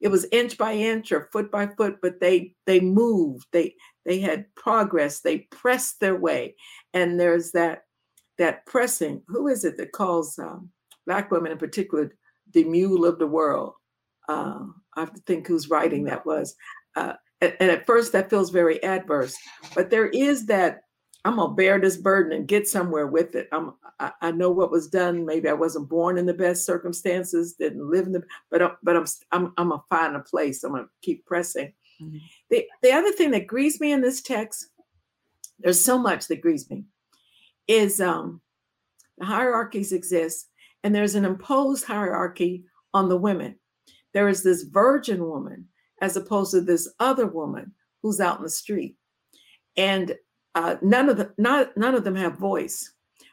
it 0.00 0.08
was 0.08 0.26
inch 0.32 0.58
by 0.58 0.72
inch 0.72 1.12
or 1.12 1.28
foot 1.32 1.48
by 1.52 1.68
foot, 1.68 1.98
but 2.02 2.18
they 2.20 2.56
they 2.66 2.80
moved. 2.80 3.46
They 3.52 3.76
they 4.04 4.18
had 4.18 4.52
progress. 4.56 5.20
They 5.20 5.46
pressed 5.52 6.00
their 6.00 6.16
way. 6.16 6.56
And 6.92 7.20
there's 7.20 7.52
that 7.52 7.84
that 8.38 8.66
pressing. 8.66 9.22
Who 9.28 9.48
is 9.48 9.64
it 9.64 9.76
that 9.76 9.92
calls 9.92 10.38
um, 10.38 10.70
black 11.06 11.30
women 11.30 11.52
in 11.52 11.58
particular 11.58 12.14
the 12.52 12.64
mule 12.64 13.04
of 13.04 13.18
the 13.18 13.26
world? 13.26 13.74
Uh, 14.28 14.66
I 14.96 15.00
have 15.00 15.14
to 15.14 15.20
think 15.22 15.46
whose 15.46 15.70
writing 15.70 16.04
that 16.04 16.24
was. 16.24 16.54
Uh, 16.96 17.14
and, 17.40 17.56
and 17.60 17.70
at 17.70 17.86
first 17.86 18.12
that 18.12 18.30
feels 18.30 18.50
very 18.50 18.82
adverse, 18.84 19.36
but 19.74 19.90
there 19.90 20.08
is 20.08 20.46
that 20.46 20.82
I'm 21.24 21.36
gonna 21.36 21.54
bear 21.54 21.80
this 21.80 21.96
burden 21.96 22.32
and 22.32 22.48
get 22.48 22.68
somewhere 22.68 23.06
with 23.06 23.34
it. 23.34 23.48
I'm 23.52 23.74
I, 24.00 24.12
I, 24.20 24.30
know 24.32 24.50
what 24.50 24.72
was 24.72 24.88
done. 24.88 25.24
Maybe 25.24 25.48
I 25.48 25.52
wasn't 25.52 25.88
born 25.88 26.18
in 26.18 26.26
the 26.26 26.34
best 26.34 26.66
circumstances, 26.66 27.54
didn't 27.54 27.88
live 27.88 28.06
in 28.06 28.12
the, 28.12 28.22
but 28.50 28.62
I'm, 28.62 28.72
but 28.82 28.96
I'm 28.96 29.06
I'm 29.30 29.52
I'm 29.56 29.68
gonna 29.68 29.82
find 29.88 30.16
a 30.16 30.20
place. 30.20 30.64
I'm 30.64 30.72
gonna 30.72 30.88
keep 31.02 31.24
pressing. 31.24 31.72
Mm-hmm. 32.00 32.18
The 32.50 32.66
the 32.82 32.92
other 32.92 33.12
thing 33.12 33.30
that 33.32 33.46
grieves 33.46 33.80
me 33.80 33.92
in 33.92 34.00
this 34.00 34.20
text, 34.20 34.68
there's 35.60 35.84
so 35.84 35.96
much 35.96 36.26
that 36.26 36.40
grieves 36.40 36.68
me, 36.68 36.84
is 37.68 38.00
um 38.00 38.40
the 39.18 39.26
hierarchies 39.26 39.92
exist, 39.92 40.48
and 40.82 40.94
there's 40.94 41.14
an 41.14 41.24
imposed 41.24 41.84
hierarchy 41.84 42.64
on 42.94 43.08
the 43.08 43.16
women. 43.16 43.56
There 44.14 44.28
is 44.28 44.42
this 44.42 44.62
virgin 44.62 45.24
woman 45.24 45.68
as 46.00 46.16
opposed 46.16 46.50
to 46.52 46.60
this 46.60 46.92
other 46.98 47.26
woman 47.26 47.72
who's 48.02 48.20
out 48.20 48.38
in 48.38 48.42
the 48.42 48.50
street. 48.50 48.96
And 49.76 50.16
uh, 50.54 50.76
none 50.82 51.08
of 51.08 51.16
the 51.16 51.32
not 51.38 51.76
none 51.76 51.94
of 51.94 52.04
them 52.04 52.16
have 52.16 52.36
voice, 52.36 52.92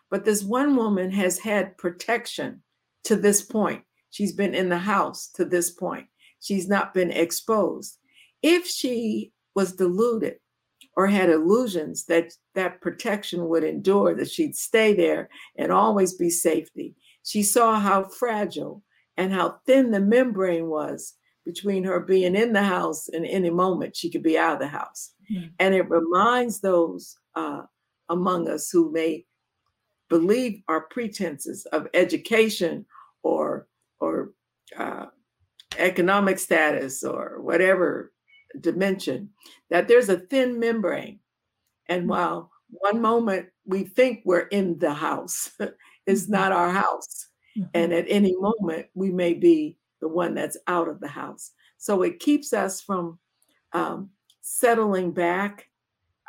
but 0.09 0.23
this 0.23 0.43
one 0.43 0.75
woman 0.75 1.11
has 1.11 1.37
had 1.37 1.77
protection 1.77 2.61
to 3.05 3.15
this 3.15 3.41
point. 3.41 3.83
She's 4.11 4.33
been 4.33 4.55
in 4.55 4.69
the 4.69 4.77
house 4.77 5.29
to 5.35 5.45
this 5.45 5.71
point. 5.71 6.07
She's 6.39 6.69
not 6.69 6.93
been 6.93 7.11
exposed. 7.11 7.97
If 8.41 8.65
she 8.67 9.33
was 9.55 9.73
deluded 9.73 10.37
or 10.99 11.07
had 11.07 11.29
illusions 11.29 12.03
that 12.03 12.33
that 12.55 12.81
protection 12.81 13.47
would 13.47 13.63
endure, 13.63 14.13
that 14.13 14.29
she'd 14.29 14.53
stay 14.53 14.93
there 14.93 15.29
and 15.57 15.71
always 15.71 16.15
be 16.15 16.29
safety, 16.29 16.93
she 17.23 17.41
saw 17.41 17.79
how 17.79 18.03
fragile 18.03 18.83
and 19.15 19.31
how 19.31 19.61
thin 19.65 19.91
the 19.91 19.99
membrane 20.01 20.67
was 20.67 21.13
between 21.45 21.85
her 21.85 22.01
being 22.01 22.35
in 22.35 22.51
the 22.51 22.61
house 22.61 23.07
and 23.07 23.25
any 23.25 23.49
moment 23.49 23.95
she 23.95 24.11
could 24.11 24.21
be 24.21 24.37
out 24.37 24.55
of 24.55 24.59
the 24.59 24.67
house. 24.67 25.13
Mm-hmm. 25.31 25.47
And 25.59 25.73
it 25.73 25.89
reminds 25.89 26.59
those 26.59 27.15
uh, 27.33 27.61
among 28.09 28.49
us 28.49 28.69
who 28.69 28.91
may 28.91 29.25
believe 30.09 30.61
our 30.67 30.81
pretenses 30.81 31.65
of 31.67 31.87
education 31.93 32.85
or 33.23 33.69
or 34.01 34.31
uh, 34.75 35.05
economic 35.77 36.39
status 36.39 37.05
or 37.05 37.39
whatever 37.39 38.11
dimension 38.61 39.29
that 39.69 39.87
there's 39.87 40.09
a 40.09 40.17
thin 40.17 40.59
membrane 40.59 41.19
and 41.87 42.01
mm-hmm. 42.01 42.09
while 42.09 42.51
one 42.69 43.01
moment 43.01 43.47
we 43.65 43.83
think 43.83 44.21
we're 44.25 44.47
in 44.47 44.77
the 44.79 44.93
house 44.93 45.51
it's 46.05 46.23
mm-hmm. 46.23 46.31
not 46.33 46.51
our 46.51 46.71
house 46.71 47.27
mm-hmm. 47.57 47.69
and 47.73 47.93
at 47.93 48.05
any 48.07 48.35
moment 48.37 48.87
we 48.95 49.11
may 49.11 49.33
be 49.33 49.77
the 50.01 50.07
one 50.07 50.33
that's 50.33 50.57
out 50.67 50.87
of 50.87 50.99
the 50.99 51.07
house. 51.07 51.51
So 51.77 52.03
it 52.03 52.19
keeps 52.19 52.53
us 52.53 52.81
from 52.81 53.19
um, 53.73 54.09
settling 54.41 55.11
back. 55.11 55.67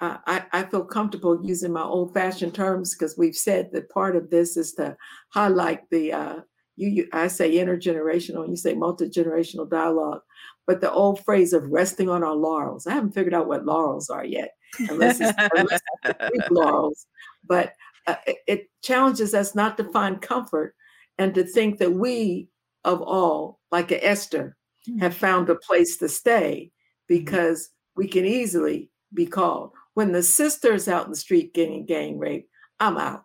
Uh, 0.01 0.19
I, 0.27 0.45
I, 0.53 0.63
feel 0.63 0.85
comfortable 0.85 1.45
using 1.45 1.73
my 1.73 1.83
old 1.83 2.15
fashioned 2.15 2.55
terms 2.55 2.95
because 2.95 3.19
we've 3.19 3.37
said 3.37 3.71
that 3.73 3.91
part 3.91 4.17
of 4.17 4.31
this 4.31 4.57
is 4.57 4.73
to 4.75 4.97
highlight 5.29 5.83
the, 5.91 6.13
uh, 6.13 6.41
you, 6.81 6.89
you, 6.89 7.09
I 7.13 7.29
say 7.29 7.57
intergenerational, 7.57 8.49
you 8.49 8.57
say 8.57 8.75
multi 8.75 9.09
generational 9.09 9.69
dialogue, 9.69 10.23
but 10.67 10.81
the 10.81 10.91
old 10.91 11.23
phrase 11.25 11.53
of 11.53 11.71
resting 11.71 12.09
on 12.09 12.25
our 12.25 12.35
laurels. 12.35 12.87
I 12.87 12.95
haven't 12.95 13.13
figured 13.13 13.35
out 13.35 13.49
what 13.49 13.67
laurels 13.67 14.09
are 14.09 14.25
yet, 14.25 14.55
unless 14.89 15.21
it's, 15.21 15.33
unless 15.57 15.81
it's 16.05 16.51
laurels. 16.51 17.07
But 17.47 17.75
uh, 18.07 18.17
it, 18.27 18.37
it 18.47 18.71
challenges 18.83 19.35
us 19.35 19.55
not 19.55 19.77
to 19.77 19.85
find 19.85 20.23
comfort 20.23 20.75
and 21.19 21.35
to 21.35 21.45
think 21.45 21.79
that 21.79 21.93
we 21.93 22.49
of 22.85 23.03
all, 23.03 23.61
like 23.71 23.91
a 23.93 24.07
Esther, 24.07 24.57
have 25.01 25.15
found 25.15 25.51
a 25.51 25.55
place 25.55 25.99
to 25.99 26.09
stay 26.09 26.73
because 27.07 27.69
we 27.97 28.09
can 28.09 28.25
easily 28.25 28.91
be 29.13 29.27
called. 29.27 29.73
When 29.95 30.13
the 30.13 30.23
sister's 30.23 30.89
out 30.89 31.05
in 31.05 31.11
the 31.11 31.17
street 31.17 31.53
getting 31.53 31.85
gang 31.85 32.19
raped, 32.19 32.49
I'm 32.79 32.97
out. 32.97 33.25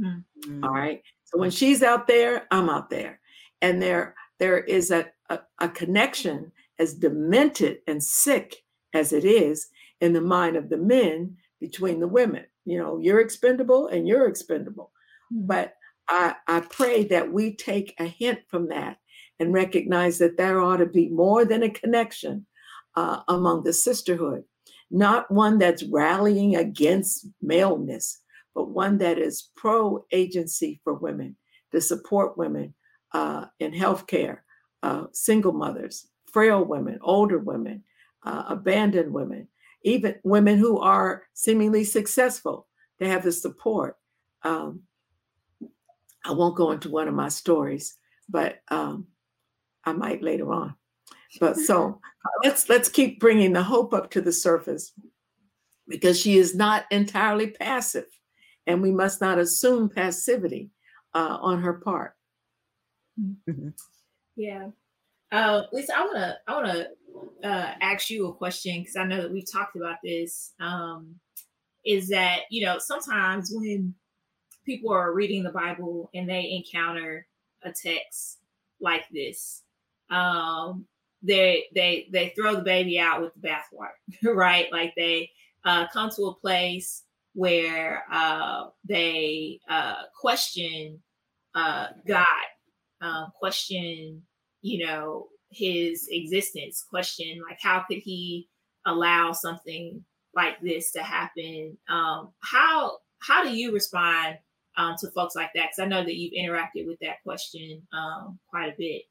Mm-hmm. 0.00 0.64
All 0.64 0.70
right. 0.70 1.02
So 1.28 1.38
when 1.38 1.50
she's 1.50 1.82
out 1.82 2.06
there, 2.06 2.46
I'm 2.50 2.70
out 2.70 2.90
there. 2.90 3.20
And 3.60 3.82
there 3.82 4.14
there 4.38 4.58
is 4.58 4.90
a, 4.90 5.06
a, 5.30 5.40
a 5.58 5.68
connection 5.68 6.52
as 6.78 6.94
demented 6.94 7.78
and 7.86 8.02
sick 8.02 8.56
as 8.94 9.12
it 9.12 9.24
is 9.24 9.68
in 10.00 10.12
the 10.12 10.20
mind 10.20 10.56
of 10.56 10.68
the 10.68 10.76
men 10.76 11.36
between 11.60 12.00
the 12.00 12.08
women. 12.08 12.44
You 12.64 12.78
know, 12.78 12.98
you're 12.98 13.20
expendable 13.20 13.88
and 13.88 14.06
you're 14.06 14.28
expendable. 14.28 14.92
Mm-hmm. 15.32 15.46
But 15.46 15.74
I, 16.08 16.36
I 16.46 16.60
pray 16.60 17.04
that 17.08 17.32
we 17.32 17.56
take 17.56 17.94
a 17.98 18.06
hint 18.06 18.40
from 18.48 18.68
that 18.68 18.98
and 19.40 19.52
recognize 19.52 20.18
that 20.18 20.36
there 20.36 20.60
ought 20.60 20.78
to 20.78 20.86
be 20.86 21.08
more 21.08 21.44
than 21.44 21.62
a 21.62 21.70
connection 21.70 22.46
uh, 22.96 23.20
among 23.28 23.64
the 23.64 23.72
sisterhood, 23.72 24.44
not 24.90 25.30
one 25.30 25.58
that's 25.58 25.84
rallying 25.84 26.56
against 26.56 27.26
maleness, 27.42 28.20
but 28.54 28.70
one 28.70 28.98
that 28.98 29.18
is 29.18 29.50
pro 29.56 30.04
agency 30.12 30.80
for 30.84 30.94
women 30.94 31.36
to 31.72 31.80
support 31.80 32.38
women 32.38 32.74
uh, 33.12 33.46
in 33.60 33.72
healthcare, 33.72 34.38
uh, 34.82 35.04
single 35.12 35.52
mothers, 35.52 36.08
frail 36.26 36.64
women, 36.64 36.98
older 37.02 37.38
women, 37.38 37.82
uh, 38.24 38.44
abandoned 38.48 39.12
women, 39.12 39.48
even 39.82 40.14
women 40.24 40.58
who 40.58 40.78
are 40.78 41.24
seemingly 41.34 41.84
successful 41.84 42.66
to 42.98 43.06
have 43.06 43.22
the 43.22 43.32
support. 43.32 43.96
Um, 44.42 44.82
I 46.24 46.32
won't 46.32 46.56
go 46.56 46.72
into 46.72 46.90
one 46.90 47.08
of 47.08 47.14
my 47.14 47.28
stories, 47.28 47.96
but 48.28 48.60
um, 48.68 49.06
I 49.84 49.92
might 49.92 50.22
later 50.22 50.52
on. 50.52 50.74
But 51.40 51.56
so 51.56 52.00
let's 52.44 52.68
let's 52.68 52.88
keep 52.88 53.20
bringing 53.20 53.52
the 53.52 53.62
hope 53.62 53.94
up 53.94 54.10
to 54.10 54.20
the 54.20 54.32
surface 54.32 54.92
because 55.86 56.20
she 56.20 56.36
is 56.36 56.54
not 56.54 56.84
entirely 56.90 57.50
passive, 57.50 58.06
and 58.68 58.82
we 58.82 58.92
must 58.92 59.20
not 59.20 59.38
assume 59.38 59.88
passivity 59.88 60.70
uh, 61.14 61.38
on 61.40 61.60
her 61.60 61.72
part. 61.72 62.14
Mm-hmm. 63.18 63.70
Yeah, 64.36 64.68
uh, 65.32 65.62
Lisa, 65.72 65.96
I 65.96 66.06
wanna 66.06 66.36
I 66.46 66.54
wanna 66.54 66.86
uh, 67.42 67.72
ask 67.80 68.10
you 68.10 68.28
a 68.28 68.32
question 68.32 68.80
because 68.80 68.94
I 68.94 69.04
know 69.04 69.22
that 69.22 69.32
we've 69.32 69.50
talked 69.50 69.74
about 69.74 69.96
this. 70.04 70.52
Um, 70.60 71.16
is 71.84 72.08
that 72.10 72.40
you 72.50 72.64
know 72.64 72.78
sometimes 72.78 73.50
when 73.52 73.94
people 74.64 74.92
are 74.92 75.12
reading 75.12 75.42
the 75.42 75.50
Bible 75.50 76.10
and 76.14 76.28
they 76.28 76.52
encounter 76.52 77.26
a 77.62 77.72
text 77.72 78.38
like 78.80 79.04
this, 79.10 79.62
um, 80.10 80.84
they 81.22 81.64
they 81.74 82.06
they 82.12 82.32
throw 82.36 82.54
the 82.54 82.62
baby 82.62 83.00
out 83.00 83.20
with 83.20 83.32
the 83.34 83.48
bathwater, 83.48 84.34
right? 84.34 84.70
Like 84.70 84.94
they 84.94 85.30
uh, 85.64 85.88
come 85.88 86.10
to 86.10 86.26
a 86.26 86.34
place 86.34 87.02
where 87.38 88.02
uh, 88.10 88.64
they 88.84 89.60
uh, 89.70 90.02
question 90.20 91.00
uh, 91.54 91.86
God, 92.04 92.26
um, 93.00 93.28
question 93.38 94.20
you 94.60 94.84
know 94.84 95.28
his 95.52 96.08
existence, 96.10 96.84
question 96.90 97.40
like 97.48 97.58
how 97.62 97.84
could 97.88 97.98
he 97.98 98.48
allow 98.86 99.30
something 99.30 100.04
like 100.34 100.60
this 100.60 100.90
to 100.92 101.02
happen? 101.02 101.78
Um, 101.88 102.32
how 102.40 102.98
how 103.20 103.44
do 103.44 103.54
you 103.54 103.72
respond 103.72 104.38
um, 104.76 104.96
to 104.98 105.08
folks 105.12 105.36
like 105.36 105.50
that? 105.54 105.68
Because 105.70 105.78
I 105.78 105.86
know 105.86 106.02
that 106.02 106.16
you've 106.16 106.32
interacted 106.32 106.88
with 106.88 106.98
that 107.02 107.22
question 107.24 107.80
um, 107.92 108.40
quite 108.50 108.66
a 108.66 108.74
bit. 108.76 109.02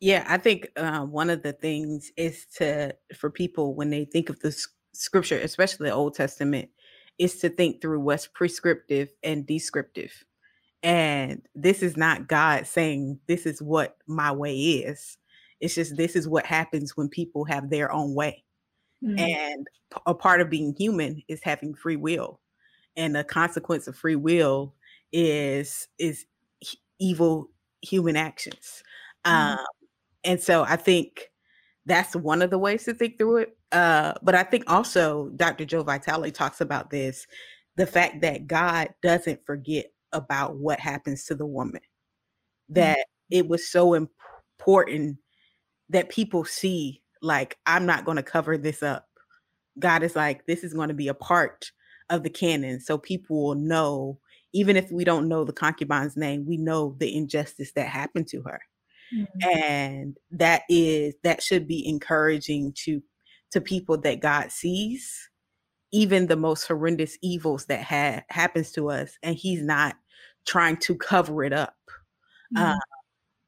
Yeah, 0.00 0.24
I 0.26 0.36
think 0.36 0.68
uh, 0.76 1.02
one 1.02 1.30
of 1.30 1.44
the 1.44 1.52
things 1.52 2.10
is 2.16 2.46
to 2.56 2.92
for 3.14 3.30
people 3.30 3.76
when 3.76 3.90
they 3.90 4.04
think 4.04 4.30
of 4.30 4.40
the 4.40 4.50
scripture, 4.94 5.38
especially 5.38 5.88
the 5.88 5.94
Old 5.94 6.14
Testament, 6.14 6.70
is 7.18 7.36
to 7.38 7.48
think 7.48 7.80
through 7.80 8.00
what's 8.00 8.26
prescriptive 8.26 9.10
and 9.22 9.46
descriptive. 9.46 10.24
And 10.82 11.42
this 11.54 11.82
is 11.82 11.96
not 11.96 12.28
God 12.28 12.66
saying 12.66 13.20
this 13.26 13.44
is 13.46 13.60
what 13.60 13.96
my 14.06 14.32
way 14.32 14.56
is. 14.56 15.18
It's 15.60 15.74
just 15.74 15.96
this 15.96 16.16
is 16.16 16.26
what 16.26 16.46
happens 16.46 16.96
when 16.96 17.08
people 17.08 17.44
have 17.44 17.68
their 17.68 17.92
own 17.92 18.14
way. 18.14 18.44
Mm-hmm. 19.04 19.18
And 19.18 19.66
a 20.06 20.14
part 20.14 20.40
of 20.40 20.50
being 20.50 20.74
human 20.74 21.22
is 21.28 21.42
having 21.42 21.74
free 21.74 21.96
will. 21.96 22.40
And 22.96 23.14
the 23.14 23.24
consequence 23.24 23.86
of 23.86 23.96
free 23.96 24.16
will 24.16 24.74
is 25.12 25.88
is 25.98 26.24
evil 26.98 27.50
human 27.82 28.16
actions. 28.16 28.82
Mm-hmm. 29.26 29.58
Um, 29.58 29.66
and 30.24 30.40
so 30.40 30.62
I 30.62 30.76
think 30.76 31.30
that's 31.86 32.14
one 32.14 32.42
of 32.42 32.50
the 32.50 32.58
ways 32.58 32.84
to 32.84 32.94
think 32.94 33.18
through 33.18 33.38
it. 33.38 33.56
Uh, 33.72 34.14
but 34.22 34.34
I 34.34 34.42
think 34.42 34.64
also 34.66 35.28
Dr. 35.36 35.64
Joe 35.64 35.82
Vitale 35.82 36.32
talks 36.32 36.60
about 36.60 36.90
this 36.90 37.26
the 37.76 37.86
fact 37.86 38.20
that 38.20 38.46
God 38.46 38.88
doesn't 39.02 39.46
forget 39.46 39.86
about 40.12 40.56
what 40.56 40.80
happens 40.80 41.24
to 41.24 41.34
the 41.34 41.46
woman, 41.46 41.80
that 42.68 42.98
mm-hmm. 42.98 43.38
it 43.38 43.48
was 43.48 43.70
so 43.70 43.94
important 43.94 45.16
that 45.88 46.10
people 46.10 46.44
see, 46.44 47.02
like, 47.22 47.56
I'm 47.66 47.86
not 47.86 48.04
going 48.04 48.16
to 48.16 48.22
cover 48.22 48.58
this 48.58 48.82
up. 48.82 49.06
God 49.78 50.02
is 50.02 50.16
like, 50.16 50.46
this 50.46 50.62
is 50.62 50.74
going 50.74 50.88
to 50.88 50.94
be 50.94 51.08
a 51.08 51.14
part 51.14 51.70
of 52.10 52.22
the 52.22 52.30
canon. 52.30 52.80
So 52.80 52.98
people 52.98 53.42
will 53.42 53.54
know, 53.54 54.18
even 54.52 54.76
if 54.76 54.90
we 54.90 55.04
don't 55.04 55.28
know 55.28 55.44
the 55.44 55.52
concubine's 55.52 56.16
name, 56.16 56.44
we 56.46 56.56
know 56.56 56.96
the 56.98 57.16
injustice 57.16 57.72
that 57.76 57.88
happened 57.88 58.26
to 58.28 58.42
her. 58.42 58.60
Mm-hmm. 59.16 59.58
And 59.58 60.16
that 60.32 60.62
is 60.68 61.14
that 61.24 61.42
should 61.42 61.66
be 61.66 61.88
encouraging 61.88 62.74
to 62.84 63.02
to 63.50 63.60
people 63.60 63.98
that 63.98 64.20
God 64.20 64.50
sees 64.50 65.28
even 65.92 66.26
the 66.26 66.36
most 66.36 66.66
horrendous 66.66 67.18
evils 67.20 67.66
that 67.66 67.82
ha- 67.82 68.22
happens 68.28 68.70
to 68.72 68.90
us 68.90 69.18
and 69.22 69.36
he's 69.36 69.62
not 69.62 69.96
trying 70.46 70.76
to 70.76 70.94
cover 70.94 71.42
it 71.42 71.52
up 71.52 71.76
mm-hmm. 72.54 72.62
uh, 72.62 72.78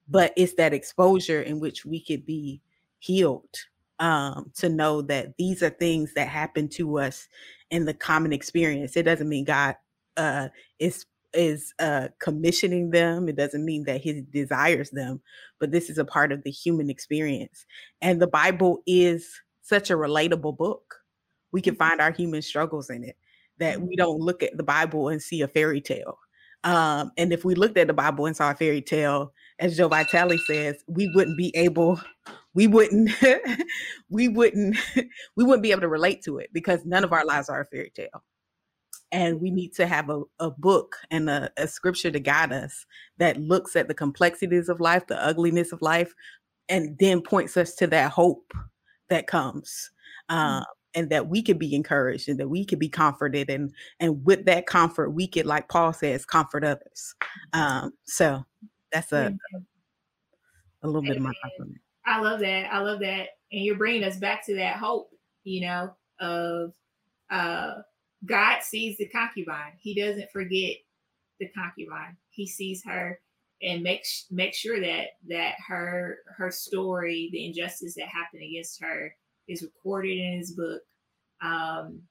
but 0.08 0.32
it's 0.36 0.54
that 0.54 0.74
exposure 0.74 1.42
in 1.42 1.60
which 1.60 1.84
we 1.84 2.00
could 2.00 2.26
be 2.26 2.60
healed 2.98 3.56
um, 4.00 4.50
to 4.56 4.68
know 4.68 5.02
that 5.02 5.36
these 5.38 5.62
are 5.62 5.70
things 5.70 6.12
that 6.14 6.26
happen 6.26 6.68
to 6.68 6.98
us 6.98 7.28
in 7.70 7.84
the 7.84 7.94
common 7.94 8.32
experience 8.32 8.96
it 8.96 9.04
doesn't 9.04 9.28
mean 9.28 9.44
god 9.44 9.76
uh, 10.16 10.48
is 10.78 11.06
is 11.34 11.72
uh, 11.78 12.08
commissioning 12.18 12.90
them. 12.90 13.28
It 13.28 13.36
doesn't 13.36 13.64
mean 13.64 13.84
that 13.84 14.00
he 14.00 14.20
desires 14.20 14.90
them, 14.90 15.20
but 15.58 15.70
this 15.70 15.90
is 15.90 15.98
a 15.98 16.04
part 16.04 16.32
of 16.32 16.42
the 16.42 16.50
human 16.50 16.90
experience. 16.90 17.66
And 18.00 18.20
the 18.20 18.26
Bible 18.26 18.82
is 18.86 19.40
such 19.72 19.90
a 19.90 19.94
relatable 19.94 20.56
book. 20.58 20.96
We 21.50 21.62
can 21.62 21.74
mm-hmm. 21.74 21.78
find 21.78 22.00
our 22.00 22.12
human 22.12 22.42
struggles 22.42 22.90
in 22.90 23.04
it. 23.04 23.16
That 23.58 23.80
we 23.80 23.88
mm-hmm. 23.88 23.96
don't 23.96 24.20
look 24.20 24.42
at 24.42 24.56
the 24.56 24.62
Bible 24.62 25.08
and 25.08 25.22
see 25.22 25.40
a 25.40 25.48
fairy 25.48 25.80
tale. 25.80 26.18
Um, 26.64 27.10
and 27.16 27.32
if 27.32 27.44
we 27.44 27.54
looked 27.54 27.78
at 27.78 27.86
the 27.86 27.94
Bible 27.94 28.26
and 28.26 28.36
saw 28.36 28.50
a 28.50 28.54
fairy 28.54 28.82
tale, 28.82 29.32
as 29.58 29.76
Joe 29.76 29.88
Vitale 29.88 30.38
says, 30.46 30.82
we 30.86 31.10
wouldn't 31.14 31.38
be 31.38 31.54
able, 31.56 32.00
we 32.54 32.66
wouldn't, 32.66 33.10
we 34.10 34.28
wouldn't, 34.28 34.76
we 35.36 35.44
wouldn't 35.44 35.62
be 35.62 35.72
able 35.72 35.80
to 35.80 35.88
relate 35.88 36.22
to 36.24 36.38
it 36.38 36.50
because 36.52 36.84
none 36.84 37.04
of 37.04 37.12
our 37.12 37.24
lives 37.24 37.48
are 37.48 37.60
a 37.60 37.66
fairy 37.66 37.90
tale 37.94 38.22
and 39.10 39.40
we 39.40 39.50
need 39.50 39.74
to 39.74 39.86
have 39.86 40.08
a, 40.08 40.22
a 40.38 40.50
book 40.50 40.96
and 41.10 41.28
a, 41.28 41.50
a, 41.58 41.68
scripture 41.68 42.10
to 42.10 42.18
guide 42.18 42.52
us 42.52 42.86
that 43.18 43.36
looks 43.36 43.76
at 43.76 43.86
the 43.86 43.94
complexities 43.94 44.68
of 44.68 44.80
life 44.80 45.06
the 45.06 45.24
ugliness 45.24 45.72
of 45.72 45.82
life 45.82 46.14
and 46.68 46.96
then 46.98 47.20
points 47.20 47.56
us 47.56 47.74
to 47.74 47.86
that 47.86 48.10
hope 48.10 48.52
that 49.12 49.26
comes 49.26 49.90
mm-hmm. 50.30 50.62
and 50.94 51.10
that 51.10 51.28
we 51.28 51.42
could 51.42 51.58
be 51.58 51.74
encouraged 51.74 52.28
and 52.28 52.38
that 52.40 52.48
we 52.48 52.64
could 52.64 52.78
be 52.78 52.88
comforted 52.88 53.50
and 53.50 53.72
and 54.00 54.24
with 54.24 54.44
that 54.46 54.66
comfort 54.66 55.10
we 55.10 55.26
could 55.26 55.46
like 55.46 55.68
paul 55.68 55.92
says 55.92 56.24
comfort 56.24 56.64
others 56.64 57.14
um, 57.52 57.92
so 58.04 58.42
that's 58.92 59.12
a 59.12 59.34
a 60.82 60.86
little 60.86 61.02
bit 61.02 61.16
of 61.16 61.22
my 61.22 61.32
compliment 61.42 61.80
i 62.06 62.20
love 62.20 62.40
that 62.40 62.72
i 62.72 62.78
love 62.78 63.00
that 63.00 63.28
and 63.52 63.64
you're 63.64 63.76
bringing 63.76 64.04
us 64.04 64.16
back 64.16 64.44
to 64.44 64.54
that 64.56 64.76
hope 64.76 65.10
you 65.44 65.60
know 65.60 65.94
of 66.20 66.72
uh 67.30 67.74
God 68.24 68.62
sees 68.62 68.96
the 68.98 69.08
concubine. 69.08 69.72
He 69.78 70.00
doesn't 70.00 70.30
forget 70.30 70.76
the 71.40 71.48
concubine. 71.48 72.16
He 72.30 72.46
sees 72.46 72.84
her 72.84 73.20
and 73.62 73.82
makes 73.82 74.26
make 74.30 74.54
sure 74.54 74.80
that 74.80 75.08
that 75.28 75.54
her 75.68 76.18
her 76.36 76.50
story, 76.50 77.30
the 77.32 77.46
injustice 77.46 77.94
that 77.94 78.08
happened 78.08 78.42
against 78.42 78.82
her, 78.82 79.14
is 79.48 79.62
recorded 79.62 80.18
in 80.18 80.38
his 80.38 80.52
book. 80.52 80.82
Um, 81.42 82.02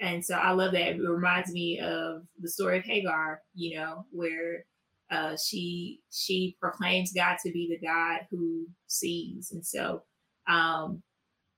and 0.00 0.24
so 0.24 0.34
I 0.34 0.52
love 0.52 0.72
that. 0.72 0.96
It 0.96 1.00
reminds 1.00 1.52
me 1.52 1.78
of 1.80 2.22
the 2.40 2.48
story 2.48 2.78
of 2.78 2.84
Hagar, 2.84 3.42
you 3.54 3.76
know, 3.76 4.06
where 4.10 4.64
uh, 5.10 5.36
she 5.36 6.00
she 6.10 6.56
proclaims 6.60 7.12
God 7.12 7.36
to 7.44 7.52
be 7.52 7.68
the 7.68 7.86
God 7.86 8.20
who 8.30 8.66
sees. 8.86 9.50
And 9.52 9.64
so, 9.64 10.02
um, 10.48 11.02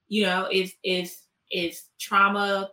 you 0.08 0.24
know, 0.24 0.48
if 0.50 0.74
if 0.82 1.16
if 1.50 1.82
trauma 2.00 2.70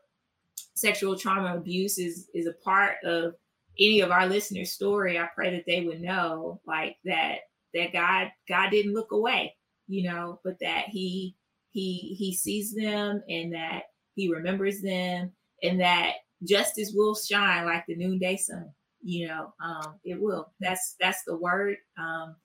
sexual 0.76 1.18
trauma 1.18 1.58
abuse 1.58 1.98
is 2.00 2.30
is 2.34 2.48
a 2.48 2.64
part 2.64 2.96
of 3.04 3.34
any 3.80 4.02
of 4.02 4.12
our 4.12 4.28
listeners' 4.28 4.74
story, 4.74 5.18
I 5.18 5.30
pray 5.34 5.56
that 5.56 5.66
they 5.66 5.86
would 5.86 6.02
know 6.02 6.60
like 6.66 6.98
that 7.06 7.40
that 7.74 7.94
God 7.94 8.32
God 8.48 8.70
didn't 8.72 8.94
look 8.94 9.12
away, 9.12 9.56
you 9.88 10.10
know, 10.10 10.40
but 10.44 10.58
that 10.62 10.86
He 10.88 11.36
He 11.72 12.16
He 12.18 12.36
sees 12.36 12.74
them 12.74 13.22
and 13.30 13.54
that 13.54 13.84
He 14.16 14.32
remembers 14.32 14.82
them 14.82 15.32
and 15.64 15.80
that 15.80 16.14
justice 16.44 16.92
will 16.96 17.16
shine 17.16 17.66
like 17.66 17.86
the 17.88 17.96
noonday 17.96 18.38
sun. 18.38 18.70
You 19.02 19.28
know, 19.28 19.54
um, 19.64 19.96
it 20.04 20.20
will. 20.20 20.52
That's 20.60 20.96
that's 21.00 21.24
the 21.24 21.38
word. 21.38 21.78
Um, 21.98 22.36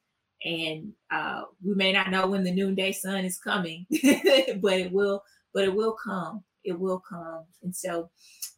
and 0.45 0.93
uh, 1.11 1.43
we 1.65 1.75
may 1.75 1.93
not 1.93 2.11
know 2.11 2.27
when 2.27 2.45
the 2.45 2.53
noonday 2.53 2.93
sun 2.93 3.25
is 3.25 3.39
coming, 3.39 3.87
but 3.91 4.75
it 4.75 4.93
will. 4.93 5.23
But 5.53 5.65
it 5.65 5.75
will 5.75 5.97
come. 6.03 6.45
It 6.65 6.79
will 6.79 7.01
come. 7.01 7.45
And 7.63 7.75
so, 7.75 8.11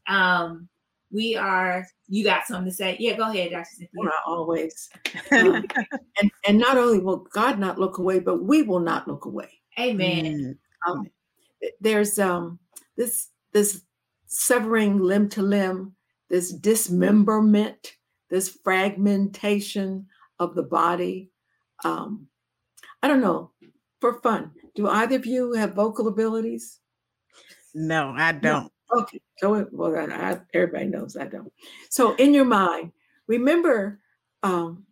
um, 0.09 0.68
we 1.11 1.36
are. 1.36 1.86
You 2.09 2.24
got 2.24 2.46
something 2.46 2.70
to 2.70 2.76
say? 2.76 2.96
Yeah, 2.98 3.16
go 3.16 3.30
ahead, 3.30 3.52
Dr. 3.52 3.64
Cynthia. 3.70 3.88
Not 3.94 4.14
always. 4.26 4.88
Um, 5.32 5.64
and 6.20 6.30
and 6.46 6.59
not 6.59 6.76
only 6.76 6.98
will 6.98 7.26
God 7.32 7.59
not 7.59 7.78
look 7.78 7.98
away, 7.98 8.18
but 8.18 8.42
we 8.42 8.62
will 8.62 8.80
not 8.80 9.09
look 9.09 9.24
away. 9.24 9.48
Amen. 9.78 10.59
Mm. 10.86 10.90
Um, 10.90 11.11
there's 11.80 12.18
um 12.18 12.59
this 12.96 13.28
this 13.52 13.82
severing 14.26 14.98
limb 14.98 15.28
to 15.30 15.42
limb, 15.42 15.94
this 16.28 16.52
dismemberment, 16.52 17.92
this 18.30 18.48
fragmentation 18.48 20.07
of 20.38 20.54
the 20.54 20.62
body. 20.62 21.30
Um, 21.84 22.28
I 23.02 23.09
don't 23.09 23.20
know. 23.20 23.52
For 24.00 24.20
fun, 24.20 24.52
do 24.74 24.88
either 24.88 25.16
of 25.16 25.26
you 25.26 25.54
have 25.54 25.74
vocal 25.74 26.07
abilities? 26.09 26.80
No, 27.74 28.12
I 28.16 28.32
don't. 28.32 28.70
Okay, 28.95 29.20
so 29.39 29.66
well, 29.72 29.97
I, 29.97 30.39
everybody 30.55 30.87
knows 30.87 31.16
I 31.16 31.26
don't. 31.26 31.53
So, 31.91 32.14
in 32.16 32.32
your 32.32 32.45
mind, 32.45 32.93
remember 33.26 34.01
um, 34.43 34.84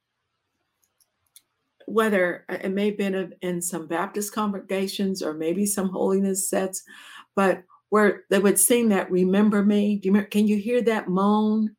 whether 1.86 2.44
uh, 2.48 2.58
it 2.62 2.70
may 2.70 2.86
have 2.86 2.98
been 2.98 3.34
in 3.42 3.62
some 3.62 3.86
Baptist 3.86 4.34
congregations 4.34 5.22
or 5.22 5.34
maybe 5.34 5.64
some 5.64 5.88
holiness 5.90 6.48
sets, 6.48 6.82
but 7.36 7.62
where 7.90 8.24
they 8.30 8.40
would 8.40 8.58
sing 8.58 8.88
that 8.88 9.10
"Remember 9.10 9.64
Me." 9.64 9.96
Do 9.96 10.08
you 10.08 10.12
remember, 10.12 10.28
can 10.28 10.48
you 10.48 10.56
hear 10.56 10.82
that 10.82 11.08
moan 11.08 11.76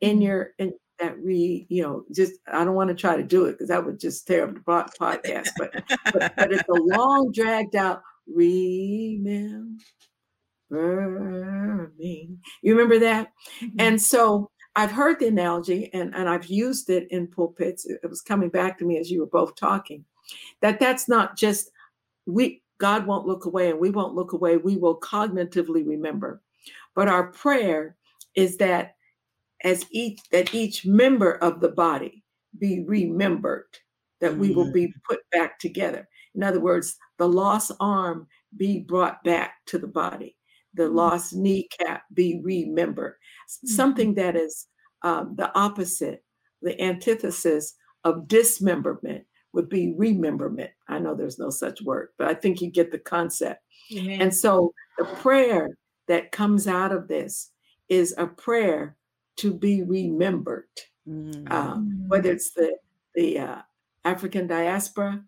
in 0.00 0.16
mm-hmm. 0.16 0.22
your 0.22 0.50
in 0.58 0.72
that 0.98 1.18
re? 1.18 1.66
You 1.68 1.82
know, 1.82 2.04
just 2.14 2.32
I 2.50 2.64
don't 2.64 2.74
want 2.74 2.88
to 2.88 2.94
try 2.94 3.16
to 3.16 3.22
do 3.22 3.44
it 3.44 3.52
because 3.52 3.68
that 3.68 3.84
would 3.84 4.00
just 4.00 4.26
tear 4.26 4.44
up 4.48 4.54
the 4.54 4.60
podcast. 5.00 5.50
But, 5.58 5.84
but 6.12 6.32
but 6.34 6.52
it's 6.52 6.68
a 6.68 6.72
long, 6.72 7.30
dragged 7.32 7.76
out 7.76 8.02
remember 8.26 9.78
me. 10.70 12.30
You 12.62 12.72
remember 12.72 12.98
that? 13.00 13.32
Mm-hmm. 13.60 13.76
And 13.78 14.00
so 14.00 14.50
I've 14.76 14.92
heard 14.92 15.18
the 15.18 15.28
analogy 15.28 15.90
and, 15.92 16.14
and 16.14 16.28
I've 16.28 16.46
used 16.46 16.90
it 16.90 17.08
in 17.10 17.26
pulpits. 17.26 17.86
It 17.86 18.08
was 18.08 18.20
coming 18.20 18.48
back 18.48 18.78
to 18.78 18.84
me 18.84 18.98
as 18.98 19.10
you 19.10 19.20
were 19.20 19.26
both 19.26 19.56
talking. 19.56 20.04
That 20.60 20.78
that's 20.78 21.08
not 21.08 21.36
just 21.36 21.70
we 22.26 22.62
God 22.78 23.06
won't 23.06 23.26
look 23.26 23.44
away 23.44 23.70
and 23.70 23.80
we 23.80 23.90
won't 23.90 24.14
look 24.14 24.32
away. 24.32 24.56
We 24.56 24.76
will 24.76 25.00
cognitively 25.00 25.86
remember. 25.86 26.42
But 26.94 27.08
our 27.08 27.28
prayer 27.28 27.96
is 28.34 28.56
that 28.58 28.94
as 29.64 29.84
each 29.90 30.20
that 30.30 30.54
each 30.54 30.86
member 30.86 31.32
of 31.36 31.60
the 31.60 31.70
body 31.70 32.22
be 32.58 32.84
remembered, 32.84 33.66
that 34.20 34.36
we 34.36 34.52
will 34.52 34.72
be 34.72 34.86
mm. 34.86 34.92
put 35.08 35.20
back 35.32 35.58
together. 35.58 36.08
In 36.34 36.42
other 36.42 36.60
words, 36.60 36.96
the 37.18 37.28
lost 37.28 37.72
arm 37.80 38.28
be 38.56 38.80
brought 38.80 39.22
back 39.24 39.54
to 39.66 39.78
the 39.78 39.88
body, 39.88 40.36
the 40.78 40.84
mm. 40.84 40.94
lost 40.94 41.34
kneecap 41.34 42.04
be 42.14 42.40
remembered. 42.42 43.16
Something 43.64 44.14
mm-hmm. 44.14 44.20
that 44.20 44.36
is 44.36 44.66
um, 45.02 45.34
the 45.36 45.54
opposite, 45.58 46.24
the 46.62 46.80
antithesis 46.80 47.74
of 48.04 48.28
dismemberment 48.28 49.24
would 49.52 49.68
be 49.68 49.94
rememberment. 49.96 50.70
I 50.88 50.98
know 50.98 51.14
there's 51.14 51.38
no 51.38 51.50
such 51.50 51.82
word, 51.82 52.08
but 52.16 52.28
I 52.28 52.34
think 52.34 52.60
you 52.60 52.70
get 52.70 52.90
the 52.90 52.98
concept. 52.98 53.62
And 53.90 54.34
so 54.34 54.74
the 54.98 55.04
prayer 55.04 55.78
that 56.08 56.30
comes 56.30 56.68
out 56.68 56.92
of 56.92 57.08
this 57.08 57.52
is 57.88 58.14
a 58.18 58.26
prayer 58.26 58.96
to 59.36 59.54
be 59.54 59.82
remembered, 59.82 60.68
mm-hmm. 61.08 61.50
um, 61.50 62.04
whether 62.08 62.30
it's 62.30 62.50
the 62.52 62.76
the 63.14 63.38
uh, 63.38 63.62
African 64.04 64.46
diaspora, 64.46 65.24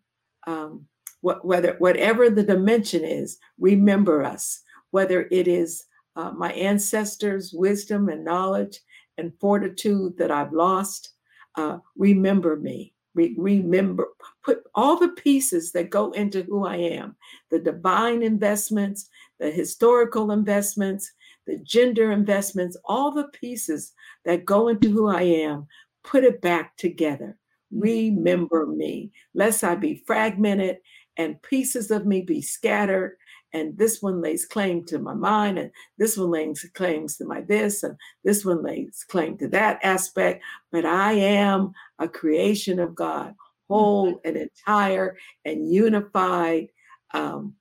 um, 0.47 0.87
wh- 1.23 1.43
whether 1.43 1.77
whatever 1.79 2.29
the 2.29 2.43
dimension 2.43 3.03
is, 3.03 3.39
remember 3.59 4.23
us. 4.23 4.63
Whether 4.91 5.29
it 5.31 5.49
is 5.49 5.85
uh, 6.17 6.33
my 6.33 6.53
ancestors' 6.53 7.53
wisdom 7.53 8.09
and 8.09 8.25
knowledge 8.25 8.81
and 9.19 9.33
fortitude 9.41 10.17
that 10.19 10.31
I've 10.31 10.53
lost, 10.53 11.11
uh, 11.57 11.79
remember 11.97 12.57
me 12.57 12.95
re- 13.15 13.35
remember, 13.37 14.09
put 14.43 14.63
all 14.75 14.97
the 14.97 15.09
pieces 15.09 15.73
that 15.73 15.91
go 15.91 16.13
into 16.13 16.43
who 16.43 16.65
I 16.65 16.77
am 16.77 17.17
the 17.51 17.59
divine 17.59 18.23
investments, 18.23 19.09
the 19.39 19.51
historical 19.51 20.31
investments, 20.31 21.13
the 21.47 21.59
gender 21.59 22.13
investments, 22.13 22.77
all 22.85 23.11
the 23.11 23.29
pieces 23.29 23.93
that 24.25 24.45
go 24.45 24.69
into 24.69 24.91
who 24.91 25.09
I 25.09 25.23
am, 25.23 25.67
put 26.05 26.25
it 26.25 26.41
back 26.41 26.77
together. 26.77 27.37
Remember 27.73 28.67
me, 28.67 29.11
lest 29.35 29.65
I 29.65 29.75
be 29.75 30.03
fragmented 30.07 30.79
and 31.17 31.43
pieces 31.43 31.91
of 31.91 32.07
me 32.07 32.23
be 32.23 32.41
scattered 32.41 33.17
and 33.53 33.77
this 33.77 34.01
one 34.01 34.21
lays 34.21 34.47
claim 34.47 34.85
to 34.87 34.99
my 34.99 35.15
mind, 35.15 35.59
and 35.59 35.71
this 35.99 36.17
one 36.17 36.31
lays 36.31 36.69
claims 36.75 37.17
to 37.17 37.25
my 37.25 37.41
this, 37.41 37.83
and 37.83 37.97
this 38.25 38.45
one 38.45 38.63
lays 38.63 39.05
claim 39.09 39.37
to 39.39 39.49
that 39.49 39.81
aspect. 39.83 40.43
But 40.71 40.85
I 40.85 41.13
am 41.13 41.73
a 41.99 42.09
creation 42.09 42.79
of 42.79 42.95
God, 42.95 43.35
whole 43.69 44.15
mm-hmm. 44.15 44.29
and 44.29 44.37
entire 44.37 45.17
and 45.45 45.73
unified. 45.73 46.69
Um, 47.13 47.55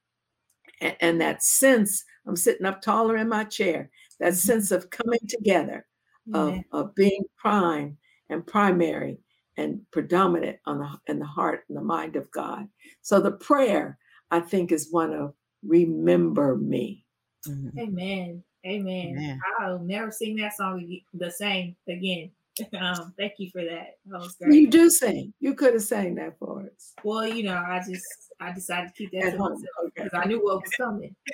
and, 0.81 0.95
and, 1.01 1.21
that 1.21 1.43
sense, 1.43 2.03
I'm 2.27 2.35
sitting 2.35 2.65
up 2.65 2.81
taller 2.81 3.17
in 3.17 3.27
my 3.27 3.43
chair, 3.43 3.89
that 4.19 4.33
mm-hmm. 4.33 4.35
sense 4.35 4.71
of 4.71 4.91
coming 4.91 5.19
together, 5.27 5.85
of, 6.33 6.59
of 6.71 6.93
being 6.93 7.23
prime 7.37 7.97
and 8.29 8.45
primary 8.45 9.19
and 9.57 9.81
predominant 9.91 10.57
on 10.65 10.79
the 10.79 10.89
in 11.07 11.19
the 11.19 11.25
heart 11.25 11.65
and 11.67 11.77
the 11.77 11.81
mind 11.81 12.15
of 12.15 12.31
God. 12.31 12.67
So 13.01 13.19
the 13.19 13.31
prayer, 13.31 13.97
I 14.31 14.39
think, 14.39 14.71
is 14.71 14.91
one 14.91 15.13
of 15.13 15.33
remember 15.63 16.55
me. 16.55 17.05
Mm-hmm. 17.47 17.79
Amen. 17.79 18.43
Amen. 18.65 19.15
Amen. 19.17 19.39
I'll 19.59 19.79
never 19.79 20.11
sing 20.11 20.35
that 20.37 20.55
song 20.55 20.99
the 21.13 21.31
same 21.31 21.75
again. 21.87 22.31
Um, 22.77 23.13
thank 23.17 23.35
you 23.37 23.49
for 23.51 23.63
that. 23.63 23.99
That 24.07 24.19
was 24.19 24.35
great. 24.35 24.53
You 24.53 24.69
do 24.69 24.89
sing. 24.89 25.33
You 25.39 25.53
could 25.53 25.75
have 25.75 25.83
sang 25.83 26.15
that 26.15 26.37
for 26.39 26.63
us. 26.63 26.93
Well, 27.05 27.25
you 27.25 27.43
know, 27.43 27.55
I 27.55 27.81
just 27.89 28.05
I 28.41 28.51
decided 28.51 28.89
to 28.89 28.93
keep 28.93 29.13
that 29.13 29.31
to 29.31 29.37
myself 29.37 29.61
because 29.85 30.09
okay. 30.13 30.17
I 30.17 30.25
knew 30.25 30.43
what 30.43 30.61
was 30.61 30.69
coming. 30.75 31.15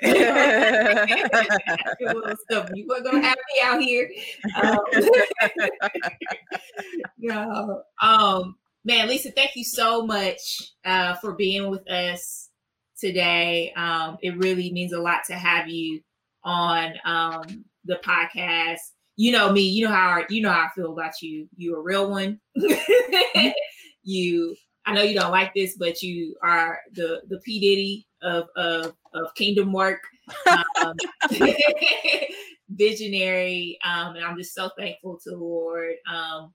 what 2.00 2.26
was 2.26 2.38
coming. 2.48 2.76
You 2.76 2.86
weren't 2.86 3.04
gonna 3.04 3.22
have 3.22 3.36
me 3.36 3.60
out 3.64 3.82
here. 3.82 4.08
Um, 4.62 4.78
you 7.18 7.28
know, 7.28 7.82
um, 8.00 8.56
man, 8.84 9.08
Lisa, 9.08 9.32
thank 9.32 9.56
you 9.56 9.64
so 9.64 10.06
much 10.06 10.62
uh, 10.84 11.14
for 11.14 11.32
being 11.32 11.70
with 11.70 11.90
us 11.90 12.50
today. 12.98 13.72
Um, 13.76 14.18
it 14.22 14.36
really 14.38 14.72
means 14.72 14.92
a 14.92 15.00
lot 15.00 15.24
to 15.26 15.34
have 15.34 15.68
you 15.68 16.00
on 16.44 16.94
um, 17.04 17.64
the 17.84 17.96
podcast. 18.04 18.78
You 19.16 19.32
know 19.32 19.52
me. 19.52 19.62
You 19.62 19.86
know 19.86 19.92
how 19.92 20.22
you 20.28 20.42
know 20.42 20.50
how 20.50 20.66
I 20.66 20.68
feel 20.74 20.92
about 20.92 21.22
you. 21.22 21.48
You 21.56 21.76
a 21.76 21.80
real 21.80 22.10
one. 22.10 22.40
you. 24.02 24.56
I 24.88 24.94
know 24.94 25.02
you 25.02 25.18
don't 25.18 25.32
like 25.32 25.52
this, 25.52 25.76
but 25.78 26.02
you 26.02 26.36
are 26.42 26.78
the 26.92 27.22
the 27.28 27.40
P 27.40 27.60
Diddy 27.60 28.06
of 28.22 28.48
of, 28.56 28.94
of 29.14 29.34
kingdom 29.34 29.72
work. 29.72 30.00
Um, 30.82 30.94
visionary, 32.70 33.78
um, 33.84 34.16
and 34.16 34.24
I'm 34.24 34.36
just 34.36 34.54
so 34.54 34.70
thankful 34.76 35.18
to 35.22 35.30
the 35.30 35.36
Lord. 35.36 35.94
Um, 36.10 36.52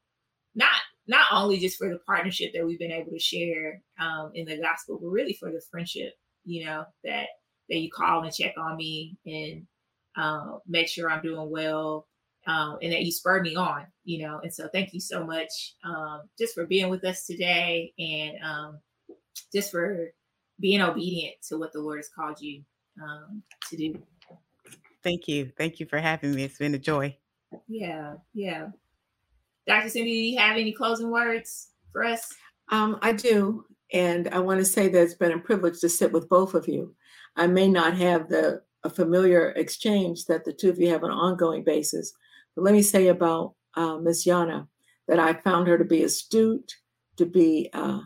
not 0.55 0.75
not 1.07 1.27
only 1.31 1.57
just 1.57 1.77
for 1.77 1.89
the 1.89 1.99
partnership 2.05 2.51
that 2.53 2.65
we've 2.65 2.79
been 2.79 2.91
able 2.91 3.11
to 3.11 3.19
share 3.19 3.81
um, 3.99 4.31
in 4.35 4.45
the 4.45 4.57
gospel, 4.57 4.99
but 5.01 5.09
really 5.09 5.33
for 5.33 5.51
the 5.51 5.61
friendship 5.71 6.13
you 6.45 6.65
know, 6.65 6.85
that 7.03 7.27
that 7.69 7.77
you 7.77 7.89
call 7.89 8.23
and 8.23 8.33
check 8.33 8.55
on 8.57 8.75
me 8.75 9.17
and 9.25 9.65
uh, 10.17 10.57
make 10.67 10.87
sure 10.87 11.09
I'm 11.09 11.21
doing 11.21 11.49
well, 11.49 12.07
um, 12.47 12.77
and 12.81 12.91
that 12.91 13.03
you 13.03 13.11
spur 13.11 13.41
me 13.41 13.55
on, 13.55 13.85
you 14.03 14.25
know. 14.25 14.39
And 14.43 14.53
so, 14.53 14.67
thank 14.67 14.93
you 14.93 14.99
so 14.99 15.25
much 15.25 15.75
um, 15.83 16.23
just 16.37 16.53
for 16.53 16.65
being 16.65 16.89
with 16.89 17.05
us 17.05 17.25
today, 17.25 17.93
and 17.97 18.43
um, 18.43 18.79
just 19.53 19.71
for 19.71 20.11
being 20.59 20.81
obedient 20.81 21.35
to 21.49 21.57
what 21.57 21.73
the 21.73 21.79
Lord 21.79 21.97
has 21.97 22.09
called 22.09 22.39
you 22.41 22.63
um, 23.01 23.41
to 23.69 23.77
do. 23.77 24.01
Thank 25.03 25.27
you, 25.27 25.51
thank 25.57 25.79
you 25.79 25.87
for 25.87 25.97
having 25.97 26.35
me. 26.35 26.43
It's 26.43 26.57
been 26.57 26.75
a 26.75 26.79
joy. 26.79 27.17
Yeah, 27.67 28.15
yeah. 28.33 28.67
Dr. 29.67 29.89
Cindy, 29.89 30.11
do 30.11 30.17
you 30.17 30.39
have 30.39 30.57
any 30.57 30.71
closing 30.71 31.11
words 31.11 31.69
for 31.91 32.03
us? 32.03 32.33
Um, 32.69 32.99
I 33.01 33.13
do. 33.13 33.65
And 33.93 34.29
I 34.29 34.39
want 34.39 34.59
to 34.59 34.65
say 34.65 34.87
that 34.87 35.01
it's 35.01 35.13
been 35.13 35.33
a 35.33 35.39
privilege 35.39 35.79
to 35.81 35.89
sit 35.89 36.11
with 36.11 36.29
both 36.29 36.53
of 36.53 36.67
you. 36.67 36.95
I 37.35 37.47
may 37.47 37.67
not 37.67 37.95
have 37.97 38.29
the 38.29 38.61
a 38.83 38.89
familiar 38.89 39.51
exchange 39.51 40.25
that 40.25 40.43
the 40.43 40.51
two 40.51 40.69
of 40.69 40.79
you 40.79 40.89
have 40.89 41.03
on 41.03 41.11
an 41.11 41.17
ongoing 41.17 41.63
basis, 41.63 42.13
but 42.55 42.63
let 42.63 42.73
me 42.73 42.81
say 42.81 43.07
about 43.07 43.53
uh, 43.75 43.97
Miss 43.97 44.25
Yana, 44.25 44.67
that 45.07 45.19
I 45.19 45.33
found 45.33 45.67
her 45.67 45.77
to 45.77 45.85
be 45.85 46.03
astute, 46.03 46.75
to 47.17 47.25
be 47.25 47.69
uh, 47.73 47.99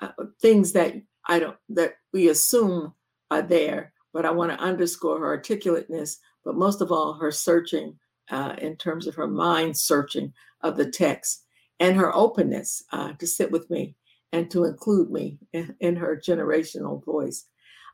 uh, 0.00 0.12
things 0.40 0.72
that 0.72 0.94
I 1.26 1.38
don't 1.38 1.56
that 1.70 1.94
we 2.12 2.28
assume 2.28 2.94
are 3.30 3.42
there, 3.42 3.92
but 4.12 4.24
I 4.24 4.30
want 4.30 4.52
to 4.52 4.60
underscore 4.60 5.18
her 5.18 5.26
articulateness, 5.26 6.18
but 6.44 6.54
most 6.54 6.80
of 6.80 6.92
all, 6.92 7.14
her 7.14 7.32
searching 7.32 7.98
uh, 8.30 8.54
in 8.58 8.76
terms 8.76 9.06
of 9.06 9.14
her 9.14 9.26
mind 9.26 9.76
searching 9.76 10.32
of 10.60 10.76
the 10.76 10.90
text 10.90 11.44
and 11.80 11.96
her 11.96 12.14
openness 12.14 12.84
uh, 12.92 13.12
to 13.14 13.26
sit 13.26 13.50
with 13.50 13.68
me 13.70 13.96
and 14.32 14.50
to 14.50 14.64
include 14.64 15.10
me 15.10 15.38
in, 15.52 15.96
her 15.96 16.16
generational 16.16 17.04
voice. 17.04 17.46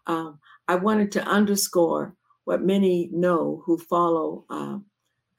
Um, 0.07 0.39
I 0.69 0.77
wanted 0.77 1.11
to 1.13 1.25
underscore 1.25 2.15
what 2.45 2.63
many 2.63 3.11
know 3.13 3.63
who 3.67 3.77
follow 3.77 4.45
uh, 4.49 4.79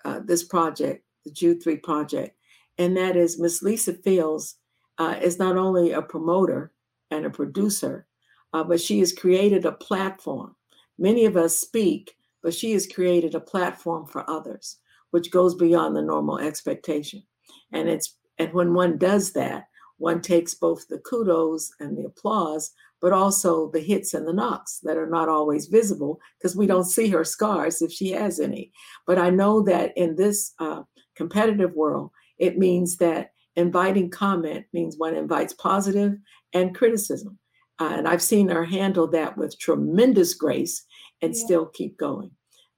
uh, 0.06 0.20
this 0.26 0.44
project, 0.44 1.04
the 1.26 1.32
Jude 1.32 1.64
3 1.64 1.78
project, 1.78 2.38
and 2.78 2.96
that 2.98 3.16
is 3.16 3.40
Miss 3.40 3.62
Lisa 3.62 3.94
Fields 3.94 4.58
uh, 4.98 5.16
is 5.22 5.40
not 5.40 5.58
only 5.58 5.92
a 5.92 6.02
promoter 6.02 6.72
and 7.12 7.26
a 7.26 7.30
producer, 7.30 8.06
uh, 8.54 8.64
but 8.64 8.82
she 8.82 9.00
has 9.00 9.14
created 9.14 9.66
a 9.66 9.72
platform. 9.72 10.56
Many 10.98 11.26
of 11.26 11.38
us 11.38 11.58
speak, 11.58 12.16
but 12.44 12.54
she 12.54 12.74
has 12.74 12.88
created 12.88 13.36
a 13.36 13.40
platform 13.40 14.06
for 14.06 14.30
others, 14.30 14.78
which 15.12 15.32
goes 15.32 15.56
beyond 15.56 15.96
the 15.96 16.02
normal 16.02 16.40
expectation. 16.40 17.24
And 17.72 17.90
it's 17.90 18.16
and 18.38 18.54
when 18.54 18.74
one 18.74 18.98
does 18.98 19.34
that, 19.34 19.68
one 20.00 20.22
takes 20.22 20.54
both 20.54 20.88
the 20.88 20.98
kudos 21.00 21.72
and 21.80 21.98
the 21.98 22.06
applause, 22.06 22.72
but 23.02 23.14
also 23.14 23.70
the 23.72 23.80
hits 23.80 24.14
and 24.14 24.28
the 24.28 24.34
knocks 24.34 24.80
that 24.84 24.98
are 24.98 25.10
not 25.10 25.30
always 25.30 25.68
visible 25.68 26.20
because 26.38 26.56
we 26.56 26.68
don't 26.68 26.86
see 26.86 27.10
her 27.10 27.24
scars 27.24 27.82
if 27.82 27.92
she 27.92 28.12
has 28.12 28.40
any. 28.40 28.72
But 29.06 29.20
I 29.20 29.30
know 29.30 29.62
that 29.64 29.96
in 29.96 30.16
this 30.16 30.54
uh, 30.60 30.84
competitive 31.16 31.74
world, 31.74 32.12
it 32.38 32.58
means 32.58 32.98
that 32.98 33.32
inviting 33.56 34.10
comment 34.10 34.66
means 34.74 34.98
one 34.98 35.16
invites 35.16 35.54
positive 35.54 36.18
and 36.54 36.76
criticism. 36.76 37.38
Uh, 37.80 37.94
and 37.98 38.08
I've 38.08 38.22
seen 38.22 38.50
her 38.50 38.66
handle 38.66 39.08
that 39.08 39.38
with 39.38 39.60
tremendous 39.60 40.34
grace 40.34 40.86
and 41.22 41.34
yeah. 41.34 41.46
still 41.46 41.66
keep 41.68 41.98
going. 41.98 42.32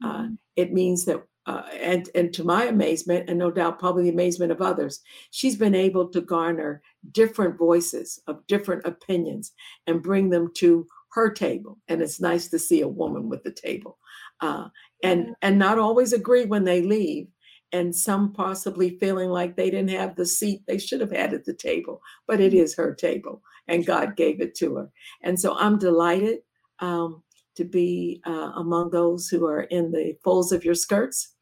Uh, 0.03 0.21
mm-hmm. 0.23 0.33
it 0.55 0.73
means 0.73 1.05
that 1.05 1.23
uh, 1.47 1.63
and 1.81 2.07
and 2.13 2.31
to 2.33 2.43
my 2.43 2.65
amazement, 2.65 3.27
and 3.27 3.39
no 3.39 3.49
doubt 3.49 3.79
probably 3.79 4.03
the 4.03 4.09
amazement 4.09 4.51
of 4.51 4.61
others, 4.61 5.01
she's 5.31 5.55
been 5.55 5.73
able 5.73 6.07
to 6.07 6.21
garner 6.21 6.83
different 7.11 7.57
voices 7.57 8.19
of 8.27 8.45
different 8.47 8.85
opinions 8.85 9.51
and 9.87 10.03
bring 10.03 10.29
them 10.29 10.51
to 10.55 10.85
her 11.13 11.31
table. 11.31 11.77
And 11.87 12.01
it's 12.01 12.21
nice 12.21 12.47
to 12.49 12.59
see 12.59 12.81
a 12.81 12.87
woman 12.87 13.29
with 13.29 13.43
the 13.43 13.51
table, 13.51 13.97
uh, 14.41 14.69
and 15.03 15.35
and 15.41 15.59
not 15.59 15.79
always 15.79 16.13
agree 16.13 16.45
when 16.45 16.63
they 16.63 16.81
leave, 16.81 17.27
and 17.71 17.95
some 17.95 18.33
possibly 18.33 18.97
feeling 18.99 19.29
like 19.29 19.55
they 19.55 19.69
didn't 19.69 19.89
have 19.91 20.15
the 20.15 20.25
seat 20.25 20.61
they 20.67 20.77
should 20.77 21.01
have 21.01 21.11
had 21.11 21.33
at 21.33 21.45
the 21.45 21.53
table. 21.53 22.01
But 22.27 22.39
it 22.39 22.53
is 22.53 22.75
her 22.75 22.93
table, 22.93 23.41
and 23.67 23.85
God 23.85 24.15
gave 24.15 24.41
it 24.41 24.55
to 24.55 24.75
her. 24.75 24.91
And 25.21 25.39
so 25.39 25.55
I'm 25.57 25.77
delighted. 25.77 26.39
Um, 26.79 27.23
to 27.55 27.65
be 27.65 28.21
uh, 28.25 28.51
among 28.55 28.89
those 28.89 29.27
who 29.27 29.45
are 29.45 29.63
in 29.63 29.91
the 29.91 30.15
folds 30.23 30.51
of 30.51 30.63
your 30.65 30.75
skirts. 30.75 31.35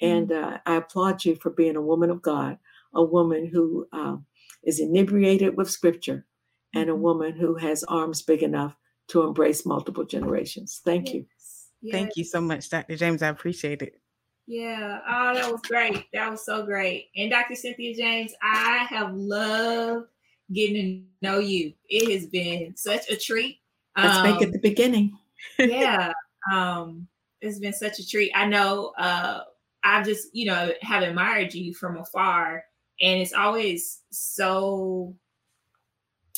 And 0.00 0.28
mm-hmm. 0.28 0.54
uh, 0.54 0.58
I 0.66 0.76
applaud 0.76 1.24
you 1.24 1.36
for 1.36 1.50
being 1.50 1.76
a 1.76 1.82
woman 1.82 2.10
of 2.10 2.22
God, 2.22 2.58
a 2.94 3.02
woman 3.02 3.46
who 3.46 3.86
um, 3.92 4.24
is 4.68 4.80
inebriated 4.80 5.56
with 5.56 5.70
scripture, 5.70 6.26
and 6.74 6.90
a 6.90 6.92
mm-hmm. 6.92 7.02
woman 7.02 7.32
who 7.32 7.54
has 7.56 7.82
arms 7.84 8.22
big 8.22 8.42
enough 8.42 8.76
to 9.08 9.22
embrace 9.22 9.64
multiple 9.64 10.04
generations. 10.04 10.82
Thank 10.84 11.06
yes. 11.06 11.14
you. 11.14 11.26
Yes. 11.80 11.92
Thank 11.92 12.16
you 12.16 12.24
so 12.24 12.40
much, 12.40 12.68
Dr. 12.68 12.96
James. 12.96 13.22
I 13.22 13.28
appreciate 13.28 13.82
it. 13.82 14.00
Yeah. 14.46 14.98
Oh, 15.08 15.34
that 15.34 15.50
was 15.50 15.62
great. 15.62 16.06
That 16.12 16.30
was 16.30 16.44
so 16.44 16.64
great. 16.64 17.08
And 17.16 17.30
Dr. 17.30 17.54
Cynthia 17.54 17.94
James, 17.94 18.32
I 18.42 18.86
have 18.90 19.14
loved 19.14 20.06
getting 20.52 21.06
to 21.22 21.26
know 21.26 21.38
you. 21.38 21.72
It 21.88 22.12
has 22.12 22.26
been 22.26 22.76
such 22.76 23.08
a 23.10 23.16
treat. 23.16 23.60
Let's 23.96 24.18
um, 24.18 24.22
make 24.24 24.42
it 24.42 24.52
the 24.52 24.58
beginning 24.58 25.16
yeah. 25.58 26.12
Um, 26.52 27.08
it's 27.40 27.58
been 27.58 27.72
such 27.72 27.98
a 27.98 28.06
treat. 28.06 28.32
I 28.34 28.46
know 28.46 28.92
uh 28.98 29.40
I've 29.84 30.04
just, 30.04 30.34
you 30.34 30.46
know, 30.46 30.72
have 30.82 31.02
admired 31.02 31.54
you 31.54 31.72
from 31.72 31.96
afar. 31.96 32.64
And 33.00 33.20
it's 33.20 33.32
always 33.32 34.02
so 34.10 35.14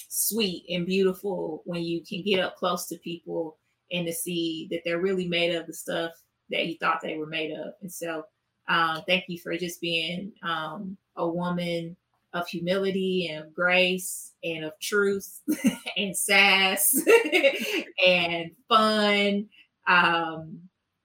sweet 0.09 0.65
and 0.69 0.87
beautiful 0.87 1.63
when 1.65 1.83
you 1.83 2.03
can 2.03 2.23
get 2.23 2.41
up 2.41 2.57
close 2.57 2.87
to 2.89 2.99
people 2.99 3.57
and 3.93 4.07
to 4.07 4.13
see 4.13 4.69
that 4.71 4.83
they're 4.85 5.01
really 5.01 5.27
made 5.29 5.55
of 5.55 5.67
the 5.67 5.73
stuff 5.73 6.13
that 6.51 6.67
you 6.67 6.77
thought 6.79 7.01
they 7.01 7.17
were 7.17 7.27
made 7.27 7.53
of. 7.53 7.75
And 7.81 7.93
so 7.93 8.25
um, 8.69 9.03
thank 9.07 9.25
you 9.29 9.39
for 9.39 9.57
just 9.57 9.81
being 9.81 10.33
um, 10.43 10.97
a 11.17 11.29
woman 11.29 11.97
of 12.33 12.47
humility 12.47 13.29
and 13.29 13.53
grace 13.55 14.33
and 14.45 14.65
of 14.65 14.79
truth 14.81 15.41
and 15.97 16.17
sass 16.17 16.95
and 18.07 18.51
fun. 18.69 19.49
Um, 19.87 20.61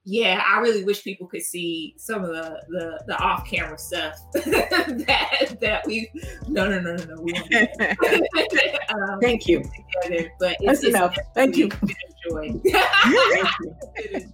yeah, 0.08 0.44
I 0.48 0.60
really 0.60 0.84
wish 0.84 1.04
people 1.04 1.26
could 1.26 1.42
see 1.42 1.96
some 1.98 2.24
of 2.24 2.30
the 2.30 2.62
the, 2.70 3.04
the 3.08 3.18
off 3.18 3.46
camera 3.48 3.78
stuff 3.78 4.16
that 4.34 5.58
that 5.62 5.86
we 5.88 6.12
no 6.48 6.70
no 6.70 6.80
no 6.80 6.96
no 6.96 7.06
no 7.06 7.22
we 7.22 7.34
um, 8.94 9.20
Thank 9.20 9.48
you. 9.48 9.64
Together, 10.04 10.32
but 10.40 10.58
it's, 10.60 10.66
That's 10.66 10.84
it's 10.84 10.96
enough. 10.96 11.18
Thank 11.34 11.58
you. 11.58 11.70
Enjoy. 12.30 12.60
Thank 12.64 13.50
you. 13.60 14.32